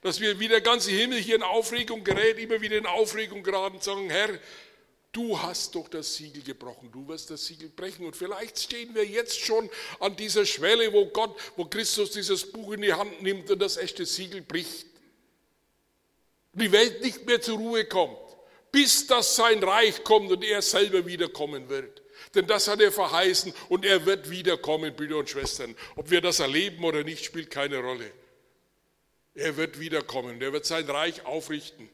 Dass 0.00 0.20
wir 0.20 0.38
wie 0.38 0.48
der 0.48 0.60
ganze 0.60 0.90
Himmel 0.90 1.18
hier 1.18 1.36
in 1.36 1.42
Aufregung 1.42 2.04
gerät, 2.04 2.38
immer 2.38 2.60
wieder 2.60 2.76
in 2.76 2.86
Aufregung 2.86 3.42
geraten 3.42 3.76
und 3.76 3.84
sagen, 3.84 4.10
Herr, 4.10 4.38
du 5.12 5.40
hast 5.40 5.74
doch 5.74 5.88
das 5.88 6.14
Siegel 6.14 6.42
gebrochen, 6.42 6.90
du 6.92 7.08
wirst 7.08 7.30
das 7.30 7.46
Siegel 7.46 7.68
brechen. 7.68 8.06
Und 8.06 8.14
vielleicht 8.14 8.58
stehen 8.58 8.94
wir 8.94 9.04
jetzt 9.04 9.40
schon 9.40 9.68
an 9.98 10.14
dieser 10.16 10.46
Schwelle, 10.46 10.92
wo 10.92 11.06
Gott, 11.06 11.36
wo 11.56 11.64
Christus 11.64 12.12
dieses 12.12 12.50
Buch 12.50 12.72
in 12.72 12.82
die 12.82 12.92
Hand 12.92 13.22
nimmt 13.22 13.50
und 13.50 13.58
das 13.60 13.76
echte 13.76 14.06
Siegel 14.06 14.42
bricht. 14.42 14.86
Die 16.52 16.72
Welt 16.72 17.02
nicht 17.02 17.26
mehr 17.26 17.40
zur 17.40 17.58
Ruhe 17.58 17.84
kommt, 17.84 18.18
bis 18.72 19.06
das 19.06 19.36
sein 19.36 19.62
Reich 19.62 20.04
kommt 20.04 20.30
und 20.30 20.44
er 20.44 20.62
selber 20.62 21.06
wiederkommen 21.06 21.68
wird. 21.68 22.02
Denn 22.34 22.46
das 22.46 22.68
hat 22.68 22.80
er 22.80 22.92
verheißen 22.92 23.52
und 23.68 23.84
er 23.84 24.04
wird 24.06 24.30
wiederkommen, 24.30 24.94
Brüder 24.94 25.18
und 25.18 25.30
Schwestern. 25.30 25.74
Ob 25.96 26.10
wir 26.10 26.20
das 26.20 26.40
erleben 26.40 26.84
oder 26.84 27.04
nicht, 27.04 27.24
spielt 27.24 27.50
keine 27.50 27.78
Rolle. 27.78 28.12
Er 29.34 29.56
wird 29.56 29.78
wiederkommen, 29.78 30.40
er 30.40 30.52
wird 30.52 30.66
sein 30.66 30.88
Reich 30.88 31.24
aufrichten. 31.24 31.88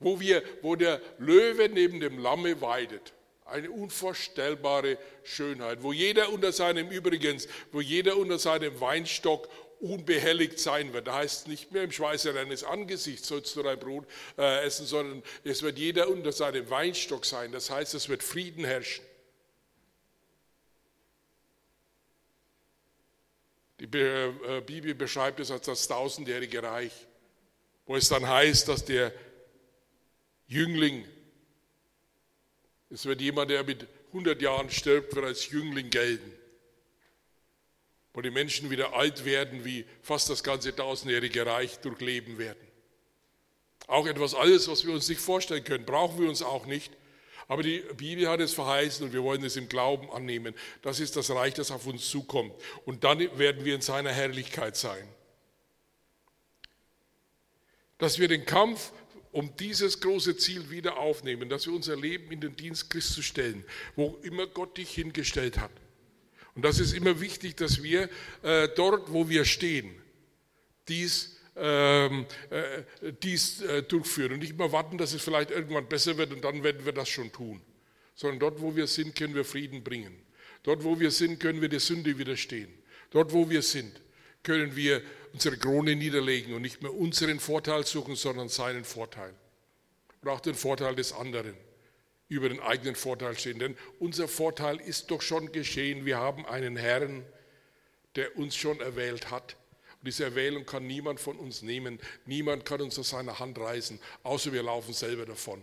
Wo, 0.00 0.20
wir, 0.20 0.42
wo 0.62 0.76
der 0.76 1.00
Löwe 1.18 1.68
neben 1.68 2.00
dem 2.00 2.18
Lamme 2.18 2.60
weidet. 2.60 3.12
Eine 3.44 3.70
unvorstellbare 3.70 4.98
Schönheit, 5.24 5.82
wo 5.82 5.92
jeder 5.92 6.30
unter 6.30 6.52
seinem, 6.52 6.90
übrigens, 6.90 7.48
wo 7.72 7.80
jeder 7.80 8.18
unter 8.18 8.38
seinem 8.38 8.78
Weinstock 8.80 9.48
unbehelligt 9.80 10.58
sein 10.58 10.92
wird. 10.92 11.06
Da 11.06 11.14
heißt 11.16 11.42
es 11.42 11.46
nicht 11.46 11.72
mehr 11.72 11.84
im 11.84 11.92
Schweiße 11.92 12.32
deines 12.32 12.64
Angesichts 12.64 13.28
sollst 13.28 13.54
du 13.56 13.62
dein 13.62 13.78
Brot 13.78 14.06
äh, 14.36 14.64
essen, 14.64 14.86
sondern 14.86 15.22
es 15.44 15.62
wird 15.62 15.78
jeder 15.78 16.08
unter 16.08 16.32
seinem 16.32 16.68
Weinstock 16.68 17.24
sein. 17.24 17.52
Das 17.52 17.70
heißt, 17.70 17.94
es 17.94 18.08
wird 18.08 18.22
Frieden 18.22 18.64
herrschen. 18.64 19.04
Die 23.80 23.84
äh, 23.84 24.62
Bibel 24.66 24.94
beschreibt 24.94 25.40
es 25.40 25.50
als 25.50 25.66
das 25.66 25.86
tausendjährige 25.88 26.62
Reich, 26.62 26.92
wo 27.86 27.96
es 27.96 28.08
dann 28.08 28.26
heißt, 28.26 28.68
dass 28.68 28.84
der 28.84 29.12
Jüngling, 30.46 31.06
es 32.90 33.04
wird 33.04 33.20
jemand, 33.20 33.50
der 33.50 33.64
mit 33.64 33.86
100 34.08 34.40
Jahren 34.42 34.70
stirbt, 34.70 35.14
wird 35.14 35.26
als 35.26 35.50
Jüngling 35.50 35.90
gelten 35.90 36.32
wo 38.18 38.20
die 38.20 38.32
Menschen 38.32 38.68
wieder 38.68 38.94
alt 38.94 39.24
werden, 39.24 39.64
wie 39.64 39.84
fast 40.02 40.28
das 40.28 40.42
ganze 40.42 40.74
tausendjährige 40.74 41.46
Reich 41.46 41.78
durchleben 41.78 42.36
werden. 42.36 42.58
Auch 43.86 44.08
etwas 44.08 44.34
alles, 44.34 44.66
was 44.66 44.84
wir 44.84 44.92
uns 44.92 45.08
nicht 45.08 45.20
vorstellen 45.20 45.62
können, 45.62 45.84
brauchen 45.84 46.20
wir 46.20 46.28
uns 46.28 46.42
auch 46.42 46.66
nicht. 46.66 46.92
Aber 47.48 47.62
die 47.62 47.82
Bibel 47.96 48.28
hat 48.28 48.40
es 48.40 48.52
verheißen 48.52 49.06
und 49.06 49.14
wir 49.14 49.22
wollen 49.22 49.42
es 49.42 49.56
im 49.56 49.70
Glauben 49.70 50.10
annehmen. 50.10 50.54
Das 50.82 51.00
ist 51.00 51.16
das 51.16 51.30
Reich, 51.30 51.54
das 51.54 51.70
auf 51.70 51.86
uns 51.86 52.08
zukommt. 52.08 52.52
Und 52.84 53.04
dann 53.04 53.18
werden 53.38 53.64
wir 53.64 53.74
in 53.74 53.80
seiner 53.80 54.12
Herrlichkeit 54.12 54.76
sein. 54.76 55.08
Dass 57.96 58.18
wir 58.18 58.28
den 58.28 58.44
Kampf 58.44 58.92
um 59.32 59.56
dieses 59.56 60.00
große 60.00 60.36
Ziel 60.36 60.70
wieder 60.70 60.98
aufnehmen, 60.98 61.48
dass 61.48 61.66
wir 61.66 61.72
unser 61.72 61.96
Leben 61.96 62.30
in 62.30 62.40
den 62.40 62.54
Dienst 62.54 62.90
Christus 62.90 63.24
stellen, 63.24 63.64
wo 63.96 64.18
immer 64.22 64.46
Gott 64.46 64.76
dich 64.76 64.90
hingestellt 64.90 65.58
hat. 65.58 65.70
Und 66.54 66.64
das 66.64 66.78
ist 66.78 66.92
immer 66.92 67.20
wichtig, 67.20 67.56
dass 67.56 67.82
wir 67.82 68.10
äh, 68.42 68.68
dort, 68.76 69.12
wo 69.12 69.28
wir 69.28 69.44
stehen, 69.44 69.94
dies, 70.88 71.37
ähm, 71.60 72.26
äh, 72.50 73.12
dies 73.22 73.60
äh, 73.62 73.82
durchführen 73.82 74.32
und 74.32 74.38
nicht 74.40 74.52
immer 74.52 74.72
warten, 74.72 74.98
dass 74.98 75.12
es 75.12 75.22
vielleicht 75.22 75.50
irgendwann 75.50 75.88
besser 75.88 76.16
wird 76.16 76.32
und 76.32 76.44
dann 76.44 76.62
werden 76.62 76.84
wir 76.84 76.92
das 76.92 77.08
schon 77.08 77.32
tun. 77.32 77.60
Sondern 78.14 78.40
dort, 78.40 78.60
wo 78.60 78.74
wir 78.74 78.86
sind, 78.86 79.14
können 79.14 79.34
wir 79.34 79.44
Frieden 79.44 79.84
bringen. 79.84 80.14
Dort, 80.62 80.84
wo 80.84 80.98
wir 80.98 81.10
sind, 81.10 81.40
können 81.40 81.60
wir 81.60 81.68
der 81.68 81.80
Sünde 81.80 82.18
widerstehen. 82.18 82.72
Dort, 83.10 83.32
wo 83.32 83.48
wir 83.48 83.62
sind, 83.62 84.00
können 84.42 84.76
wir 84.76 85.02
unsere 85.32 85.56
Krone 85.56 85.96
niederlegen 85.96 86.54
und 86.54 86.62
nicht 86.62 86.82
mehr 86.82 86.92
unseren 86.92 87.40
Vorteil 87.40 87.86
suchen, 87.86 88.16
sondern 88.16 88.48
seinen 88.48 88.84
Vorteil. 88.84 89.32
Und 90.22 90.28
auch 90.28 90.40
den 90.40 90.54
Vorteil 90.54 90.94
des 90.94 91.12
anderen 91.12 91.54
über 92.28 92.48
den 92.48 92.60
eigenen 92.60 92.94
Vorteil 92.94 93.38
stehen. 93.38 93.58
Denn 93.58 93.76
unser 93.98 94.28
Vorteil 94.28 94.80
ist 94.80 95.10
doch 95.10 95.22
schon 95.22 95.52
geschehen. 95.52 96.04
Wir 96.04 96.18
haben 96.18 96.44
einen 96.46 96.76
Herrn, 96.76 97.24
der 98.16 98.36
uns 98.36 98.56
schon 98.56 98.80
erwählt 98.80 99.30
hat. 99.30 99.56
Und 100.00 100.06
diese 100.06 100.24
Erwählung 100.24 100.64
kann 100.64 100.86
niemand 100.86 101.20
von 101.20 101.36
uns 101.36 101.62
nehmen. 101.62 101.98
Niemand 102.26 102.64
kann 102.64 102.80
uns 102.80 102.98
aus 102.98 103.10
seiner 103.10 103.38
Hand 103.38 103.58
reißen, 103.58 103.98
außer 104.22 104.52
wir 104.52 104.62
laufen 104.62 104.92
selber 104.92 105.26
davon. 105.26 105.62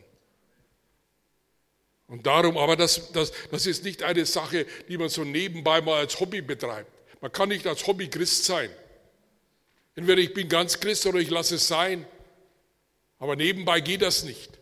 Und 2.08 2.28
darum, 2.28 2.58
aber 2.58 2.76
das, 2.76 3.12
das, 3.14 3.32
das 3.50 3.66
ist 3.66 3.84
nicht 3.84 4.04
eine 4.04 4.26
Sache, 4.26 4.66
die 4.88 4.98
man 4.98 5.10
so 5.10 5.24
nebenbei 5.24 5.82
mal 5.82 6.00
als 6.00 6.20
Hobby 6.20 6.42
betreibt. 6.42 6.92
Man 7.22 7.32
kann 7.32 7.50
nicht 7.50 7.66
als 7.66 7.88
Hobby 7.88 8.10
Christ 8.10 8.46
sein. 8.46 8.70
Entweder 9.96 10.22
ich 10.22 10.34
bin 10.34 10.48
ganz 10.48 10.80
Christ 10.80 11.06
oder 11.08 11.20
ich 11.20 11.30
lasse 11.30 11.56
es 11.56 11.68
sein. 11.68 12.06
Aber 13.18 13.36
nebenbei 13.36 13.80
geht 13.80 14.02
das 14.02 14.24
nicht 14.24 14.56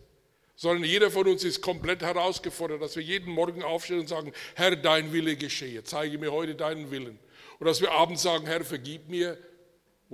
sondern 0.63 0.85
jeder 0.85 1.11
von 1.11 1.27
uns 1.27 1.43
ist 1.43 1.61
komplett 1.61 2.01
herausgefordert, 2.01 2.81
dass 2.81 2.95
wir 2.95 3.03
jeden 3.03 3.29
Morgen 3.29 3.63
aufstehen 3.63 3.99
und 3.99 4.07
sagen, 4.07 4.31
Herr, 4.55 4.77
dein 4.77 5.11
Wille 5.11 5.35
geschehe, 5.35 5.83
zeige 5.83 6.17
mir 6.17 6.31
heute 6.31 6.55
deinen 6.55 6.89
Willen. 6.89 7.19
Und 7.59 7.67
dass 7.67 7.81
wir 7.81 7.91
abends 7.91 8.21
sagen, 8.21 8.45
Herr, 8.45 8.63
vergib 8.63 9.09
mir, 9.09 9.37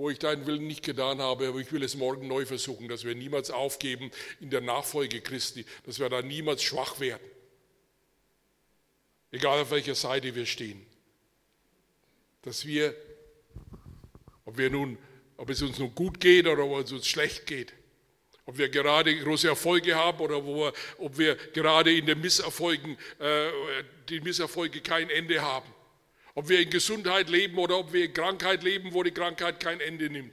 wo 0.00 0.08
ich 0.08 0.18
deinen 0.18 0.46
Willen 0.46 0.66
nicht 0.66 0.82
getan 0.82 1.20
habe, 1.20 1.48
aber 1.48 1.58
ich 1.58 1.70
will 1.72 1.82
es 1.82 1.94
morgen 1.94 2.26
neu 2.26 2.46
versuchen, 2.46 2.88
dass 2.88 3.04
wir 3.04 3.14
niemals 3.14 3.50
aufgeben 3.50 4.10
in 4.40 4.48
der 4.48 4.62
Nachfolge 4.62 5.20
Christi, 5.20 5.66
dass 5.84 5.98
wir 5.98 6.08
da 6.08 6.22
niemals 6.22 6.62
schwach 6.62 7.00
werden. 7.00 7.22
Egal 9.30 9.60
auf 9.60 9.70
welcher 9.70 9.94
Seite 9.94 10.34
wir 10.34 10.46
stehen. 10.46 10.86
Dass 12.40 12.64
wir, 12.64 12.94
ob 14.46 14.56
wir 14.56 14.70
nun, 14.70 14.96
ob 15.36 15.50
es 15.50 15.60
uns 15.60 15.78
nun 15.78 15.94
gut 15.94 16.18
geht 16.18 16.46
oder 16.46 16.64
ob 16.64 16.82
es 16.82 16.92
uns 16.92 17.06
schlecht 17.06 17.46
geht, 17.46 17.74
ob 18.46 18.56
wir 18.56 18.70
gerade 18.70 19.14
große 19.14 19.48
Erfolge 19.48 19.96
haben 19.96 20.18
oder 20.20 20.42
wir, 20.46 20.72
ob 20.96 21.18
wir 21.18 21.36
gerade 21.52 21.94
in 21.94 22.06
den 22.06 22.22
Misserfolgen, 22.22 22.96
äh, 23.18 23.50
die 24.08 24.20
Misserfolge 24.20 24.80
kein 24.80 25.10
Ende 25.10 25.42
haben. 25.42 25.70
Ob 26.34 26.48
wir 26.48 26.60
in 26.60 26.70
Gesundheit 26.70 27.28
leben 27.28 27.58
oder 27.58 27.78
ob 27.78 27.92
wir 27.92 28.04
in 28.04 28.12
Krankheit 28.12 28.62
leben, 28.62 28.92
wo 28.92 29.02
die 29.02 29.10
Krankheit 29.10 29.60
kein 29.60 29.80
Ende 29.80 30.10
nimmt. 30.10 30.32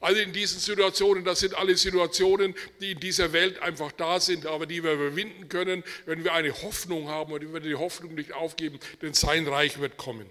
Also 0.00 0.20
in 0.20 0.32
diesen 0.32 0.58
Situationen, 0.58 1.24
das 1.24 1.40
sind 1.40 1.54
alle 1.54 1.76
Situationen, 1.76 2.56
die 2.80 2.92
in 2.92 3.00
dieser 3.00 3.32
Welt 3.32 3.60
einfach 3.60 3.92
da 3.92 4.18
sind, 4.18 4.46
aber 4.46 4.66
die 4.66 4.82
wir 4.82 4.94
überwinden 4.94 5.48
können, 5.48 5.84
wenn 6.06 6.24
wir 6.24 6.32
eine 6.32 6.52
Hoffnung 6.62 7.08
haben 7.08 7.32
und 7.32 7.40
wenn 7.40 7.52
wir 7.52 7.60
die 7.60 7.76
Hoffnung 7.76 8.16
nicht 8.16 8.32
aufgeben, 8.32 8.80
denn 9.00 9.14
sein 9.14 9.46
Reich 9.46 9.78
wird 9.78 9.96
kommen. 9.96 10.28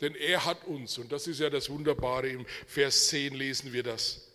Denn 0.00 0.14
er 0.14 0.44
hat 0.44 0.64
uns, 0.64 0.96
und 0.96 1.12
das 1.12 1.26
ist 1.26 1.40
ja 1.40 1.50
das 1.50 1.68
Wunderbare, 1.68 2.28
im 2.28 2.46
Vers 2.66 3.08
10 3.08 3.34
lesen 3.34 3.72
wir 3.72 3.82
das, 3.82 4.27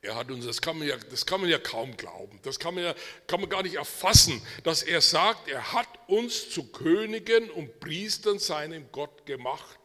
er 0.00 0.14
hat 0.14 0.30
uns, 0.30 0.46
das 0.46 0.60
kann 0.60 0.78
man 0.78 0.86
ja, 0.86 0.96
das 0.96 1.26
kann 1.26 1.40
man 1.40 1.50
ja 1.50 1.58
kaum 1.58 1.96
glauben, 1.96 2.38
das 2.42 2.58
kann 2.58 2.74
man 2.74 2.84
ja 2.84 2.94
kann 3.26 3.40
man 3.40 3.50
gar 3.50 3.62
nicht 3.62 3.74
erfassen, 3.74 4.40
dass 4.62 4.82
er 4.82 5.00
sagt, 5.00 5.48
er 5.48 5.72
hat 5.72 5.88
uns 6.06 6.50
zu 6.50 6.64
Königen 6.70 7.50
und 7.50 7.80
Priestern 7.80 8.38
seinem 8.38 8.90
Gott 8.92 9.26
gemacht. 9.26 9.78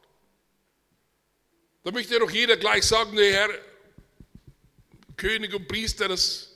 Da 1.83 1.91
möchte 1.91 2.17
doch 2.19 2.31
jeder 2.31 2.57
gleich 2.57 2.83
sagen, 2.85 3.15
der 3.15 3.31
Herr, 3.31 3.49
König 5.17 5.53
und 5.53 5.67
Priester, 5.67 6.07
das 6.07 6.55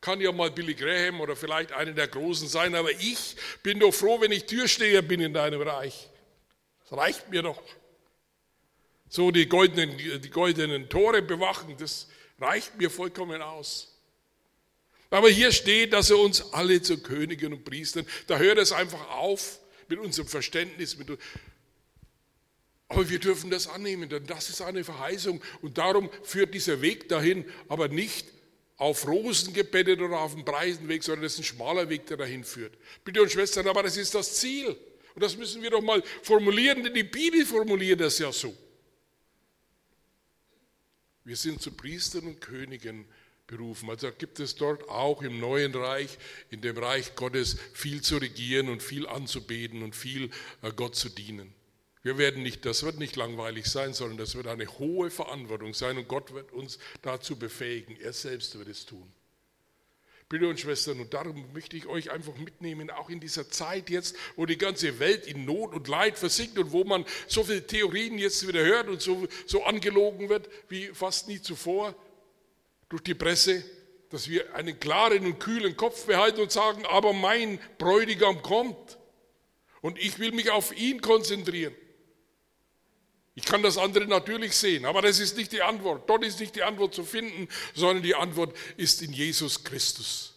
kann 0.00 0.20
ja 0.20 0.30
mal 0.30 0.50
Billy 0.50 0.74
Graham 0.74 1.20
oder 1.20 1.34
vielleicht 1.36 1.72
einer 1.72 1.92
der 1.92 2.08
Großen 2.08 2.48
sein, 2.48 2.74
aber 2.74 2.90
ich 2.92 3.36
bin 3.62 3.80
doch 3.80 3.92
froh, 3.92 4.20
wenn 4.20 4.30
ich 4.30 4.44
Türsteher 4.44 5.02
bin 5.02 5.20
in 5.20 5.32
deinem 5.32 5.62
Reich. 5.62 6.08
Das 6.82 6.98
reicht 6.98 7.28
mir 7.30 7.42
doch. 7.42 7.60
So 9.08 9.30
die 9.30 9.48
goldenen, 9.48 9.96
die 10.20 10.30
goldenen 10.30 10.88
Tore 10.88 11.22
bewachen, 11.22 11.76
das 11.78 12.08
reicht 12.38 12.76
mir 12.78 12.90
vollkommen 12.90 13.42
aus. 13.42 13.94
Aber 15.10 15.30
hier 15.30 15.52
steht, 15.52 15.92
dass 15.92 16.10
er 16.10 16.18
uns 16.18 16.52
alle 16.52 16.82
zu 16.82 16.98
Königen 16.98 17.52
und 17.52 17.64
Priestern, 17.64 18.06
da 18.26 18.38
hört 18.38 18.58
es 18.58 18.72
einfach 18.72 19.08
auf 19.10 19.58
mit 19.88 19.98
unserem 19.98 20.28
Verständnis. 20.28 20.98
Mit, 20.98 21.18
aber 22.88 23.08
wir 23.08 23.18
dürfen 23.18 23.50
das 23.50 23.68
annehmen, 23.68 24.08
denn 24.08 24.26
das 24.26 24.50
ist 24.50 24.60
eine 24.60 24.84
Verheißung 24.84 25.42
und 25.62 25.78
darum 25.78 26.10
führt 26.22 26.54
dieser 26.54 26.80
Weg 26.82 27.08
dahin, 27.08 27.44
aber 27.68 27.88
nicht 27.88 28.26
auf 28.76 29.06
Rosen 29.06 29.52
gebettet 29.54 30.00
oder 30.00 30.20
auf 30.20 30.34
dem 30.34 30.44
breiten 30.44 30.88
Weg, 30.88 31.02
sondern 31.02 31.24
es 31.24 31.34
ist 31.34 31.40
ein 31.40 31.44
schmaler 31.44 31.88
Weg, 31.88 32.06
der 32.06 32.16
dahin 32.16 32.44
führt. 32.44 32.74
Bitte 33.04 33.20
und 33.22 33.30
Schwestern, 33.30 33.66
aber 33.66 33.82
das 33.82 33.96
ist 33.96 34.14
das 34.14 34.36
Ziel. 34.36 34.76
Und 35.14 35.22
das 35.22 35.36
müssen 35.36 35.62
wir 35.62 35.70
doch 35.70 35.82
mal 35.82 36.02
formulieren, 36.22 36.84
denn 36.84 36.94
die 36.94 37.02
Bibel 37.02 37.44
formuliert 37.44 38.00
das 38.00 38.18
ja 38.18 38.30
so. 38.30 38.56
Wir 41.28 41.36
sind 41.36 41.60
zu 41.60 41.72
Priestern 41.72 42.24
und 42.24 42.40
Königen 42.40 43.04
berufen. 43.46 43.90
Also 43.90 44.10
gibt 44.16 44.40
es 44.40 44.54
dort 44.56 44.88
auch 44.88 45.20
im 45.20 45.38
neuen 45.38 45.74
Reich, 45.74 46.16
in 46.48 46.62
dem 46.62 46.78
Reich 46.78 47.16
Gottes, 47.16 47.58
viel 47.74 48.00
zu 48.00 48.16
regieren 48.16 48.70
und 48.70 48.82
viel 48.82 49.06
anzubeten 49.06 49.82
und 49.82 49.94
viel 49.94 50.30
äh, 50.62 50.72
Gott 50.74 50.96
zu 50.96 51.10
dienen. 51.10 51.52
Wir 52.02 52.16
werden 52.16 52.42
nicht, 52.42 52.64
das 52.64 52.82
wird 52.82 52.98
nicht 52.98 53.16
langweilig 53.16 53.66
sein, 53.66 53.92
sondern 53.92 54.16
das 54.16 54.36
wird 54.36 54.46
eine 54.46 54.66
hohe 54.78 55.10
Verantwortung 55.10 55.74
sein 55.74 55.98
und 55.98 56.08
Gott 56.08 56.32
wird 56.32 56.50
uns 56.50 56.78
dazu 57.02 57.38
befähigen. 57.38 58.00
Er 58.00 58.14
selbst 58.14 58.58
wird 58.58 58.68
es 58.68 58.86
tun. 58.86 59.12
Brüder 60.28 60.48
und 60.48 60.60
Schwestern, 60.60 61.00
und 61.00 61.14
darum 61.14 61.52
möchte 61.54 61.74
ich 61.76 61.86
euch 61.86 62.10
einfach 62.10 62.36
mitnehmen, 62.36 62.90
auch 62.90 63.08
in 63.08 63.18
dieser 63.18 63.48
Zeit 63.48 63.88
jetzt, 63.88 64.14
wo 64.36 64.44
die 64.44 64.58
ganze 64.58 64.98
Welt 64.98 65.26
in 65.26 65.46
Not 65.46 65.72
und 65.72 65.88
Leid 65.88 66.18
versinkt 66.18 66.58
und 66.58 66.70
wo 66.70 66.84
man 66.84 67.06
so 67.26 67.44
viele 67.44 67.66
Theorien 67.66 68.18
jetzt 68.18 68.46
wieder 68.46 68.62
hört 68.62 68.88
und 68.88 69.00
so, 69.00 69.26
so 69.46 69.64
angelogen 69.64 70.28
wird 70.28 70.50
wie 70.68 70.88
fast 70.88 71.28
nie 71.28 71.40
zuvor 71.40 71.94
durch 72.90 73.02
die 73.02 73.14
Presse, 73.14 73.64
dass 74.10 74.28
wir 74.28 74.54
einen 74.54 74.78
klaren 74.78 75.24
und 75.24 75.40
kühlen 75.40 75.76
Kopf 75.78 76.04
behalten 76.04 76.42
und 76.42 76.52
sagen, 76.52 76.84
aber 76.84 77.14
mein 77.14 77.58
Bräutigam 77.78 78.42
kommt 78.42 78.98
und 79.80 79.98
ich 79.98 80.18
will 80.18 80.32
mich 80.32 80.50
auf 80.50 80.76
ihn 80.76 81.00
konzentrieren. 81.00 81.74
Ich 83.38 83.44
kann 83.44 83.62
das 83.62 83.78
andere 83.78 84.04
natürlich 84.08 84.52
sehen, 84.52 84.84
aber 84.84 85.00
das 85.00 85.20
ist 85.20 85.36
nicht 85.36 85.52
die 85.52 85.62
Antwort. 85.62 86.10
Dort 86.10 86.24
ist 86.24 86.40
nicht 86.40 86.56
die 86.56 86.64
Antwort 86.64 86.92
zu 86.92 87.04
finden, 87.04 87.46
sondern 87.72 88.02
die 88.02 88.16
Antwort 88.16 88.52
ist 88.76 89.00
in 89.00 89.12
Jesus 89.12 89.62
Christus. 89.62 90.34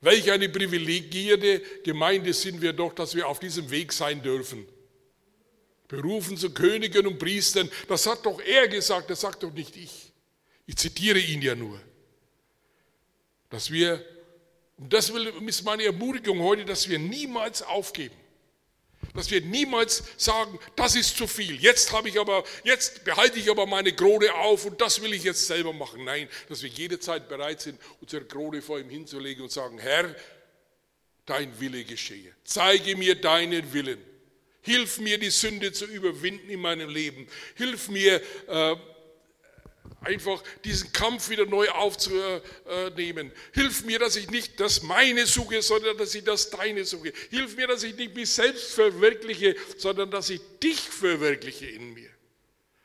Welch 0.00 0.28
eine 0.32 0.48
privilegierte 0.48 1.60
Gemeinde 1.84 2.34
sind 2.34 2.60
wir 2.60 2.72
doch, 2.72 2.92
dass 2.94 3.14
wir 3.14 3.28
auf 3.28 3.38
diesem 3.38 3.70
Weg 3.70 3.92
sein 3.92 4.20
dürfen. 4.22 4.66
Berufen 5.86 6.36
zu 6.36 6.50
Königen 6.50 7.06
und 7.06 7.20
Priestern, 7.20 7.70
das 7.86 8.04
hat 8.06 8.26
doch 8.26 8.40
er 8.40 8.66
gesagt, 8.66 9.08
das 9.08 9.20
sagt 9.20 9.44
doch 9.44 9.52
nicht 9.52 9.76
ich. 9.76 10.12
Ich 10.66 10.78
zitiere 10.78 11.20
ihn 11.20 11.42
ja 11.42 11.54
nur. 11.54 11.80
Dass 13.50 13.70
wir, 13.70 14.04
und 14.78 14.92
das 14.92 15.10
ist 15.10 15.62
meine 15.62 15.84
Ermutigung 15.84 16.40
heute, 16.40 16.64
dass 16.64 16.88
wir 16.88 16.98
niemals 16.98 17.62
aufgeben 17.62 18.16
dass 19.20 19.30
wir 19.30 19.42
niemals 19.42 20.02
sagen, 20.16 20.58
das 20.76 20.96
ist 20.96 21.14
zu 21.14 21.26
viel. 21.26 21.60
Jetzt 21.60 21.92
habe 21.92 22.08
ich 22.08 22.18
aber, 22.18 22.42
jetzt 22.64 23.04
behalte 23.04 23.38
ich 23.38 23.50
aber 23.50 23.66
meine 23.66 23.92
Krone 23.92 24.32
auf 24.34 24.64
und 24.64 24.80
das 24.80 25.02
will 25.02 25.12
ich 25.12 25.24
jetzt 25.24 25.46
selber 25.46 25.74
machen. 25.74 26.04
Nein, 26.04 26.26
dass 26.48 26.62
wir 26.62 26.70
jederzeit 26.70 27.28
bereit 27.28 27.60
sind, 27.60 27.78
unsere 28.00 28.24
Krone 28.24 28.62
vor 28.62 28.80
ihm 28.80 28.88
hinzulegen 28.88 29.42
und 29.42 29.52
sagen, 29.52 29.78
Herr, 29.78 30.16
dein 31.26 31.60
Wille 31.60 31.84
geschehe. 31.84 32.34
Zeige 32.44 32.96
mir 32.96 33.14
deinen 33.14 33.70
Willen. 33.74 34.02
Hilf 34.62 34.98
mir, 35.00 35.18
die 35.18 35.28
Sünde 35.28 35.70
zu 35.72 35.84
überwinden 35.84 36.48
in 36.48 36.60
meinem 36.60 36.88
Leben. 36.88 37.28
Hilf 37.56 37.90
mir, 37.90 38.22
äh, 38.48 38.76
einfach 40.00 40.42
diesen 40.64 40.92
Kampf 40.92 41.28
wieder 41.28 41.46
neu 41.46 41.68
aufzunehmen. 41.70 43.32
Hilf 43.52 43.84
mir, 43.84 43.98
dass 43.98 44.16
ich 44.16 44.30
nicht 44.30 44.58
das 44.60 44.82
meine 44.82 45.26
suche, 45.26 45.62
sondern 45.62 45.96
dass 45.96 46.14
ich 46.14 46.24
das 46.24 46.50
deine 46.50 46.84
suche. 46.84 47.12
Hilf 47.30 47.56
mir, 47.56 47.66
dass 47.66 47.82
ich 47.82 47.96
nicht 47.96 48.14
mich 48.14 48.30
selbst 48.30 48.72
verwirkliche, 48.72 49.56
sondern 49.76 50.10
dass 50.10 50.30
ich 50.30 50.40
dich 50.62 50.80
verwirkliche 50.80 51.66
in 51.66 51.94
mir. 51.94 52.10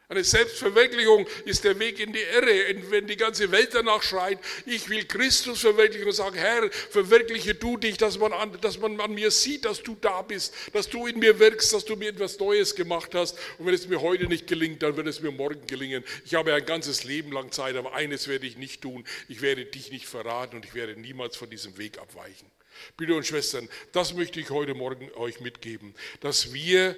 Eine 0.07 0.23
Selbstverwirklichung 0.23 1.27
ist 1.45 1.63
der 1.63 1.79
Weg 1.79 1.99
in 1.99 2.13
die 2.13 2.19
Irre. 2.19 2.91
Wenn 2.91 3.07
die 3.07 3.17
ganze 3.17 3.51
Welt 3.51 3.69
danach 3.73 4.03
schreit, 4.03 4.37
ich 4.67 4.87
will 4.87 5.03
Christus 5.05 5.61
verwirklichen 5.61 6.05
und 6.05 6.13
sagen, 6.13 6.35
Herr, 6.35 6.69
verwirkliche 6.71 7.55
du 7.55 7.77
dich, 7.77 7.97
dass 7.97 8.19
man, 8.19 8.31
an, 8.31 8.55
dass 8.61 8.77
man 8.77 8.99
an 8.99 9.13
mir 9.15 9.31
sieht, 9.31 9.65
dass 9.65 9.81
du 9.81 9.97
da 9.99 10.21
bist, 10.21 10.53
dass 10.73 10.87
du 10.89 11.07
in 11.07 11.17
mir 11.17 11.39
wirkst, 11.39 11.73
dass 11.73 11.85
du 11.85 11.95
mir 11.95 12.09
etwas 12.09 12.37
Neues 12.37 12.75
gemacht 12.75 13.15
hast. 13.15 13.35
Und 13.57 13.65
wenn 13.65 13.73
es 13.73 13.87
mir 13.87 13.99
heute 13.99 14.27
nicht 14.27 14.45
gelingt, 14.45 14.83
dann 14.83 14.95
wird 14.95 15.07
es 15.07 15.21
mir 15.21 15.31
morgen 15.31 15.65
gelingen. 15.65 16.03
Ich 16.23 16.35
habe 16.35 16.53
ein 16.53 16.65
ganzes 16.65 17.03
Leben 17.03 17.31
lang 17.31 17.51
Zeit, 17.51 17.75
aber 17.75 17.95
eines 17.95 18.27
werde 18.27 18.45
ich 18.45 18.57
nicht 18.57 18.81
tun. 18.81 19.05
Ich 19.27 19.41
werde 19.41 19.65
dich 19.65 19.91
nicht 19.91 20.05
verraten 20.05 20.57
und 20.57 20.65
ich 20.65 20.75
werde 20.75 20.99
niemals 20.99 21.35
von 21.35 21.49
diesem 21.49 21.79
Weg 21.79 21.97
abweichen. 21.97 22.51
Brüder 22.97 23.15
und 23.15 23.25
Schwestern, 23.25 23.67
das 23.91 24.13
möchte 24.13 24.39
ich 24.39 24.51
heute 24.51 24.75
Morgen 24.75 25.09
euch 25.15 25.39
mitgeben, 25.39 25.95
dass 26.19 26.53
wir 26.53 26.95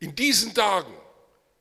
in 0.00 0.16
diesen 0.16 0.54
Tagen 0.54 0.92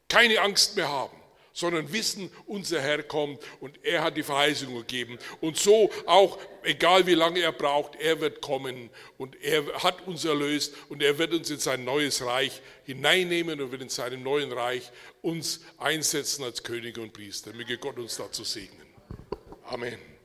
keine 0.07 0.41
Angst 0.41 0.75
mehr 0.75 0.87
haben, 0.87 1.17
sondern 1.53 1.91
wissen, 1.91 2.31
unser 2.45 2.81
Herr 2.81 3.01
kommt 3.01 3.39
und 3.59 3.83
er 3.83 4.03
hat 4.03 4.15
die 4.15 4.23
Verheißung 4.23 4.75
gegeben. 4.75 5.17
Und 5.41 5.57
so 5.57 5.89
auch, 6.05 6.37
egal 6.63 7.07
wie 7.07 7.15
lange 7.15 7.39
er 7.39 7.51
braucht, 7.51 7.95
er 7.95 8.21
wird 8.21 8.41
kommen 8.41 8.89
und 9.17 9.41
er 9.41 9.65
hat 9.83 10.05
uns 10.05 10.23
erlöst 10.23 10.75
und 10.89 11.01
er 11.01 11.17
wird 11.17 11.33
uns 11.33 11.49
in 11.49 11.59
sein 11.59 11.83
neues 11.83 12.23
Reich 12.23 12.61
hineinnehmen 12.85 13.59
und 13.59 13.71
wird 13.71 13.81
in 13.81 13.89
seinem 13.89 14.21
neuen 14.21 14.51
Reich 14.51 14.91
uns 15.21 15.61
einsetzen 15.77 16.43
als 16.43 16.61
Könige 16.61 17.01
und 17.01 17.11
Priester. 17.11 17.53
Möge 17.53 17.77
Gott 17.77 17.97
uns 17.97 18.17
dazu 18.17 18.43
segnen. 18.43 18.87
Amen. 19.63 20.16